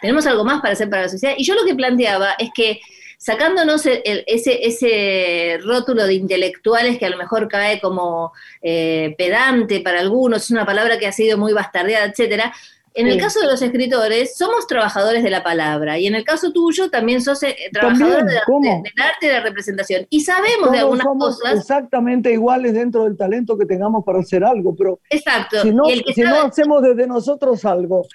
Tenemos 0.01 0.25
algo 0.25 0.45
más 0.45 0.61
para 0.61 0.73
hacer 0.73 0.89
para 0.89 1.03
la 1.03 1.09
sociedad. 1.09 1.35
Y 1.37 1.43
yo 1.43 1.55
lo 1.55 1.65
que 1.65 1.75
planteaba 1.75 2.33
es 2.39 2.49
que 2.55 2.79
sacándonos 3.19 3.85
el- 3.85 4.01
el- 4.05 4.23
ese, 4.27 4.65
ese 4.65 5.59
rótulo 5.61 6.07
de 6.07 6.13
intelectuales 6.13 6.97
que 6.97 7.05
a 7.05 7.09
lo 7.09 7.17
mejor 7.17 7.49
cae 7.49 7.81
como 7.81 8.31
eh, 8.61 9.13
pedante 9.17 9.81
para 9.81 9.99
algunos, 9.99 10.43
es 10.43 10.51
una 10.51 10.65
palabra 10.65 10.97
que 10.97 11.05
ha 11.05 11.11
sido 11.11 11.37
muy 11.37 11.51
bastardeada, 11.53 12.05
etcétera. 12.05 12.53
En 12.95 13.07
el 13.07 13.19
caso 13.19 13.39
de 13.39 13.45
los 13.47 13.61
escritores, 13.61 14.35
somos 14.35 14.65
trabajadores 14.67 15.21
de 15.23 15.29
la 15.29 15.43
palabra 15.43 15.99
y 15.99 16.07
en 16.07 16.15
el 16.15 16.23
caso 16.23 16.51
tuyo 16.51 16.89
también 16.89 17.21
sos 17.21 17.43
eh, 17.43 17.55
trabajador 17.71 18.25
También, 18.25 18.81
de- 18.83 18.89
del 18.89 19.05
arte 19.05 19.27
de 19.27 19.33
la 19.33 19.41
representación. 19.41 20.07
Y 20.09 20.21
sabemos 20.21 20.71
de 20.71 20.79
algunas 20.79 21.03
somos 21.03 21.37
cosas. 21.39 21.59
exactamente 21.59 22.31
iguales 22.31 22.73
dentro 22.73 23.03
del 23.03 23.15
talento 23.15 23.57
que 23.57 23.65
tengamos 23.65 24.03
para 24.03 24.19
hacer 24.19 24.43
algo, 24.43 24.75
pero 24.75 24.99
Exacto. 25.09 25.61
si 25.61 25.71
no, 25.71 25.87
y 25.87 25.93
el 25.93 26.03
que 26.03 26.13
si 26.13 26.21
no 26.21 26.35
sabe- 26.35 26.47
hacemos 26.49 26.81
desde 26.81 27.05
nosotros 27.05 27.63
algo, 27.63 28.05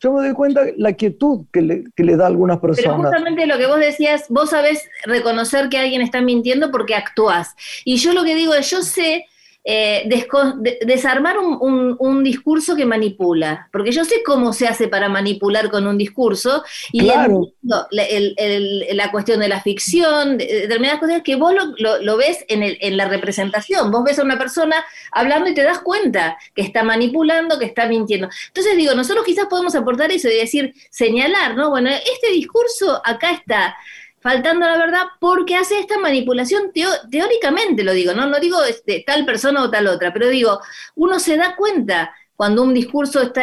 yo 0.00 0.12
me 0.12 0.26
doy 0.26 0.34
cuenta 0.34 0.62
la 0.76 0.92
quietud 0.92 1.46
que 1.52 1.62
le, 1.62 1.84
que 1.96 2.04
le 2.04 2.16
da 2.16 2.24
a 2.24 2.26
algunas 2.28 2.58
Pero 2.58 2.74
personas. 2.74 3.00
justamente 3.00 3.46
lo 3.46 3.56
que 3.58 3.66
vos 3.66 3.78
decías, 3.78 4.26
vos 4.28 4.50
sabés 4.50 4.88
reconocer 5.04 5.68
que 5.68 5.78
alguien 5.78 6.02
está 6.02 6.20
mintiendo 6.20 6.70
porque 6.70 6.94
actuás. 6.94 7.54
Y 7.84 7.96
yo 7.96 8.12
lo 8.12 8.24
que 8.24 8.34
digo 8.34 8.54
es, 8.54 8.70
yo 8.70 8.82
sé 8.82 9.26
eh, 9.66 10.06
de- 10.06 10.78
desarmar 10.84 11.38
un, 11.38 11.56
un- 11.60 11.96
un 11.98 12.22
discurso 12.22 12.76
que 12.76 12.84
manipula, 12.84 13.68
porque 13.72 13.92
yo 13.92 14.04
sé 14.04 14.22
cómo 14.24 14.52
se 14.52 14.66
hace 14.68 14.88
para 14.88 15.08
manipular 15.08 15.70
con 15.70 15.86
un 15.86 15.96
discurso 15.96 16.62
y 16.92 17.00
Claro. 17.00 17.48
la, 17.62 18.02
el- 18.04 18.34
el- 18.36 18.86
la 18.96 19.10
cuestión 19.10 19.40
de 19.40 19.48
la 19.48 19.62
ficción, 19.62 20.36
de- 20.36 20.44
de 20.46 20.60
determinadas 20.62 21.00
cosas 21.00 21.22
que 21.22 21.36
vos 21.36 21.54
lo, 21.54 21.64
lo- 21.78 22.02
lo 22.02 22.16
ves 22.18 22.44
en, 22.48 22.62
el- 22.62 22.76
en 22.80 22.96
la 22.98 23.08
representación. 23.08 23.90
Vos 23.90 24.04
ves 24.04 24.18
a 24.18 24.22
una 24.22 24.38
persona 24.38 24.76
hablando 25.12 25.48
y 25.48 25.54
te 25.54 25.62
das 25.62 25.78
cuenta 25.80 26.36
que 26.54 26.62
está 26.62 26.82
manipulando, 26.82 27.58
que 27.58 27.64
está 27.64 27.86
mintiendo. 27.86 28.28
Entonces 28.48 28.76
digo, 28.76 28.94
nosotros 28.94 29.24
quizás 29.24 29.46
podemos 29.46 29.74
aportar 29.74 30.12
eso 30.12 30.28
y 30.28 30.34
decir, 30.36 30.74
señalar, 30.90 31.56
¿no? 31.56 31.70
Bueno, 31.70 31.88
este 31.90 32.30
discurso 32.32 33.00
acá 33.04 33.30
está 33.30 33.76
faltando 34.24 34.64
a 34.64 34.70
la 34.70 34.78
verdad 34.78 35.02
porque 35.20 35.54
hace 35.54 35.78
esta 35.78 35.98
manipulación 35.98 36.72
teo- 36.72 37.08
teóricamente, 37.10 37.84
lo 37.84 37.92
digo, 37.92 38.14
¿no? 38.14 38.26
No 38.26 38.40
digo 38.40 38.62
este, 38.64 39.04
tal 39.06 39.26
persona 39.26 39.62
o 39.62 39.70
tal 39.70 39.86
otra, 39.86 40.14
pero 40.14 40.28
digo, 40.28 40.60
uno 40.94 41.18
se 41.20 41.36
da 41.36 41.54
cuenta 41.56 42.14
cuando 42.34 42.62
un 42.62 42.72
discurso 42.72 43.20
está 43.20 43.42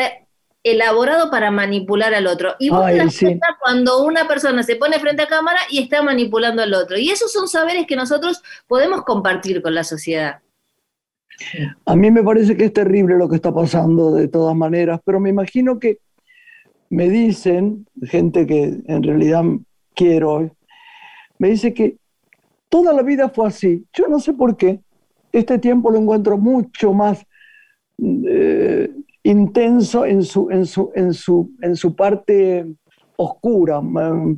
elaborado 0.64 1.30
para 1.30 1.52
manipular 1.52 2.16
al 2.16 2.26
otro. 2.26 2.56
Y 2.58 2.70
vos 2.72 2.84
Ay, 2.84 2.98
te 2.98 3.04
das 3.04 3.14
sí. 3.14 3.26
cuenta 3.26 3.58
cuando 3.62 4.04
una 4.04 4.28
persona 4.28 4.64
se 4.64 4.76
pone 4.76 5.00
frente 5.00 5.22
a 5.22 5.28
cámara 5.28 5.60
y 5.70 5.84
está 5.84 6.02
manipulando 6.02 6.64
al 6.64 6.74
otro. 6.74 6.98
Y 6.98 7.12
esos 7.12 7.32
son 7.32 7.48
saberes 7.48 7.86
que 7.86 7.96
nosotros 7.96 8.42
podemos 8.68 9.04
compartir 9.04 9.62
con 9.62 9.76
la 9.76 9.84
sociedad. 9.84 10.40
A 11.86 11.96
mí 11.96 12.10
me 12.10 12.24
parece 12.24 12.58
que 12.58 12.66
es 12.66 12.74
terrible 12.74 13.18
lo 13.18 13.30
que 13.30 13.36
está 13.36 13.54
pasando 13.54 14.12
de 14.14 14.28
todas 14.28 14.56
maneras, 14.56 15.00
pero 15.06 15.20
me 15.20 15.30
imagino 15.30 15.80
que 15.80 16.00
me 16.90 17.08
dicen, 17.08 17.88
gente 18.04 18.46
que 18.46 18.82
en 18.86 19.04
realidad 19.04 19.44
quiero, 19.96 20.52
me 21.42 21.50
dice 21.50 21.74
que 21.74 21.98
toda 22.70 22.94
la 22.94 23.02
vida 23.02 23.30
fue 23.30 23.48
así. 23.48 23.84
Yo 23.94 24.08
no 24.08 24.20
sé 24.20 24.34
por 24.34 24.56
qué. 24.56 24.80
Este 25.32 25.58
tiempo 25.58 25.89
lo 25.89 25.98
encuentro 25.98 26.38
mucho 26.38 26.94
más 26.94 27.26
eh, 27.98 28.92
intenso 29.24 30.06
en 30.06 30.22
su, 30.22 30.52
en, 30.52 30.68
su, 30.68 30.92
en, 30.94 31.14
su, 31.16 31.52
en 31.62 31.76
su 31.76 31.96
parte 31.96 32.68
oscura, 33.18 33.82
ma- 33.82 34.36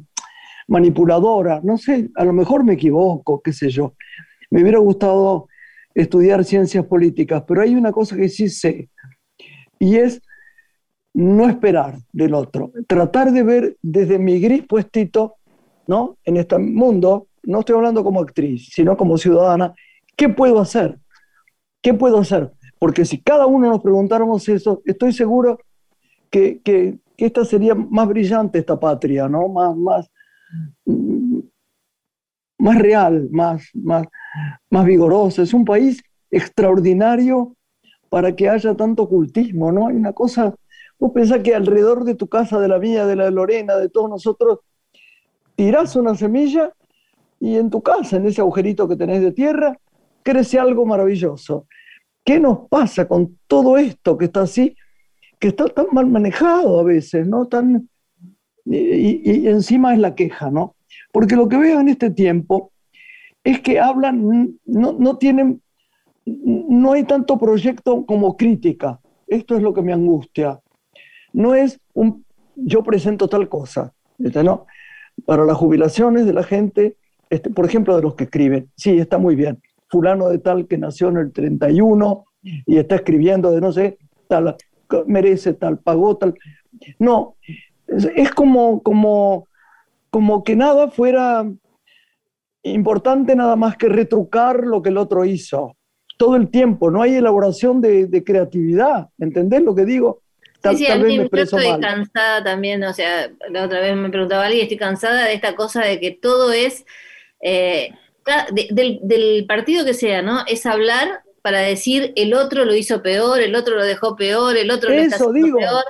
manipuladora. 0.70 1.60
No 1.62 1.78
sé, 1.78 2.10
a 2.16 2.24
lo 2.24 2.32
mejor 2.32 2.64
me 2.64 2.74
equivoco, 2.74 3.42
qué 3.42 3.52
sé 3.52 3.70
yo. 3.70 3.96
Me 4.50 4.62
hubiera 4.62 4.80
gustado 4.80 5.50
estudiar 5.94 6.46
ciencias 6.46 6.86
políticas, 6.86 7.44
pero 7.46 7.62
hay 7.62 7.76
una 7.76 7.92
cosa 7.92 8.16
que 8.16 8.30
sí 8.30 8.48
sé, 8.48 8.90
y 9.78 9.98
es 9.98 10.22
no 11.14 11.50
esperar 11.50 11.98
del 12.14 12.34
otro, 12.34 12.72
tratar 12.88 13.32
de 13.34 13.44
ver 13.44 13.78
desde 13.82 14.18
mi 14.18 14.40
gris 14.40 14.64
puestito, 14.66 15.36
¿no? 15.88 16.18
En 16.26 16.38
este 16.38 16.58
mundo, 16.58 17.28
no 17.44 17.60
estoy 17.60 17.76
hablando 17.76 18.04
como 18.04 18.22
actriz, 18.22 18.70
sino 18.72 18.98
como 18.98 19.18
ciudadana, 19.18 19.74
¿qué 20.16 20.30
puedo 20.30 20.60
hacer? 20.60 21.00
¿Qué 21.82 21.94
puedo 21.94 22.20
hacer? 22.20 22.52
Porque 22.80 23.06
si 23.06 23.22
cada 23.22 23.46
uno 23.46 23.70
nos 23.70 23.82
preguntáramos 23.82 24.48
eso, 24.50 24.82
estoy 24.86 25.14
seguro 25.14 25.60
que, 26.32 26.62
que- 26.64 27.00
esta 27.18 27.46
sería 27.46 27.76
más 27.76 28.08
brillante, 28.08 28.60
esta 28.60 28.80
patria, 28.80 29.30
¿no? 29.30 29.48
Más, 29.50 29.76
más, 29.78 30.12
mm, 30.86 31.40
más 32.60 32.78
real, 32.80 33.28
más, 33.32 33.64
más, 33.74 34.08
más 34.70 34.86
vigorosa. 34.86 35.42
Es 35.44 35.54
un 35.54 35.66
país 35.66 36.02
extraordinario 36.32 37.56
para 38.10 38.36
que 38.36 38.50
haya 38.50 38.76
tanto 38.76 39.04
ocultismo, 39.04 39.72
¿no? 39.72 39.88
Hay 39.88 39.96
una 39.96 40.14
cosa, 40.14 40.56
vos 41.00 41.12
pensás 41.14 41.42
que 41.42 41.56
alrededor 41.56 42.06
de 42.06 42.16
tu 42.16 42.28
casa, 42.28 42.60
de 42.60 42.68
la 42.70 42.80
mía, 42.80 43.06
de 43.06 43.16
la 43.16 43.32
Lorena, 43.32 43.78
de 43.78 43.90
todos 43.90 44.10
nosotros, 44.10 44.60
tirás 45.56 45.96
una 45.96 46.16
semilla 46.16 46.72
y 47.40 47.58
en 47.58 47.70
tu 47.70 47.82
casa, 47.82 48.18
en 48.18 48.26
ese 48.26 48.42
agujerito 48.42 48.88
que 48.88 48.96
tenés 48.96 49.22
de 49.22 49.32
tierra, 49.32 49.78
crece 50.24 50.60
algo 50.60 50.86
maravilloso. 50.86 51.68
¿Qué 52.24 52.40
nos 52.40 52.70
pasa 52.70 53.08
con 53.08 53.38
todo 53.48 53.78
esto 53.78 54.18
que 54.18 54.26
está 54.26 54.42
así, 54.44 54.76
que 55.40 55.50
está 55.50 55.66
tan 55.68 55.88
mal 55.92 56.08
manejado 56.08 56.80
a 56.80 56.84
veces, 56.84 57.28
¿no? 57.28 57.48
Tan, 57.48 57.90
y, 58.66 59.30
y- 59.30 59.48
encima 59.50 59.94
es 59.94 60.00
la 60.00 60.16
queja, 60.16 60.50
¿no? 60.50 60.76
Porque 61.12 61.36
lo 61.36 61.50
que 61.50 61.58
veo 61.58 61.82
en 61.82 61.90
este 61.90 62.12
tiempo 62.12 62.72
es 63.44 63.60
que 63.60 63.80
hablan, 63.80 64.58
no, 64.66 64.94
no 64.94 65.18
tienen, 65.18 65.62
no 66.26 66.94
hay 66.94 67.04
tanto 67.04 67.38
proyecto 67.38 68.06
como 68.06 68.38
crítica. 68.38 69.02
Esto 69.28 69.58
es 69.58 69.62
lo 69.62 69.74
que 69.74 69.82
me 69.82 69.92
angustia. 69.92 70.62
No 71.34 71.56
es 71.56 71.80
un, 71.94 72.24
yo 72.56 72.84
presento 72.84 73.28
tal 73.28 73.50
cosa, 73.50 73.92
¿viste, 74.18 74.44
¿no? 74.44 74.66
Para 75.26 75.46
las 75.46 75.58
jubilaciones 75.58 76.26
de 76.26 76.34
la 76.34 76.44
gente, 76.44 76.98
este, 77.30 77.50
por 77.50 77.66
ejemplo, 77.66 77.96
de 77.96 78.02
los 78.02 78.16
que 78.16 78.26
escriben, 78.26 78.70
sí, 78.76 78.98
está 78.98 79.18
muy 79.18 79.36
bien. 79.36 79.62
Fulano 79.90 80.30
de 80.30 80.40
tal 80.40 80.68
que 80.68 80.78
nació 80.78 81.10
en 81.10 81.18
el 81.18 81.32
31 81.32 82.26
y 82.44 82.78
está 82.78 82.96
escribiendo 82.96 83.52
de 83.52 83.62
no 83.62 83.72
sé, 83.72 83.98
tal, 84.28 84.56
merece 85.08 85.54
tal, 85.54 85.80
pagó 85.80 86.18
tal. 86.18 86.36
No, 87.00 87.36
es, 87.88 88.32
como, 88.32 88.82
como, 88.82 89.48
como 90.10 90.44
que 90.44 90.56
nada 90.56 90.90
fuera 90.90 91.50
importante 92.64 93.36
nada 93.36 93.56
más 93.56 93.78
que 93.78 93.90
retrucar 93.90 94.66
lo 94.66 94.82
que 94.82 94.90
el 94.90 94.98
otro 94.98 95.26
hizo. 95.26 95.76
Todo 96.18 96.36
el 96.36 96.50
tiempo, 96.50 96.92
no 96.92 97.02
hay 97.02 97.16
elaboración 97.16 97.82
de, 97.82 98.08
de 98.08 98.24
creatividad. 98.24 99.10
¿Entendés 99.18 99.64
lo 99.64 99.76
que 99.76 99.86
digo? 99.86 100.23
Tal, 100.64 100.78
Sí, 100.78 100.86
sí, 100.86 100.88
tal 100.88 101.02
vez 101.04 101.14
me 101.18 101.30
yo 101.38 101.44
estoy 101.44 101.68
mal. 101.68 101.82
cansada 101.82 102.44
también, 102.44 102.84
o 102.86 102.94
sea, 102.94 103.30
la 103.50 103.66
otra 103.66 103.82
vez 103.82 103.96
me 103.96 104.10
preguntaba 104.10 104.46
alguien, 104.46 104.64
estoy 104.64 104.78
cansada 104.78 105.26
de 105.26 105.34
esta 105.34 105.56
cosa 105.56 105.82
de 105.86 106.00
que 106.00 106.12
todo 106.12 106.52
es, 106.54 106.86
eh, 107.42 107.92
de- 108.52 108.68
del, 108.72 109.00
del 109.04 109.46
partido 109.48 109.86
que 109.86 109.94
sea, 109.94 110.22
¿no? 110.22 110.44
Es 110.48 110.66
hablar 110.66 111.22
para 111.42 111.60
decir 111.60 112.14
el 112.16 112.34
otro 112.34 112.64
lo 112.66 112.74
hizo 112.76 113.04
peor, 113.04 113.42
el 113.42 113.56
otro 113.56 113.76
lo 113.76 113.84
dejó 113.86 114.16
peor, 114.16 114.56
el 114.58 114.72
otro 114.72 114.90
lo 114.92 115.02
está 115.02 115.18
Eso 115.18 115.30
haciendo 115.30 115.48
digo. 115.48 115.60
peor. 115.60 115.84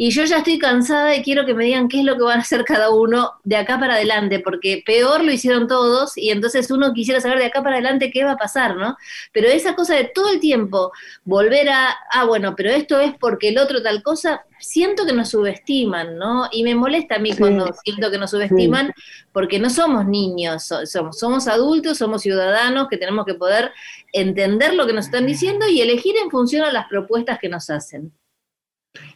Y 0.00 0.10
yo 0.12 0.24
ya 0.24 0.38
estoy 0.38 0.58
cansada 0.60 1.16
y 1.16 1.22
quiero 1.24 1.44
que 1.44 1.54
me 1.54 1.64
digan 1.64 1.88
qué 1.88 1.98
es 1.98 2.04
lo 2.04 2.16
que 2.16 2.22
van 2.22 2.38
a 2.38 2.42
hacer 2.42 2.64
cada 2.64 2.90
uno 2.90 3.32
de 3.42 3.56
acá 3.56 3.80
para 3.80 3.94
adelante, 3.94 4.38
porque 4.38 4.80
peor 4.86 5.24
lo 5.24 5.32
hicieron 5.32 5.66
todos 5.66 6.16
y 6.16 6.30
entonces 6.30 6.70
uno 6.70 6.92
quisiera 6.94 7.20
saber 7.20 7.38
de 7.40 7.46
acá 7.46 7.62
para 7.64 7.76
adelante 7.76 8.12
qué 8.12 8.22
va 8.24 8.32
a 8.32 8.36
pasar, 8.36 8.76
¿no? 8.76 8.96
Pero 9.32 9.48
esa 9.48 9.74
cosa 9.74 9.96
de 9.96 10.04
todo 10.14 10.30
el 10.30 10.38
tiempo 10.38 10.92
volver 11.24 11.68
a, 11.70 11.96
ah, 12.12 12.24
bueno, 12.26 12.54
pero 12.56 12.70
esto 12.70 13.00
es 13.00 13.12
porque 13.18 13.48
el 13.48 13.58
otro 13.58 13.82
tal 13.82 14.02
cosa, 14.04 14.44
siento 14.60 15.04
que 15.04 15.12
nos 15.12 15.30
subestiman, 15.30 16.16
¿no? 16.16 16.48
Y 16.52 16.62
me 16.62 16.76
molesta 16.76 17.16
a 17.16 17.18
mí 17.18 17.32
Sí, 17.32 17.38
cuando 17.40 17.66
siento 17.84 18.10
que 18.12 18.18
nos 18.18 18.30
subestiman, 18.30 18.92
porque 19.32 19.58
no 19.58 19.68
somos 19.68 20.06
niños, 20.06 20.64
so- 20.64 20.86
somos, 20.86 21.18
somos 21.18 21.48
adultos, 21.48 21.98
somos 21.98 22.22
ciudadanos 22.22 22.88
que 22.88 22.98
tenemos 22.98 23.26
que 23.26 23.34
poder 23.34 23.72
entender 24.12 24.74
lo 24.74 24.86
que 24.86 24.92
nos 24.92 25.06
están 25.06 25.26
diciendo 25.26 25.68
y 25.68 25.80
elegir 25.80 26.14
en 26.22 26.30
función 26.30 26.64
a 26.64 26.72
las 26.72 26.86
propuestas 26.88 27.38
que 27.40 27.48
nos 27.48 27.68
hacen. 27.70 28.12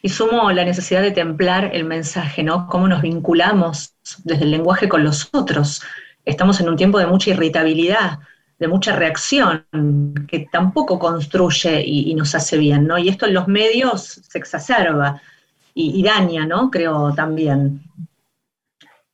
Y 0.02 0.08
sumo 0.08 0.50
la 0.52 0.64
necesidad 0.64 1.02
de 1.02 1.12
templar 1.12 1.70
el 1.72 1.84
mensaje, 1.84 2.42
¿no? 2.42 2.66
Cómo 2.66 2.88
nos 2.88 3.02
vinculamos 3.02 3.94
desde 4.24 4.44
el 4.44 4.50
lenguaje 4.50 4.88
con 4.88 5.04
los 5.04 5.28
otros. 5.32 5.82
Estamos 6.24 6.60
en 6.60 6.68
un 6.68 6.76
tiempo 6.76 6.98
de 6.98 7.06
mucha 7.06 7.30
irritabilidad, 7.30 8.18
de 8.58 8.68
mucha 8.68 8.94
reacción, 8.94 9.64
que 10.28 10.46
tampoco 10.50 10.98
construye 10.98 11.82
y, 11.84 12.14
nos 12.14 12.34
hace 12.34 12.58
bien, 12.58 12.86
¿no? 12.86 12.98
Y 12.98 13.08
esto 13.08 13.26
en 13.26 13.34
los 13.34 13.48
medios 13.48 14.20
se 14.28 14.38
exacerba 14.38 15.20
y, 15.74 16.02
daña, 16.02 16.46
¿no? 16.46 16.70
Creo 16.70 17.12
también. 17.14 17.82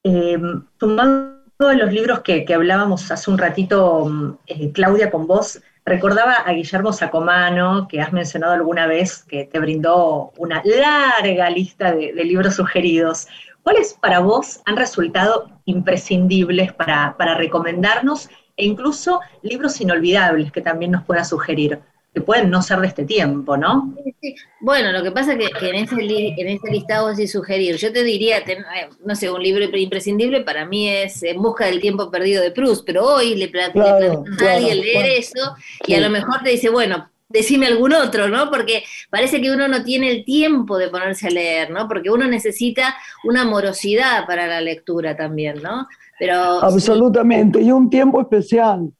Eh, 0.05 0.39
sumando 0.79 1.39
a 1.61 1.75
los 1.75 1.93
libros 1.93 2.21
que, 2.21 2.45
que 2.45 2.55
hablábamos 2.55 3.11
hace 3.11 3.31
un 3.31 3.39
ratito, 3.39 4.07
mm, 4.07 4.39
eh, 4.47 4.73
Claudia, 4.73 5.11
con 5.11 5.27
vos, 5.27 5.61
recordaba 5.89 6.35
a 6.35 6.53
Guillermo 6.53 6.93
Sacomano, 6.93 7.89
que 7.89 8.01
has 8.01 8.13
mencionado 8.13 8.53
alguna 8.53 8.87
vez, 8.87 9.23
que 9.25 9.45
te 9.45 9.59
brindó 9.59 10.33
una 10.37 10.63
larga 10.65 11.51
lista 11.51 11.93
de, 11.93 12.13
libros 12.25 12.57
sugeridos. 12.57 13.27
¿Cuáles 13.63 13.95
para 13.95 14.21
vos 14.21 14.61
han 14.67 14.77
resultado 14.77 15.51
imprescindibles 15.65 16.73
para, 16.73 17.17
para 17.17 17.35
recomendarnos 17.35 18.29
e 18.57 18.65
incluso 18.65 19.21
libros 19.43 19.81
inolvidables 19.81 20.53
que 20.53 20.61
también 20.61 20.93
nos 20.93 21.05
pueda 21.05 21.25
sugerir? 21.25 21.81
Que 22.19 22.25
pueden 22.25 22.51
no 22.51 22.63
ser 22.63 22.81
de 22.81 22.89
este 22.89 23.05
tiempo, 23.05 23.57
¿no? 23.57 23.95
Bueno, 24.61 24.91
lo 24.91 25.05
que 25.05 25.13
pasa 25.13 25.35
es 25.35 25.39
que, 25.39 25.51
que 25.57 25.69
en, 25.71 25.77
ese 25.77 25.95
li- 25.97 26.35
en 26.37 26.49
ese 26.49 26.69
listado 26.69 27.07
así 27.07 27.29
sugerir, 27.29 27.77
yo 27.77 27.93
te 27.93 28.03
diría, 28.03 28.43
ten- 28.45 28.59
eh, 28.77 28.89
no 29.05 29.15
sé, 29.15 29.31
un 29.31 29.41
libro 29.41 29.65
imprescindible 29.77 30.41
para 30.41 30.67
mí 30.67 30.89
es 30.89 31.23
En 31.23 31.41
busca 31.41 31.67
del 31.67 31.81
tiempo 31.81 32.11
perdido 32.11 32.43
de 32.43 32.51
Proust, 32.51 32.85
pero 32.85 33.05
hoy 33.07 33.37
le, 33.37 33.47
pla- 33.49 33.67
le 33.69 33.73
Claro, 33.73 34.25
planteas 34.25 34.33
a 34.33 34.37
claro, 34.37 34.57
alguien 34.57 34.81
leer 34.81 34.93
claro. 35.05 35.13
eso 35.17 35.55
y 35.87 35.93
Sí. 35.93 35.95
a 35.95 36.01
lo 36.01 36.11
mejor 36.11 36.43
te 36.43 36.51
dice, 36.51 36.71
bueno, 36.71 37.09
decime 37.29 37.67
algún 37.69 37.93
otro, 37.93 38.27
¿no? 38.29 38.51
Porque 38.51 38.83
parece 39.11 39.41
que 39.41 39.53
uno 39.53 39.69
no 39.69 39.85
tiene 39.85 40.11
el 40.11 40.25
tiempo 40.25 40.77
de 40.77 40.89
ponerse 40.89 41.29
a 41.29 41.31
leer, 41.31 41.71
¿no? 41.71 41.87
Porque 41.87 42.11
uno 42.11 42.27
necesita 42.27 42.97
una 43.23 43.45
morosidad 43.45 44.27
para 44.27 44.49
la 44.49 44.61
lectura 44.61 45.17
también, 45.17 45.63
¿no? 45.63 45.87
Pero 46.19 46.35
Absolutamente, 46.65 47.61
y 47.63 47.71
un 47.71 47.89
tiempo 47.89 48.21
especial, 48.21 48.91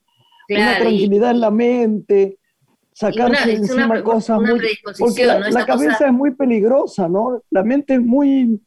una 0.51 0.73
y- 0.79 0.81
tranquilidad 0.83 1.33
en 1.33 1.41
la 1.41 1.51
mente, 1.51 2.39
sacarse 2.99 3.43
una- 3.45 3.53
encima 3.53 3.87
una- 3.87 4.03
cosas 4.03 4.39
una 4.39 4.51
muy... 4.51 4.61
Porque 4.99 5.25
la, 5.27 5.39
¿no? 5.41 5.47
Esa 5.47 5.59
la 5.61 5.67
cabeza 5.67 5.93
cosa- 5.93 6.07
es 6.07 6.13
muy 6.13 6.35
peligrosa, 6.35 7.09
¿no? 7.09 7.43
La 7.51 7.63
mente 7.63 7.95
es 7.95 8.01
muy... 8.03 8.61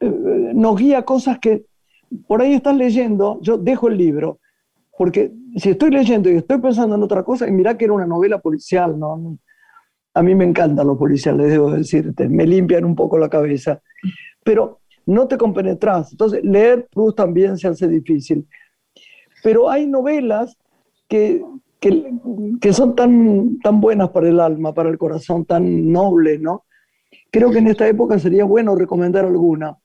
eh, 0.00 0.50
nos 0.54 0.76
guía 0.76 0.98
a 0.98 1.04
cosas 1.04 1.38
que 1.38 1.64
por 2.26 2.42
ahí 2.42 2.54
estás 2.54 2.76
leyendo, 2.76 3.38
yo 3.42 3.56
dejo 3.58 3.88
el 3.88 3.96
libro, 3.96 4.38
porque 4.96 5.32
si 5.56 5.70
estoy 5.70 5.90
leyendo 5.90 6.30
y 6.30 6.36
estoy 6.36 6.58
pensando 6.60 6.94
en 6.96 7.02
otra 7.02 7.22
cosa, 7.24 7.48
y 7.48 7.52
mirá 7.52 7.76
que 7.76 7.84
era 7.86 7.94
una 7.94 8.06
novela 8.06 8.38
policial, 8.38 8.98
¿no? 8.98 9.38
A 10.14 10.22
mí 10.22 10.34
me 10.34 10.44
encantan 10.44 10.86
los 10.86 10.96
policiales, 10.96 11.50
debo 11.50 11.72
decirte, 11.72 12.28
me 12.28 12.46
limpian 12.46 12.84
un 12.84 12.94
poco 12.94 13.18
la 13.18 13.28
cabeza, 13.28 13.80
pero 14.44 14.80
no 15.06 15.26
te 15.26 15.36
compenetras. 15.36 16.12
Entonces, 16.12 16.44
leer 16.44 16.86
Proust 16.92 17.16
también 17.16 17.58
se 17.58 17.66
hace 17.68 17.88
difícil. 17.88 18.46
Pero 19.42 19.68
hay 19.68 19.86
novelas 19.86 20.56
que, 21.08 21.42
que, 21.84 22.14
que 22.62 22.72
son 22.72 22.96
tan, 22.96 23.58
tan 23.58 23.78
buenas 23.78 24.08
para 24.08 24.28
el 24.30 24.40
alma, 24.40 24.72
para 24.72 24.88
el 24.88 24.96
corazón, 24.96 25.44
tan 25.44 25.92
nobles, 25.92 26.40
¿no? 26.40 26.64
Creo 27.30 27.50
que 27.50 27.58
en 27.58 27.66
esta 27.66 27.86
época 27.86 28.18
sería 28.18 28.44
bueno 28.44 28.74
recomendar 28.74 29.26
alguna. 29.26 29.76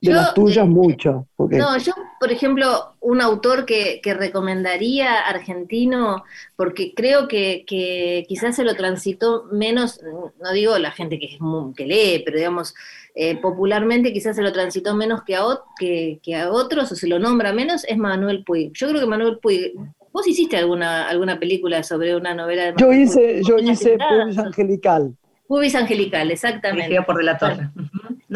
De 0.00 0.10
Yo, 0.10 0.12
las 0.14 0.32
tuyas, 0.32 0.64
eh, 0.64 0.70
muchas. 0.70 1.16
Porque, 1.36 1.58
No, 1.58 1.76
yo, 1.76 1.92
por 2.18 2.32
ejemplo, 2.32 2.94
un 3.00 3.20
autor 3.20 3.66
que, 3.66 4.00
que 4.02 4.14
recomendaría 4.14 5.18
argentino, 5.18 6.24
porque 6.56 6.94
creo 6.94 7.28
que, 7.28 7.64
que 7.66 8.24
quizás 8.26 8.56
se 8.56 8.64
lo 8.64 8.74
transitó 8.74 9.44
menos, 9.52 10.00
no 10.40 10.52
digo 10.52 10.78
la 10.78 10.92
gente 10.92 11.18
que, 11.18 11.26
es 11.26 11.38
que 11.76 11.86
lee, 11.86 12.22
pero 12.24 12.38
digamos, 12.38 12.74
eh, 13.14 13.36
popularmente 13.36 14.14
quizás 14.14 14.36
se 14.36 14.42
lo 14.42 14.52
transitó 14.52 14.94
menos 14.94 15.24
que 15.24 15.36
a, 15.36 15.42
que 15.78 16.36
a 16.36 16.50
otros, 16.50 16.90
o 16.90 16.94
se 16.94 17.08
lo 17.08 17.18
nombra 17.18 17.52
menos, 17.52 17.84
es 17.84 17.98
Manuel 17.98 18.44
Puig. 18.44 18.72
Yo 18.72 18.88
creo 18.88 19.00
que 19.00 19.06
Manuel 19.06 19.40
Puig, 19.42 19.74
vos 20.18 20.26
hiciste 20.26 20.56
alguna, 20.56 21.08
alguna 21.08 21.38
película 21.38 21.84
sobre 21.84 22.16
una 22.16 22.34
novela 22.34 22.64
de 22.64 22.74
yo 22.76 22.92
hice, 22.92 23.40
yo 23.46 23.56
hice. 23.58 23.96
Pubis 23.96 24.38
Angelical. 24.38 25.16
Pubis 25.46 25.74
Angelical, 25.76 26.30
exactamente. 26.32 27.00
Por 27.02 27.18
De 27.18 27.22
la 27.22 27.38
Torre. 27.38 27.70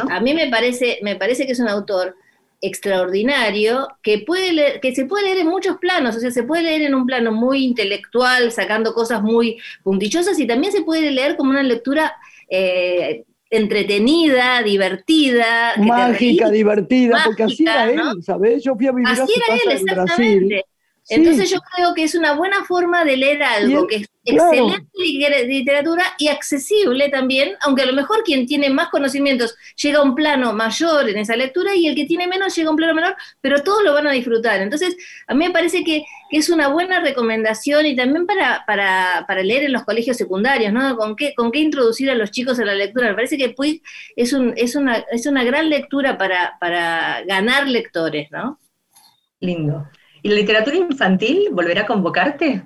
A 0.09 0.21
mí 0.21 0.33
me 0.33 0.49
parece, 0.49 0.99
me 1.03 1.17
parece 1.17 1.45
que 1.45 1.53
es 1.53 1.61
un 1.61 1.69
autor 1.69 2.15
extraordinario 2.61 3.89
que 4.01 4.21
puede 4.21 4.53
leer- 4.53 4.81
que 4.81 4.95
se 4.95 5.07
puede 5.07 5.25
leer 5.25 5.39
en 5.39 5.49
muchos 5.49 5.79
planos, 5.79 6.15
o 6.15 6.21
sea, 6.21 6.31
se 6.31 6.45
puede 6.45 6.63
leer 6.63 6.83
en 6.83 6.95
un 6.95 7.05
plano 7.05 7.33
muy 7.33 7.65
intelectual, 7.65 8.53
sacando 8.53 8.95
cosas 8.95 9.21
muy 9.21 9.57
puntilosas, 9.83 10.39
y 10.39 10.47
también 10.47 10.73
se 10.73 10.83
puede 10.83 11.11
leer 11.11 11.37
como 11.37 11.51
una 11.51 11.65
lectura 11.65 12.15
eh, 12.49 13.25
entretenida, 13.51 14.63
divertida, 14.63 15.73
Mágica, 15.79 16.49
divertida, 16.51 17.23
porque 17.25 17.43
así 17.43 17.65
era 17.65 17.87
¿no? 17.87 18.13
él, 18.13 18.23
¿sabes? 18.23 18.63
Yo 18.63 18.77
fui 18.77 18.87
a 18.87 18.93
vivir 18.93 19.09
a 19.09 19.17
su 19.17 19.23
Así 19.25 19.33
era 19.35 19.47
casa 19.47 19.63
él, 19.65 19.79
en 19.79 19.85
Brasil. 19.85 20.63
Sí, 21.05 21.15
Entonces 21.15 21.51
yo 21.51 21.59
creo 21.75 21.95
que 21.95 22.05
es 22.05 22.15
una 22.15 22.35
buena 22.35 22.65
forma 22.65 23.05
de 23.05 23.17
leer 23.17 23.43
algo 23.43 23.89
que 23.89 23.97
es 23.97 24.09
claro. 24.25 24.53
excelente 24.53 25.47
literatura 25.47 26.05
y 26.17 26.29
accesible 26.29 27.09
también, 27.09 27.57
aunque 27.63 27.83
a 27.83 27.87
lo 27.87 27.93
mejor 27.93 28.23
quien 28.23 28.47
tiene 28.47 28.71
más 28.71 28.89
conocimientos 28.89 29.57
llega 29.75 29.99
a 29.99 30.03
un 30.03 30.15
plano 30.15 30.53
mayor 30.53 31.09
en 31.09 31.19
esa 31.19 31.35
lectura 31.35 31.75
y 31.75 31.89
el 31.89 31.97
que 31.97 32.05
tiene 32.07 32.29
menos 32.29 32.55
llega 32.55 32.69
a 32.69 32.71
un 32.71 32.77
plano 32.77 32.95
menor, 32.95 33.17
pero 33.41 33.65
todos 33.65 33.83
lo 33.83 33.95
van 33.95 34.07
a 34.07 34.13
disfrutar. 34.13 34.61
Entonces, 34.61 34.97
a 35.27 35.35
mí 35.35 35.45
me 35.45 35.51
parece 35.53 35.83
que, 35.83 36.05
que 36.31 36.37
es 36.37 36.49
una 36.51 36.69
buena 36.69 37.01
recomendación 37.01 37.85
y 37.87 37.97
también 37.97 38.25
para, 38.25 38.63
para, 38.65 39.25
para 39.27 39.43
leer 39.43 39.65
en 39.65 39.73
los 39.73 39.83
colegios 39.83 40.17
secundarios, 40.17 40.73
¿no? 40.73 40.97
¿Con 40.97 41.17
qué, 41.17 41.35
con 41.35 41.51
qué 41.51 41.59
introducir 41.59 42.11
a 42.11 42.15
los 42.15 42.31
chicos 42.31 42.61
a 42.61 42.65
la 42.65 42.77
lectura? 42.77 43.09
Me 43.09 43.15
parece 43.15 43.37
que 43.37 43.49
Puig 43.49 43.83
es, 44.15 44.33
un, 44.33 44.55
es, 44.57 44.77
una, 44.77 44.99
es 45.11 45.27
una 45.27 45.43
gran 45.43 45.69
lectura 45.69 46.17
para, 46.17 46.57
para 46.61 47.25
ganar 47.25 47.67
lectores, 47.69 48.31
¿no? 48.31 48.61
Lindo. 49.41 49.89
¿Y 50.23 50.29
la 50.31 50.37
literatura 50.37 50.77
infantil 50.77 51.49
volverá 51.53 51.83
a 51.83 51.87
convocarte? 51.87 52.63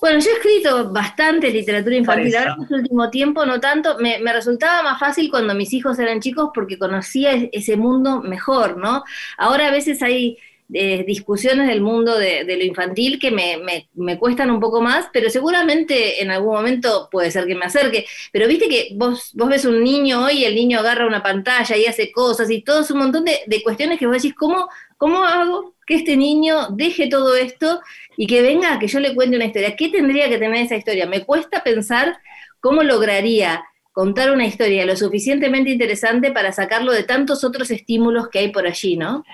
Bueno, 0.00 0.20
yo 0.20 0.30
he 0.30 0.34
escrito 0.34 0.92
bastante 0.92 1.50
literatura 1.50 1.96
infantil, 1.96 2.36
ahora 2.36 2.52
en 2.56 2.62
este 2.62 2.74
último 2.74 3.10
tiempo 3.10 3.44
no 3.44 3.58
tanto, 3.58 3.98
me, 3.98 4.20
me 4.20 4.32
resultaba 4.32 4.82
más 4.84 5.00
fácil 5.00 5.28
cuando 5.28 5.54
mis 5.54 5.72
hijos 5.72 5.98
eran 5.98 6.20
chicos 6.20 6.50
porque 6.54 6.78
conocía 6.78 7.32
es- 7.32 7.48
ese 7.52 7.76
mundo 7.76 8.20
mejor, 8.22 8.76
¿no? 8.76 9.02
Ahora 9.36 9.66
a 9.68 9.70
veces 9.72 10.00
hay 10.02 10.38
eh, 10.72 11.04
discusiones 11.06 11.68
del 11.68 11.80
mundo 11.80 12.18
de, 12.18 12.44
lo 12.44 12.64
infantil 12.64 13.18
que 13.18 13.30
me, 13.30 13.56
me- 13.58 13.88
me 13.94 14.18
cuestan 14.18 14.50
un 14.50 14.60
poco 14.60 14.80
más, 14.82 15.06
pero 15.12 15.30
seguramente 15.30 16.22
en 16.22 16.30
algún 16.30 16.54
momento 16.54 17.08
puede 17.10 17.30
ser 17.30 17.46
que 17.46 17.54
me 17.54 17.64
acerque. 17.66 18.04
Pero 18.32 18.46
viste 18.48 18.68
que 18.68 18.90
vos, 18.94 19.30
vos 19.34 19.48
ves 19.48 19.64
un 19.64 19.82
niño 19.82 20.24
hoy 20.24 20.38
y 20.40 20.44
el 20.44 20.54
niño 20.54 20.78
agarra 20.80 21.06
una 21.06 21.22
pantalla 21.22 21.76
y 21.76 21.86
hace 21.86 22.12
cosas 22.12 22.50
y 22.50 22.62
todo 22.62 22.80
es 22.82 22.90
un 22.90 22.98
montón 22.98 23.24
de, 23.24 23.38
de 23.46 23.62
cuestiones 23.62 23.98
que 23.98 24.06
vos 24.06 24.16
decís, 24.16 24.34
¿cómo, 24.34 24.68
¿cómo 24.96 25.24
hago 25.24 25.74
que 25.86 25.94
este 25.96 26.16
niño 26.16 26.68
deje 26.70 27.08
todo 27.08 27.34
esto 27.34 27.80
y 28.16 28.26
que 28.26 28.42
venga 28.42 28.74
a 28.74 28.78
que 28.78 28.88
yo 28.88 29.00
le 29.00 29.14
cuente 29.14 29.36
una 29.36 29.46
historia? 29.46 29.76
¿Qué 29.76 29.88
tendría 29.88 30.28
que 30.28 30.38
tener 30.38 30.64
esa 30.64 30.76
historia? 30.76 31.06
Me 31.06 31.24
cuesta 31.24 31.62
pensar 31.62 32.18
cómo 32.60 32.82
lograría 32.82 33.64
contar 33.92 34.30
una 34.30 34.46
historia 34.46 34.86
lo 34.86 34.96
suficientemente 34.96 35.70
interesante 35.70 36.30
para 36.30 36.52
sacarlo 36.52 36.92
de 36.92 37.02
tantos 37.02 37.42
otros 37.42 37.70
estímulos 37.70 38.28
que 38.28 38.38
hay 38.40 38.48
por 38.52 38.66
allí, 38.66 38.96
¿no? 38.96 39.24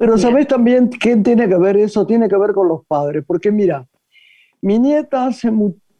Pero 0.00 0.14
Mira. 0.14 0.30
¿sabes 0.30 0.48
también 0.48 0.88
qué 0.88 1.14
tiene 1.16 1.46
que 1.46 1.58
ver 1.58 1.76
eso? 1.76 2.06
Tiene 2.06 2.26
que 2.26 2.38
ver 2.38 2.54
con 2.54 2.66
los 2.66 2.86
padres, 2.86 3.22
porque 3.26 3.52
mira, 3.52 3.86
mi 4.62 4.78
nieta 4.78 5.26
hace 5.26 5.52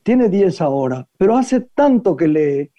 tiene 0.02 0.30
10 0.30 0.62
ahora, 0.62 1.06
pero 1.18 1.36
hace 1.36 1.60
tanto 1.60 2.16
que 2.16 2.26
lee. 2.26 2.70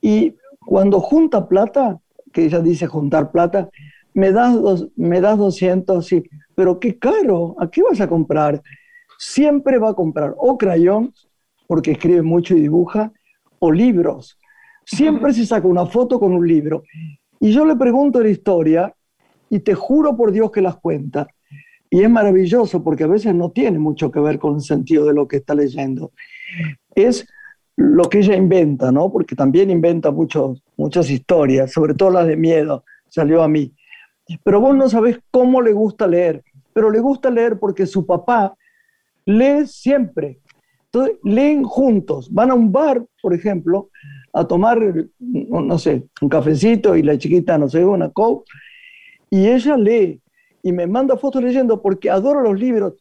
Y 0.00 0.36
cuando 0.64 1.00
junta 1.00 1.48
plata, 1.48 1.98
que 2.32 2.44
ella 2.44 2.60
dice 2.60 2.86
juntar 2.86 3.32
plata, 3.32 3.70
me 4.14 4.30
das, 4.30 4.54
dos, 4.54 4.86
me 4.94 5.20
das 5.20 5.36
200, 5.36 6.06
sí, 6.06 6.22
pero 6.54 6.78
qué 6.78 6.96
caro, 6.96 7.56
¿a 7.58 7.68
qué 7.68 7.82
vas 7.82 8.00
a 8.00 8.08
comprar? 8.08 8.62
Siempre 9.18 9.78
va 9.78 9.90
a 9.90 9.94
comprar 9.94 10.32
o 10.38 10.56
crayones, 10.56 11.26
porque 11.66 11.90
escribe 11.90 12.22
mucho 12.22 12.56
y 12.56 12.60
dibuja, 12.60 13.12
o 13.58 13.72
libros. 13.72 14.38
Siempre 14.84 15.32
se 15.32 15.44
saca 15.44 15.66
una 15.66 15.86
foto 15.86 16.20
con 16.20 16.32
un 16.32 16.46
libro. 16.46 16.84
Y 17.40 17.50
yo 17.50 17.66
le 17.66 17.74
pregunto 17.74 18.22
la 18.22 18.28
historia 18.28 18.95
y 19.50 19.60
te 19.60 19.74
juro 19.74 20.16
por 20.16 20.32
Dios 20.32 20.50
que 20.50 20.62
las 20.62 20.76
cuenta. 20.76 21.26
Y 21.88 22.02
es 22.02 22.10
maravilloso 22.10 22.82
porque 22.82 23.04
a 23.04 23.08
veces 23.08 23.34
no 23.34 23.50
tiene 23.52 23.78
mucho 23.78 24.10
que 24.10 24.20
ver 24.20 24.38
con 24.38 24.56
el 24.56 24.60
sentido 24.60 25.06
de 25.06 25.14
lo 25.14 25.28
que 25.28 25.36
está 25.36 25.54
leyendo. 25.54 26.12
Es 26.94 27.26
lo 27.76 28.08
que 28.08 28.18
ella 28.18 28.34
inventa, 28.34 28.90
¿no? 28.90 29.12
Porque 29.12 29.36
también 29.36 29.70
inventa 29.70 30.10
muchas 30.10 31.10
historias, 31.10 31.72
sobre 31.72 31.94
todo 31.94 32.10
las 32.10 32.26
de 32.26 32.36
miedo, 32.36 32.84
salió 33.08 33.42
a 33.42 33.48
mí. 33.48 33.72
Pero 34.42 34.60
vos 34.60 34.74
no 34.74 34.88
sabés 34.88 35.20
cómo 35.30 35.62
le 35.62 35.72
gusta 35.72 36.06
leer, 36.06 36.42
pero 36.72 36.90
le 36.90 36.98
gusta 36.98 37.30
leer 37.30 37.58
porque 37.58 37.86
su 37.86 38.04
papá 38.04 38.56
lee 39.24 39.66
siempre. 39.66 40.40
Entonces, 40.86 41.18
leen 41.22 41.62
juntos, 41.62 42.32
van 42.32 42.50
a 42.50 42.54
un 42.54 42.72
bar, 42.72 43.04
por 43.22 43.34
ejemplo, 43.34 43.90
a 44.32 44.46
tomar, 44.46 44.78
no 45.18 45.78
sé, 45.78 46.04
un 46.20 46.28
cafecito 46.28 46.96
y 46.96 47.02
la 47.02 47.18
chiquita, 47.18 47.58
no 47.58 47.68
sé, 47.68 47.84
una 47.84 48.10
coke, 48.10 48.50
y 49.36 49.48
ella 49.48 49.76
lee 49.76 50.22
y 50.62 50.72
me 50.72 50.86
manda 50.86 51.16
fotos 51.18 51.42
leyendo 51.42 51.82
porque 51.82 52.08
adoro 52.08 52.40
los 52.40 52.58
libros. 52.58 52.94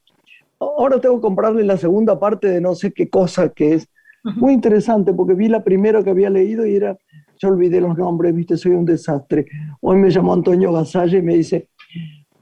Ahora 0.60 1.00
tengo 1.00 1.16
que 1.16 1.22
comprarle 1.22 1.64
la 1.64 1.78
segunda 1.78 2.20
parte 2.20 2.50
de 2.50 2.60
no 2.60 2.76
sé 2.76 2.92
qué 2.92 3.10
cosa 3.10 3.50
que 3.50 3.76
es 3.76 3.88
muy 4.24 4.54
interesante 4.54 5.14
porque 5.14 5.34
vi 5.34 5.48
la 5.48 5.64
primera 5.64 6.04
que 6.04 6.10
había 6.10 6.30
leído 6.30 6.66
y 6.66 6.76
era, 6.76 6.98
yo 7.40 7.48
olvidé 7.48 7.80
los 7.80 7.98
nombres, 7.98 8.36
viste, 8.36 8.58
soy 8.58 8.74
un 8.74 8.84
desastre. 8.84 9.46
Hoy 9.80 9.98
me 9.98 10.10
llamó 10.10 10.34
Antonio 10.34 10.74
Gasalle 10.74 11.20
y 11.20 11.22
me 11.22 11.36
dice, 11.36 11.70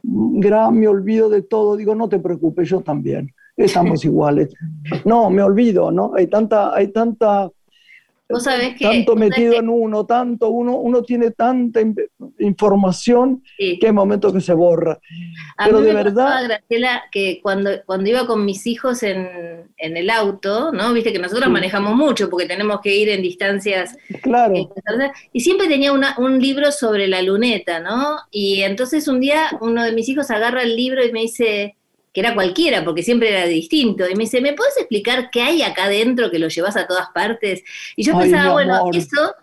Gran, 0.01 0.79
me 0.79 0.87
olvido 0.87 1.29
de 1.29 1.43
todo. 1.43 1.77
Digo, 1.77 1.93
no 1.93 2.09
te 2.09 2.19
preocupes, 2.19 2.67
yo 2.67 2.81
también. 2.81 3.31
Estamos 3.55 4.03
iguales. 4.05 4.53
No, 5.05 5.29
me 5.29 5.43
olvido, 5.43 5.91
¿no? 5.91 6.13
Hay 6.15 6.27
tanta, 6.27 6.75
hay 6.75 6.87
tanta 6.87 7.51
Vos 8.29 8.43
sabés 8.45 8.75
que, 8.77 8.85
tanto 8.85 9.11
vos 9.11 9.19
sabés 9.19 9.29
metido 9.29 9.51
que- 9.53 9.57
en 9.59 9.69
uno, 9.69 10.05
tanto 10.05 10.49
uno, 10.49 10.77
uno 10.77 11.03
tiene 11.03 11.31
tanta 11.31 11.81
in- 11.81 11.95
información 12.39 13.43
Sí. 13.57 13.77
que 13.79 13.87
hay 13.87 13.93
momentos 13.93 14.33
que 14.33 14.41
se 14.41 14.53
borra. 14.53 14.99
A 15.57 15.65
Pero 15.65 15.79
mí 15.79 15.85
de 15.87 15.93
me 15.93 16.03
verdad- 16.03 16.43
Graciela, 16.45 17.03
que 17.11 17.39
cuando, 17.43 17.69
cuando 17.85 18.09
iba 18.09 18.25
con 18.25 18.45
mis 18.45 18.65
hijos 18.65 19.03
en, 19.03 19.71
en 19.77 19.97
el 19.97 20.09
auto, 20.09 20.71
¿no? 20.71 20.93
Viste 20.93 21.11
que 21.11 21.19
nosotros 21.19 21.45
Sí. 21.45 21.51
manejamos 21.51 21.95
mucho 21.95 22.29
porque 22.29 22.47
tenemos 22.47 22.79
que 22.81 22.95
ir 22.95 23.09
en 23.09 23.21
distancias 23.21 23.95
Claro, 24.21 24.55
eh, 24.55 24.67
y 25.31 25.41
siempre 25.41 25.67
tenía 25.67 25.91
una- 25.91 26.15
un 26.17 26.39
libro 26.39 26.71
sobre 26.71 27.07
la 27.07 27.21
luneta, 27.21 27.79
¿no? 27.79 28.17
Y 28.31 28.61
entonces 28.61 29.07
un 29.07 29.19
día 29.19 29.49
uno 29.61 29.83
de 29.83 29.91
mis 29.91 30.07
hijos 30.09 30.31
agarra 30.31 30.63
el 30.63 30.75
libro 30.75 31.05
y 31.05 31.11
me 31.11 31.21
dice, 31.21 31.75
que 32.13 32.21
era 32.21 32.33
cualquiera, 32.33 32.85
porque 32.85 33.03
siempre 33.03 33.29
era 33.29 33.45
distinto, 33.45 34.07
y 34.07 34.15
me 34.15 34.25
dice, 34.25 34.39
¿me 34.39 34.53
puedes 34.53 34.77
explicar 34.77 35.29
qué 35.31 35.41
hay 35.41 35.63
acá 35.63 35.85
adentro 35.85 36.29
que 36.29 36.39
lo 36.39 36.47
llevas 36.47 36.77
a 36.77 36.87
todas 36.87 37.09
partes? 37.09 37.63
Y 37.95 38.03
yo 38.03 38.17
Ay, 38.17 38.29
pensaba, 38.29 38.53
bueno, 38.53 38.89
eso 38.93 39.35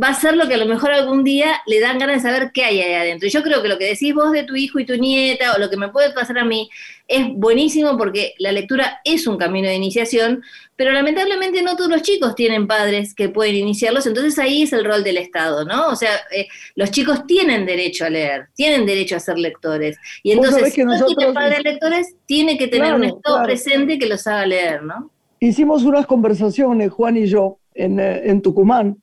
va 0.00 0.08
a 0.08 0.14
ser 0.14 0.36
lo 0.36 0.48
que 0.48 0.54
a 0.54 0.58
lo 0.58 0.66
mejor 0.66 0.90
algún 0.90 1.22
día 1.22 1.60
le 1.66 1.80
dan 1.80 1.98
ganas 1.98 2.22
de 2.22 2.30
saber 2.30 2.50
qué 2.52 2.64
hay 2.64 2.80
ahí 2.80 2.94
adentro. 2.94 3.28
Y 3.28 3.30
yo 3.30 3.42
creo 3.42 3.62
que 3.62 3.68
lo 3.68 3.78
que 3.78 3.86
decís 3.86 4.14
vos 4.14 4.32
de 4.32 4.44
tu 4.44 4.56
hijo 4.56 4.78
y 4.78 4.86
tu 4.86 4.96
nieta, 4.96 5.52
o 5.54 5.58
lo 5.58 5.68
que 5.68 5.76
me 5.76 5.88
puede 5.90 6.12
pasar 6.12 6.38
a 6.38 6.44
mí, 6.44 6.70
es 7.08 7.26
buenísimo 7.34 7.98
porque 7.98 8.34
la 8.38 8.52
lectura 8.52 9.00
es 9.04 9.26
un 9.26 9.36
camino 9.36 9.68
de 9.68 9.74
iniciación, 9.74 10.42
pero 10.76 10.92
lamentablemente 10.92 11.62
no 11.62 11.76
todos 11.76 11.90
los 11.90 12.02
chicos 12.02 12.34
tienen 12.34 12.66
padres 12.66 13.14
que 13.14 13.28
pueden 13.28 13.56
iniciarlos, 13.56 14.06
entonces 14.06 14.38
ahí 14.38 14.62
es 14.62 14.72
el 14.72 14.84
rol 14.84 15.04
del 15.04 15.18
Estado, 15.18 15.64
¿no? 15.66 15.88
O 15.88 15.96
sea, 15.96 16.10
eh, 16.34 16.48
los 16.74 16.90
chicos 16.90 17.26
tienen 17.26 17.66
derecho 17.66 18.06
a 18.06 18.10
leer, 18.10 18.48
tienen 18.54 18.86
derecho 18.86 19.16
a 19.16 19.20
ser 19.20 19.38
lectores. 19.38 19.98
Y 20.22 20.32
entonces, 20.32 20.72
si 20.72 20.84
no 20.84 20.92
tiene 20.92 21.00
nosotros- 21.00 21.34
padres 21.34 21.62
lectores, 21.64 22.14
tiene 22.24 22.56
que 22.56 22.68
tener 22.68 22.94
un 22.94 23.04
Estado 23.04 23.36
claro. 23.36 23.44
presente 23.44 23.98
que 23.98 24.06
los 24.06 24.26
haga 24.26 24.46
leer, 24.46 24.82
¿no? 24.82 25.10
hicimos 25.42 25.82
unas 25.82 26.06
conversaciones, 26.06 26.92
Juan 26.92 27.16
y 27.16 27.26
yo, 27.26 27.58
en, 27.74 27.98
eh, 27.98 28.22
en 28.30 28.42
Tucumán, 28.42 29.01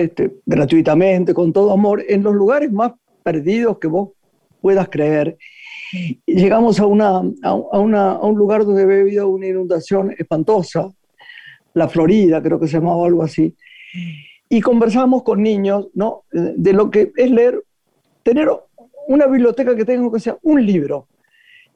este, 0.00 0.32
gratuitamente, 0.46 1.34
con 1.34 1.52
todo 1.52 1.72
amor, 1.72 2.04
en 2.08 2.22
los 2.22 2.34
lugares 2.34 2.72
más 2.72 2.92
perdidos 3.22 3.78
que 3.78 3.88
vos 3.88 4.10
puedas 4.60 4.88
creer. 4.88 5.36
Llegamos 6.26 6.78
a, 6.80 6.86
una, 6.86 7.22
a, 7.42 7.52
una- 7.80 8.12
a 8.12 8.24
un 8.24 8.36
lugar 8.38 8.64
donde 8.64 8.82
había 8.82 9.00
habido 9.00 9.28
una 9.28 9.46
inundación 9.46 10.14
espantosa, 10.16 10.88
la 11.74 11.88
Florida, 11.88 12.42
creo 12.42 12.58
que 12.60 12.66
se 12.68 12.74
llamaba 12.78 13.06
algo 13.06 13.22
así, 13.22 13.54
y 14.48 14.60
conversamos 14.60 15.22
con 15.22 15.42
niños 15.42 15.88
¿no? 15.94 16.24
De 16.32 16.72
lo 16.72 16.90
que 16.90 17.12
es 17.16 17.30
leer, 17.30 17.62
tener 18.22 18.48
una 19.08 19.26
biblioteca 19.26 19.74
que 19.74 19.84
tenga 19.84 20.10
que 20.12 20.20
sea 20.20 20.38
un 20.42 20.64
libro 20.64 21.08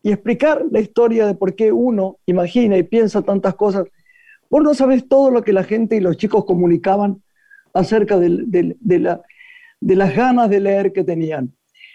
y 0.02 0.12
explicar 0.12 0.64
la 0.70 0.80
historia 0.80 1.26
de 1.26 1.34
por 1.34 1.54
qué 1.54 1.72
uno 1.72 2.18
imagina 2.26 2.76
y 2.76 2.82
piensa 2.82 3.22
tantas 3.22 3.54
cosas. 3.54 3.86
Vos 4.50 4.62
no 4.62 4.74
sabés 4.74 5.08
todo 5.08 5.30
lo 5.30 5.42
que 5.42 5.52
la 5.52 5.64
gente 5.64 5.96
y 5.96 6.00
los 6.00 6.16
chicos 6.16 6.44
comunicaban 6.44 7.22
acerca 7.74 8.18
de, 8.18 8.28
la- 9.00 9.22
de 9.80 9.96
las 9.96 10.16
ganas 10.16 10.50
de 10.50 10.60
leer 10.60 10.92
que 10.92 11.04
tenían. 11.04 11.52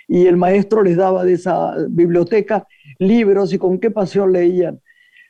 Y 0.08 0.28
el 0.28 0.38
maestro 0.38 0.84
les 0.84 0.98
daba 0.98 1.24
de 1.26 1.34
esa 1.34 1.76
biblioteca 1.90 2.68
libros 3.00 3.54
y 3.54 3.58
con 3.60 3.80
qué 3.80 3.92
pasión 3.92 4.32
leían. 4.34 4.82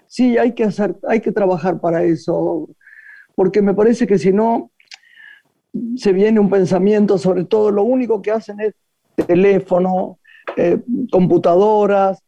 Sí, 0.08 0.38
hay 0.38 0.54
que, 0.54 0.66
hacer, 0.66 0.98
hay 1.08 1.22
que 1.22 1.32
trabajar 1.32 1.82
para 1.82 2.04
eso, 2.04 2.70
porque 3.36 3.62
me 3.62 3.74
parece 3.76 4.08
que 4.08 4.18
si 4.20 4.34
no, 4.34 4.72
se 5.96 6.14
viene 6.14 6.40
un 6.40 6.50
pensamiento 6.50 7.18
sobre 7.18 7.46
todo, 7.46 7.72
lo 7.72 7.84
único 7.84 8.22
que 8.22 8.32
hacen 8.32 8.60
es 8.60 8.74
teléfono, 9.28 10.20
eh, 10.58 10.80
computadoras. 11.12 12.24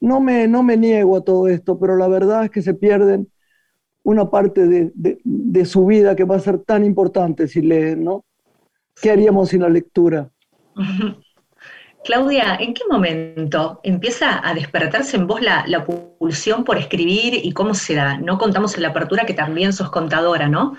No 0.00 0.20
me, 0.20 0.48
no 0.48 0.62
me 0.64 0.78
niego 0.78 1.18
a 1.18 1.24
todo 1.24 1.48
esto, 1.48 1.78
pero 1.80 1.96
la 1.96 2.08
verdad 2.08 2.46
es 2.46 2.52
que 2.52 2.62
se 2.62 2.74
pierden 2.74 3.28
una 4.04 4.30
parte 4.30 4.66
de, 4.66 4.92
de- 4.94 5.64
su 5.66 5.86
vida 5.86 6.16
que 6.16 6.24
va 6.24 6.36
a 6.36 6.40
ser 6.40 6.58
tan 6.58 6.84
importante 6.84 7.48
si 7.48 7.62
leen, 7.62 8.04
¿no? 8.04 8.24
¿Qué 9.00 9.10
haríamos 9.10 9.50
sin 9.50 9.62
la 9.62 9.68
lectura? 9.68 10.30
Claudia, 12.04 12.56
¿en 12.60 12.74
qué 12.74 12.82
momento 12.90 13.80
empieza 13.84 14.46
a 14.46 14.54
despertarse 14.54 15.16
en 15.16 15.26
vos 15.28 15.40
la, 15.42 15.64
la 15.68 15.84
pulsión 15.86 16.64
por 16.64 16.78
escribir 16.78 17.34
y 17.44 17.52
cómo 17.52 17.74
se 17.74 17.94
da? 17.94 18.18
No 18.18 18.38
contamos 18.38 18.74
en 18.76 18.82
la 18.82 18.88
apertura 18.88 19.26
que 19.26 19.34
también 19.34 19.72
sos 19.72 19.90
contadora, 19.90 20.48
¿no? 20.48 20.74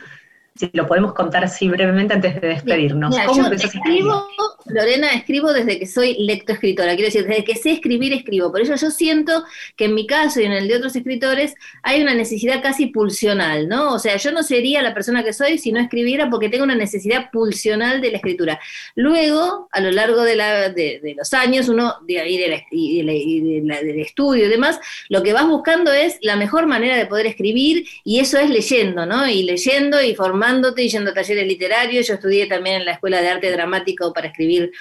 Si 0.56 0.70
lo 0.74 0.86
podemos 0.86 1.14
contar 1.14 1.44
así 1.44 1.68
brevemente 1.68 2.14
antes 2.14 2.40
de 2.40 2.48
despedirnos. 2.50 3.10
Mira, 3.10 3.26
¿Cómo 3.26 3.50
yo 3.50 3.56
escribo, 3.56 4.28
Lorena, 4.68 5.12
escribo 5.14 5.52
desde 5.52 5.80
que 5.80 5.88
soy 5.88 6.16
lectoescritora, 6.20 6.94
quiero 6.96 7.08
decir, 7.08 7.26
desde 7.28 7.44
que 7.44 7.56
sé 7.56 7.72
escribir, 7.72 8.14
escribo. 8.14 8.52
Por 8.52 8.62
eso 8.62 8.76
yo 8.76 8.92
siento 8.92 9.44
que 9.76 9.86
en 9.86 9.96
mi 9.96 10.06
caso 10.06 10.42
y 10.42 10.46
en 10.46 10.52
el 10.52 10.68
de 10.68 10.78
otros 10.78 10.96
escritores 10.96 11.56
hay 11.82 12.02
una 12.04 12.14
necesidad 12.14 12.62
casi 12.62 12.86
pulsional, 12.88 13.68
¿no? 13.68 13.94
O 13.94 14.00
sea, 14.00 14.16
yo 14.18 14.32
no 14.32 14.44
sería 14.44 14.84
la 14.84 14.94
persona 14.94 15.24
que 15.24 15.34
soy 15.34 15.58
si 15.58 15.72
no 15.72 15.80
escribiera 15.80 16.30
porque 16.30 16.50
tengo 16.50 16.64
una 16.66 16.76
necesidad 16.76 17.32
pulsional 17.32 18.00
de 18.00 18.12
la 18.12 18.18
escritura. 18.18 18.60
Luego, 18.96 19.68
a 19.72 19.82
lo 19.82 19.92
largo 19.92 20.22
de, 20.22 20.36
la- 20.36 20.70
de- 20.70 21.00
de 21.02 21.16
los 21.16 21.34
años, 21.34 21.68
uno, 21.68 21.96
de 22.08 22.30
y 22.30 22.38
de 22.38 22.48
la- 22.48 22.64
y 22.72 23.02
de 23.02 23.62
la- 23.68 23.82
del 23.82 24.00
estudio 24.00 24.46
y 24.46 24.50
demás, 24.50 24.80
lo 25.10 25.24
que 25.24 25.34
vas 25.34 25.48
buscando 25.48 25.92
es 25.92 26.18
la 26.22 26.36
mejor 26.36 26.68
manera 26.68 26.96
de 26.96 27.08
poder 27.08 27.26
escribir 27.26 27.86
y 28.04 28.20
eso 28.20 28.38
es 28.38 28.50
leyendo, 28.52 29.06
¿no? 29.06 29.28
Y 29.28 29.44
leyendo 29.44 30.02
y 30.02 30.14
formándote 30.44 30.84
y 30.84 30.90
yendo 30.90 31.12
a 31.12 31.14
talleres 31.14 31.48
literarios. 31.48 32.08
Yo 32.08 32.16
estudié 32.16 32.48
también 32.48 32.78
en 32.78 32.86
la 32.86 32.94
Escuela 32.94 33.22
de 33.22 33.30
Arte 33.30 33.52
Dramático 33.52 34.14
para 34.14 34.28
escribir 34.28 34.72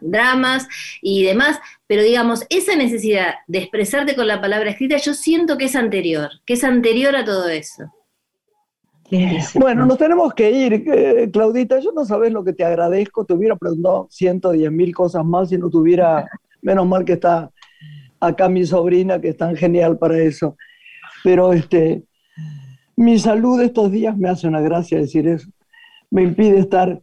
dramas 0.00 0.68
y 1.02 1.24
demás, 1.24 1.58
pero 1.86 2.02
digamos, 2.02 2.44
esa 2.48 2.76
necesidad 2.76 3.34
de 3.46 3.58
expresarte 3.58 4.14
con 4.14 4.26
la 4.26 4.40
palabra 4.40 4.70
escrita, 4.70 4.96
yo 4.96 5.14
siento 5.14 5.58
que 5.58 5.66
es 5.66 5.76
anterior, 5.76 6.30
que 6.46 6.54
es 6.54 6.64
anterior 6.64 7.16
a 7.16 7.24
todo 7.24 7.48
eso. 7.48 7.92
Bueno, 9.54 9.86
nos 9.86 9.98
tenemos 9.98 10.32
que 10.34 10.52
ir, 10.52 10.84
eh, 10.86 11.28
Claudita. 11.32 11.80
Yo 11.80 11.90
no 11.90 12.04
sabes 12.04 12.32
lo 12.32 12.44
que 12.44 12.52
te 12.52 12.64
agradezco. 12.64 13.24
Te 13.24 13.34
hubiera 13.34 13.56
preguntado 13.56 14.06
110 14.08 14.70
mil 14.70 14.94
cosas 14.94 15.24
más 15.24 15.48
si 15.48 15.58
no 15.58 15.68
tuviera, 15.68 16.24
menos 16.62 16.86
mal 16.86 17.04
que 17.04 17.14
está 17.14 17.50
acá 18.20 18.48
mi 18.48 18.64
sobrina, 18.64 19.20
que 19.20 19.30
es 19.30 19.36
tan 19.36 19.56
genial 19.56 19.98
para 19.98 20.16
eso. 20.16 20.56
Pero 21.24 21.52
este, 21.52 22.04
mi 22.96 23.18
salud 23.18 23.60
estos 23.60 23.90
días 23.90 24.16
me 24.16 24.28
hace 24.28 24.46
una 24.46 24.60
gracia 24.60 24.98
decir 24.98 25.26
eso. 25.28 25.48
Me 26.10 26.22
impide 26.22 26.58
estar 26.58 27.00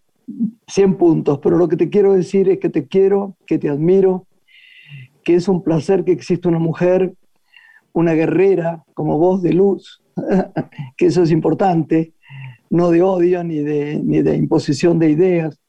100 0.67 0.97
puntos, 0.97 1.39
pero 1.39 1.57
lo 1.57 1.67
que 1.67 1.77
te 1.77 1.89
quiero 1.89 2.13
decir 2.13 2.49
es 2.49 2.59
que 2.59 2.69
te 2.69 2.87
quiero, 2.87 3.37
que 3.45 3.57
te 3.57 3.69
admiro, 3.69 4.27
que 5.23 5.35
es 5.35 5.47
un 5.47 5.63
placer 5.63 6.03
que 6.03 6.11
exista 6.11 6.49
una 6.49 6.59
mujer, 6.59 7.13
una 7.93 8.13
guerrera 8.13 8.83
como 8.93 9.17
vos 9.17 9.41
de 9.41 9.53
luz, 9.53 10.03
que 10.97 11.07
eso 11.07 11.23
es 11.23 11.31
importante, 11.31 12.13
no 12.69 12.91
de 12.91 13.01
odio 13.01 13.43
ni 13.43 13.59
de, 13.59 14.01
ni 14.03 14.21
de 14.21 14.35
imposición 14.35 14.99
de 14.99 15.09
ideas, 15.09 15.59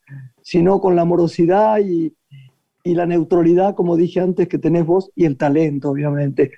sino 0.41 0.81
con 0.81 0.95
la 0.95 1.03
amorosidad 1.03 1.79
y, 1.79 2.13
y 2.83 2.93
la 2.93 3.05
neutralidad, 3.05 3.75
como 3.75 3.95
dije 3.95 4.19
antes, 4.19 4.47
que 4.47 4.57
tenés 4.57 4.85
vos 4.85 5.11
y 5.15 5.25
el 5.25 5.37
talento, 5.37 5.91
obviamente. 5.91 6.51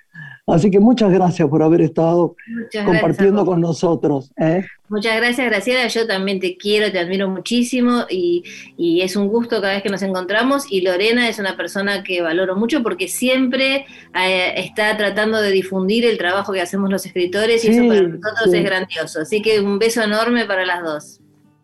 Así 0.44 0.72
que 0.72 0.80
muchas 0.80 1.12
gracias 1.12 1.48
por 1.48 1.62
haber 1.62 1.82
estado 1.82 2.34
Muchas 2.48 2.84
compartiendo 2.84 3.46
con 3.46 3.60
nosotros. 3.60 4.32
¿eh? 4.36 4.64
Muchas 4.88 5.16
gracias, 5.16 5.46
Graciela. 5.48 5.86
Yo 5.86 6.06
también 6.06 6.40
te 6.40 6.56
quiero, 6.56 6.90
te 6.90 6.98
admiro 6.98 7.28
muchísimo 7.28 8.06
y, 8.10 8.42
y 8.76 9.02
es 9.02 9.14
un 9.14 9.28
gusto 9.28 9.60
cada 9.60 9.74
vez 9.74 9.84
que 9.84 9.88
nos 9.88 10.02
encontramos. 10.02 10.64
Y 10.68 10.80
Lorena 10.80 11.28
es 11.28 11.38
una 11.38 11.56
persona 11.56 12.02
que 12.02 12.22
valoro 12.22 12.56
mucho 12.56 12.82
porque 12.82 13.06
siempre 13.06 13.86
eh, 14.20 14.54
está 14.56 14.96
tratando 14.96 15.40
de 15.40 15.52
difundir 15.52 16.04
el 16.04 16.18
trabajo 16.18 16.52
que 16.52 16.60
hacemos 16.60 16.90
los 16.90 17.06
escritores 17.06 17.64
y 17.64 17.68
eso 17.68 17.86
para 17.86 18.02
nosotros 18.02 18.50
sí. 18.50 18.56
es 18.58 18.64
grandioso. 18.64 19.20
Así 19.20 19.42
que 19.42 19.60
un 19.60 19.78
beso 19.78 20.02
enorme 20.02 20.44
para 20.44 20.66
las 20.66 20.82
dos. 20.82 21.20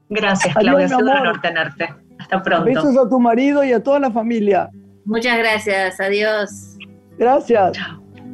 Gracias, 0.08 0.54
Claudia. 0.54 0.86
sido 0.86 1.00
un 1.00 1.08
honor 1.08 1.40
tenerte. 1.40 1.88
Hasta 2.20 2.42
pronto. 2.42 2.64
Besos 2.64 2.96
a 2.96 3.08
tu 3.08 3.18
marido 3.18 3.64
y 3.64 3.72
a 3.72 3.82
toda 3.82 3.98
la 3.98 4.12
familia. 4.12 4.70
Muchas 5.04 5.36
gracias. 5.36 5.98
Adiós. 5.98 6.76
Gracias. 7.18 7.72
Chao. 7.72 8.07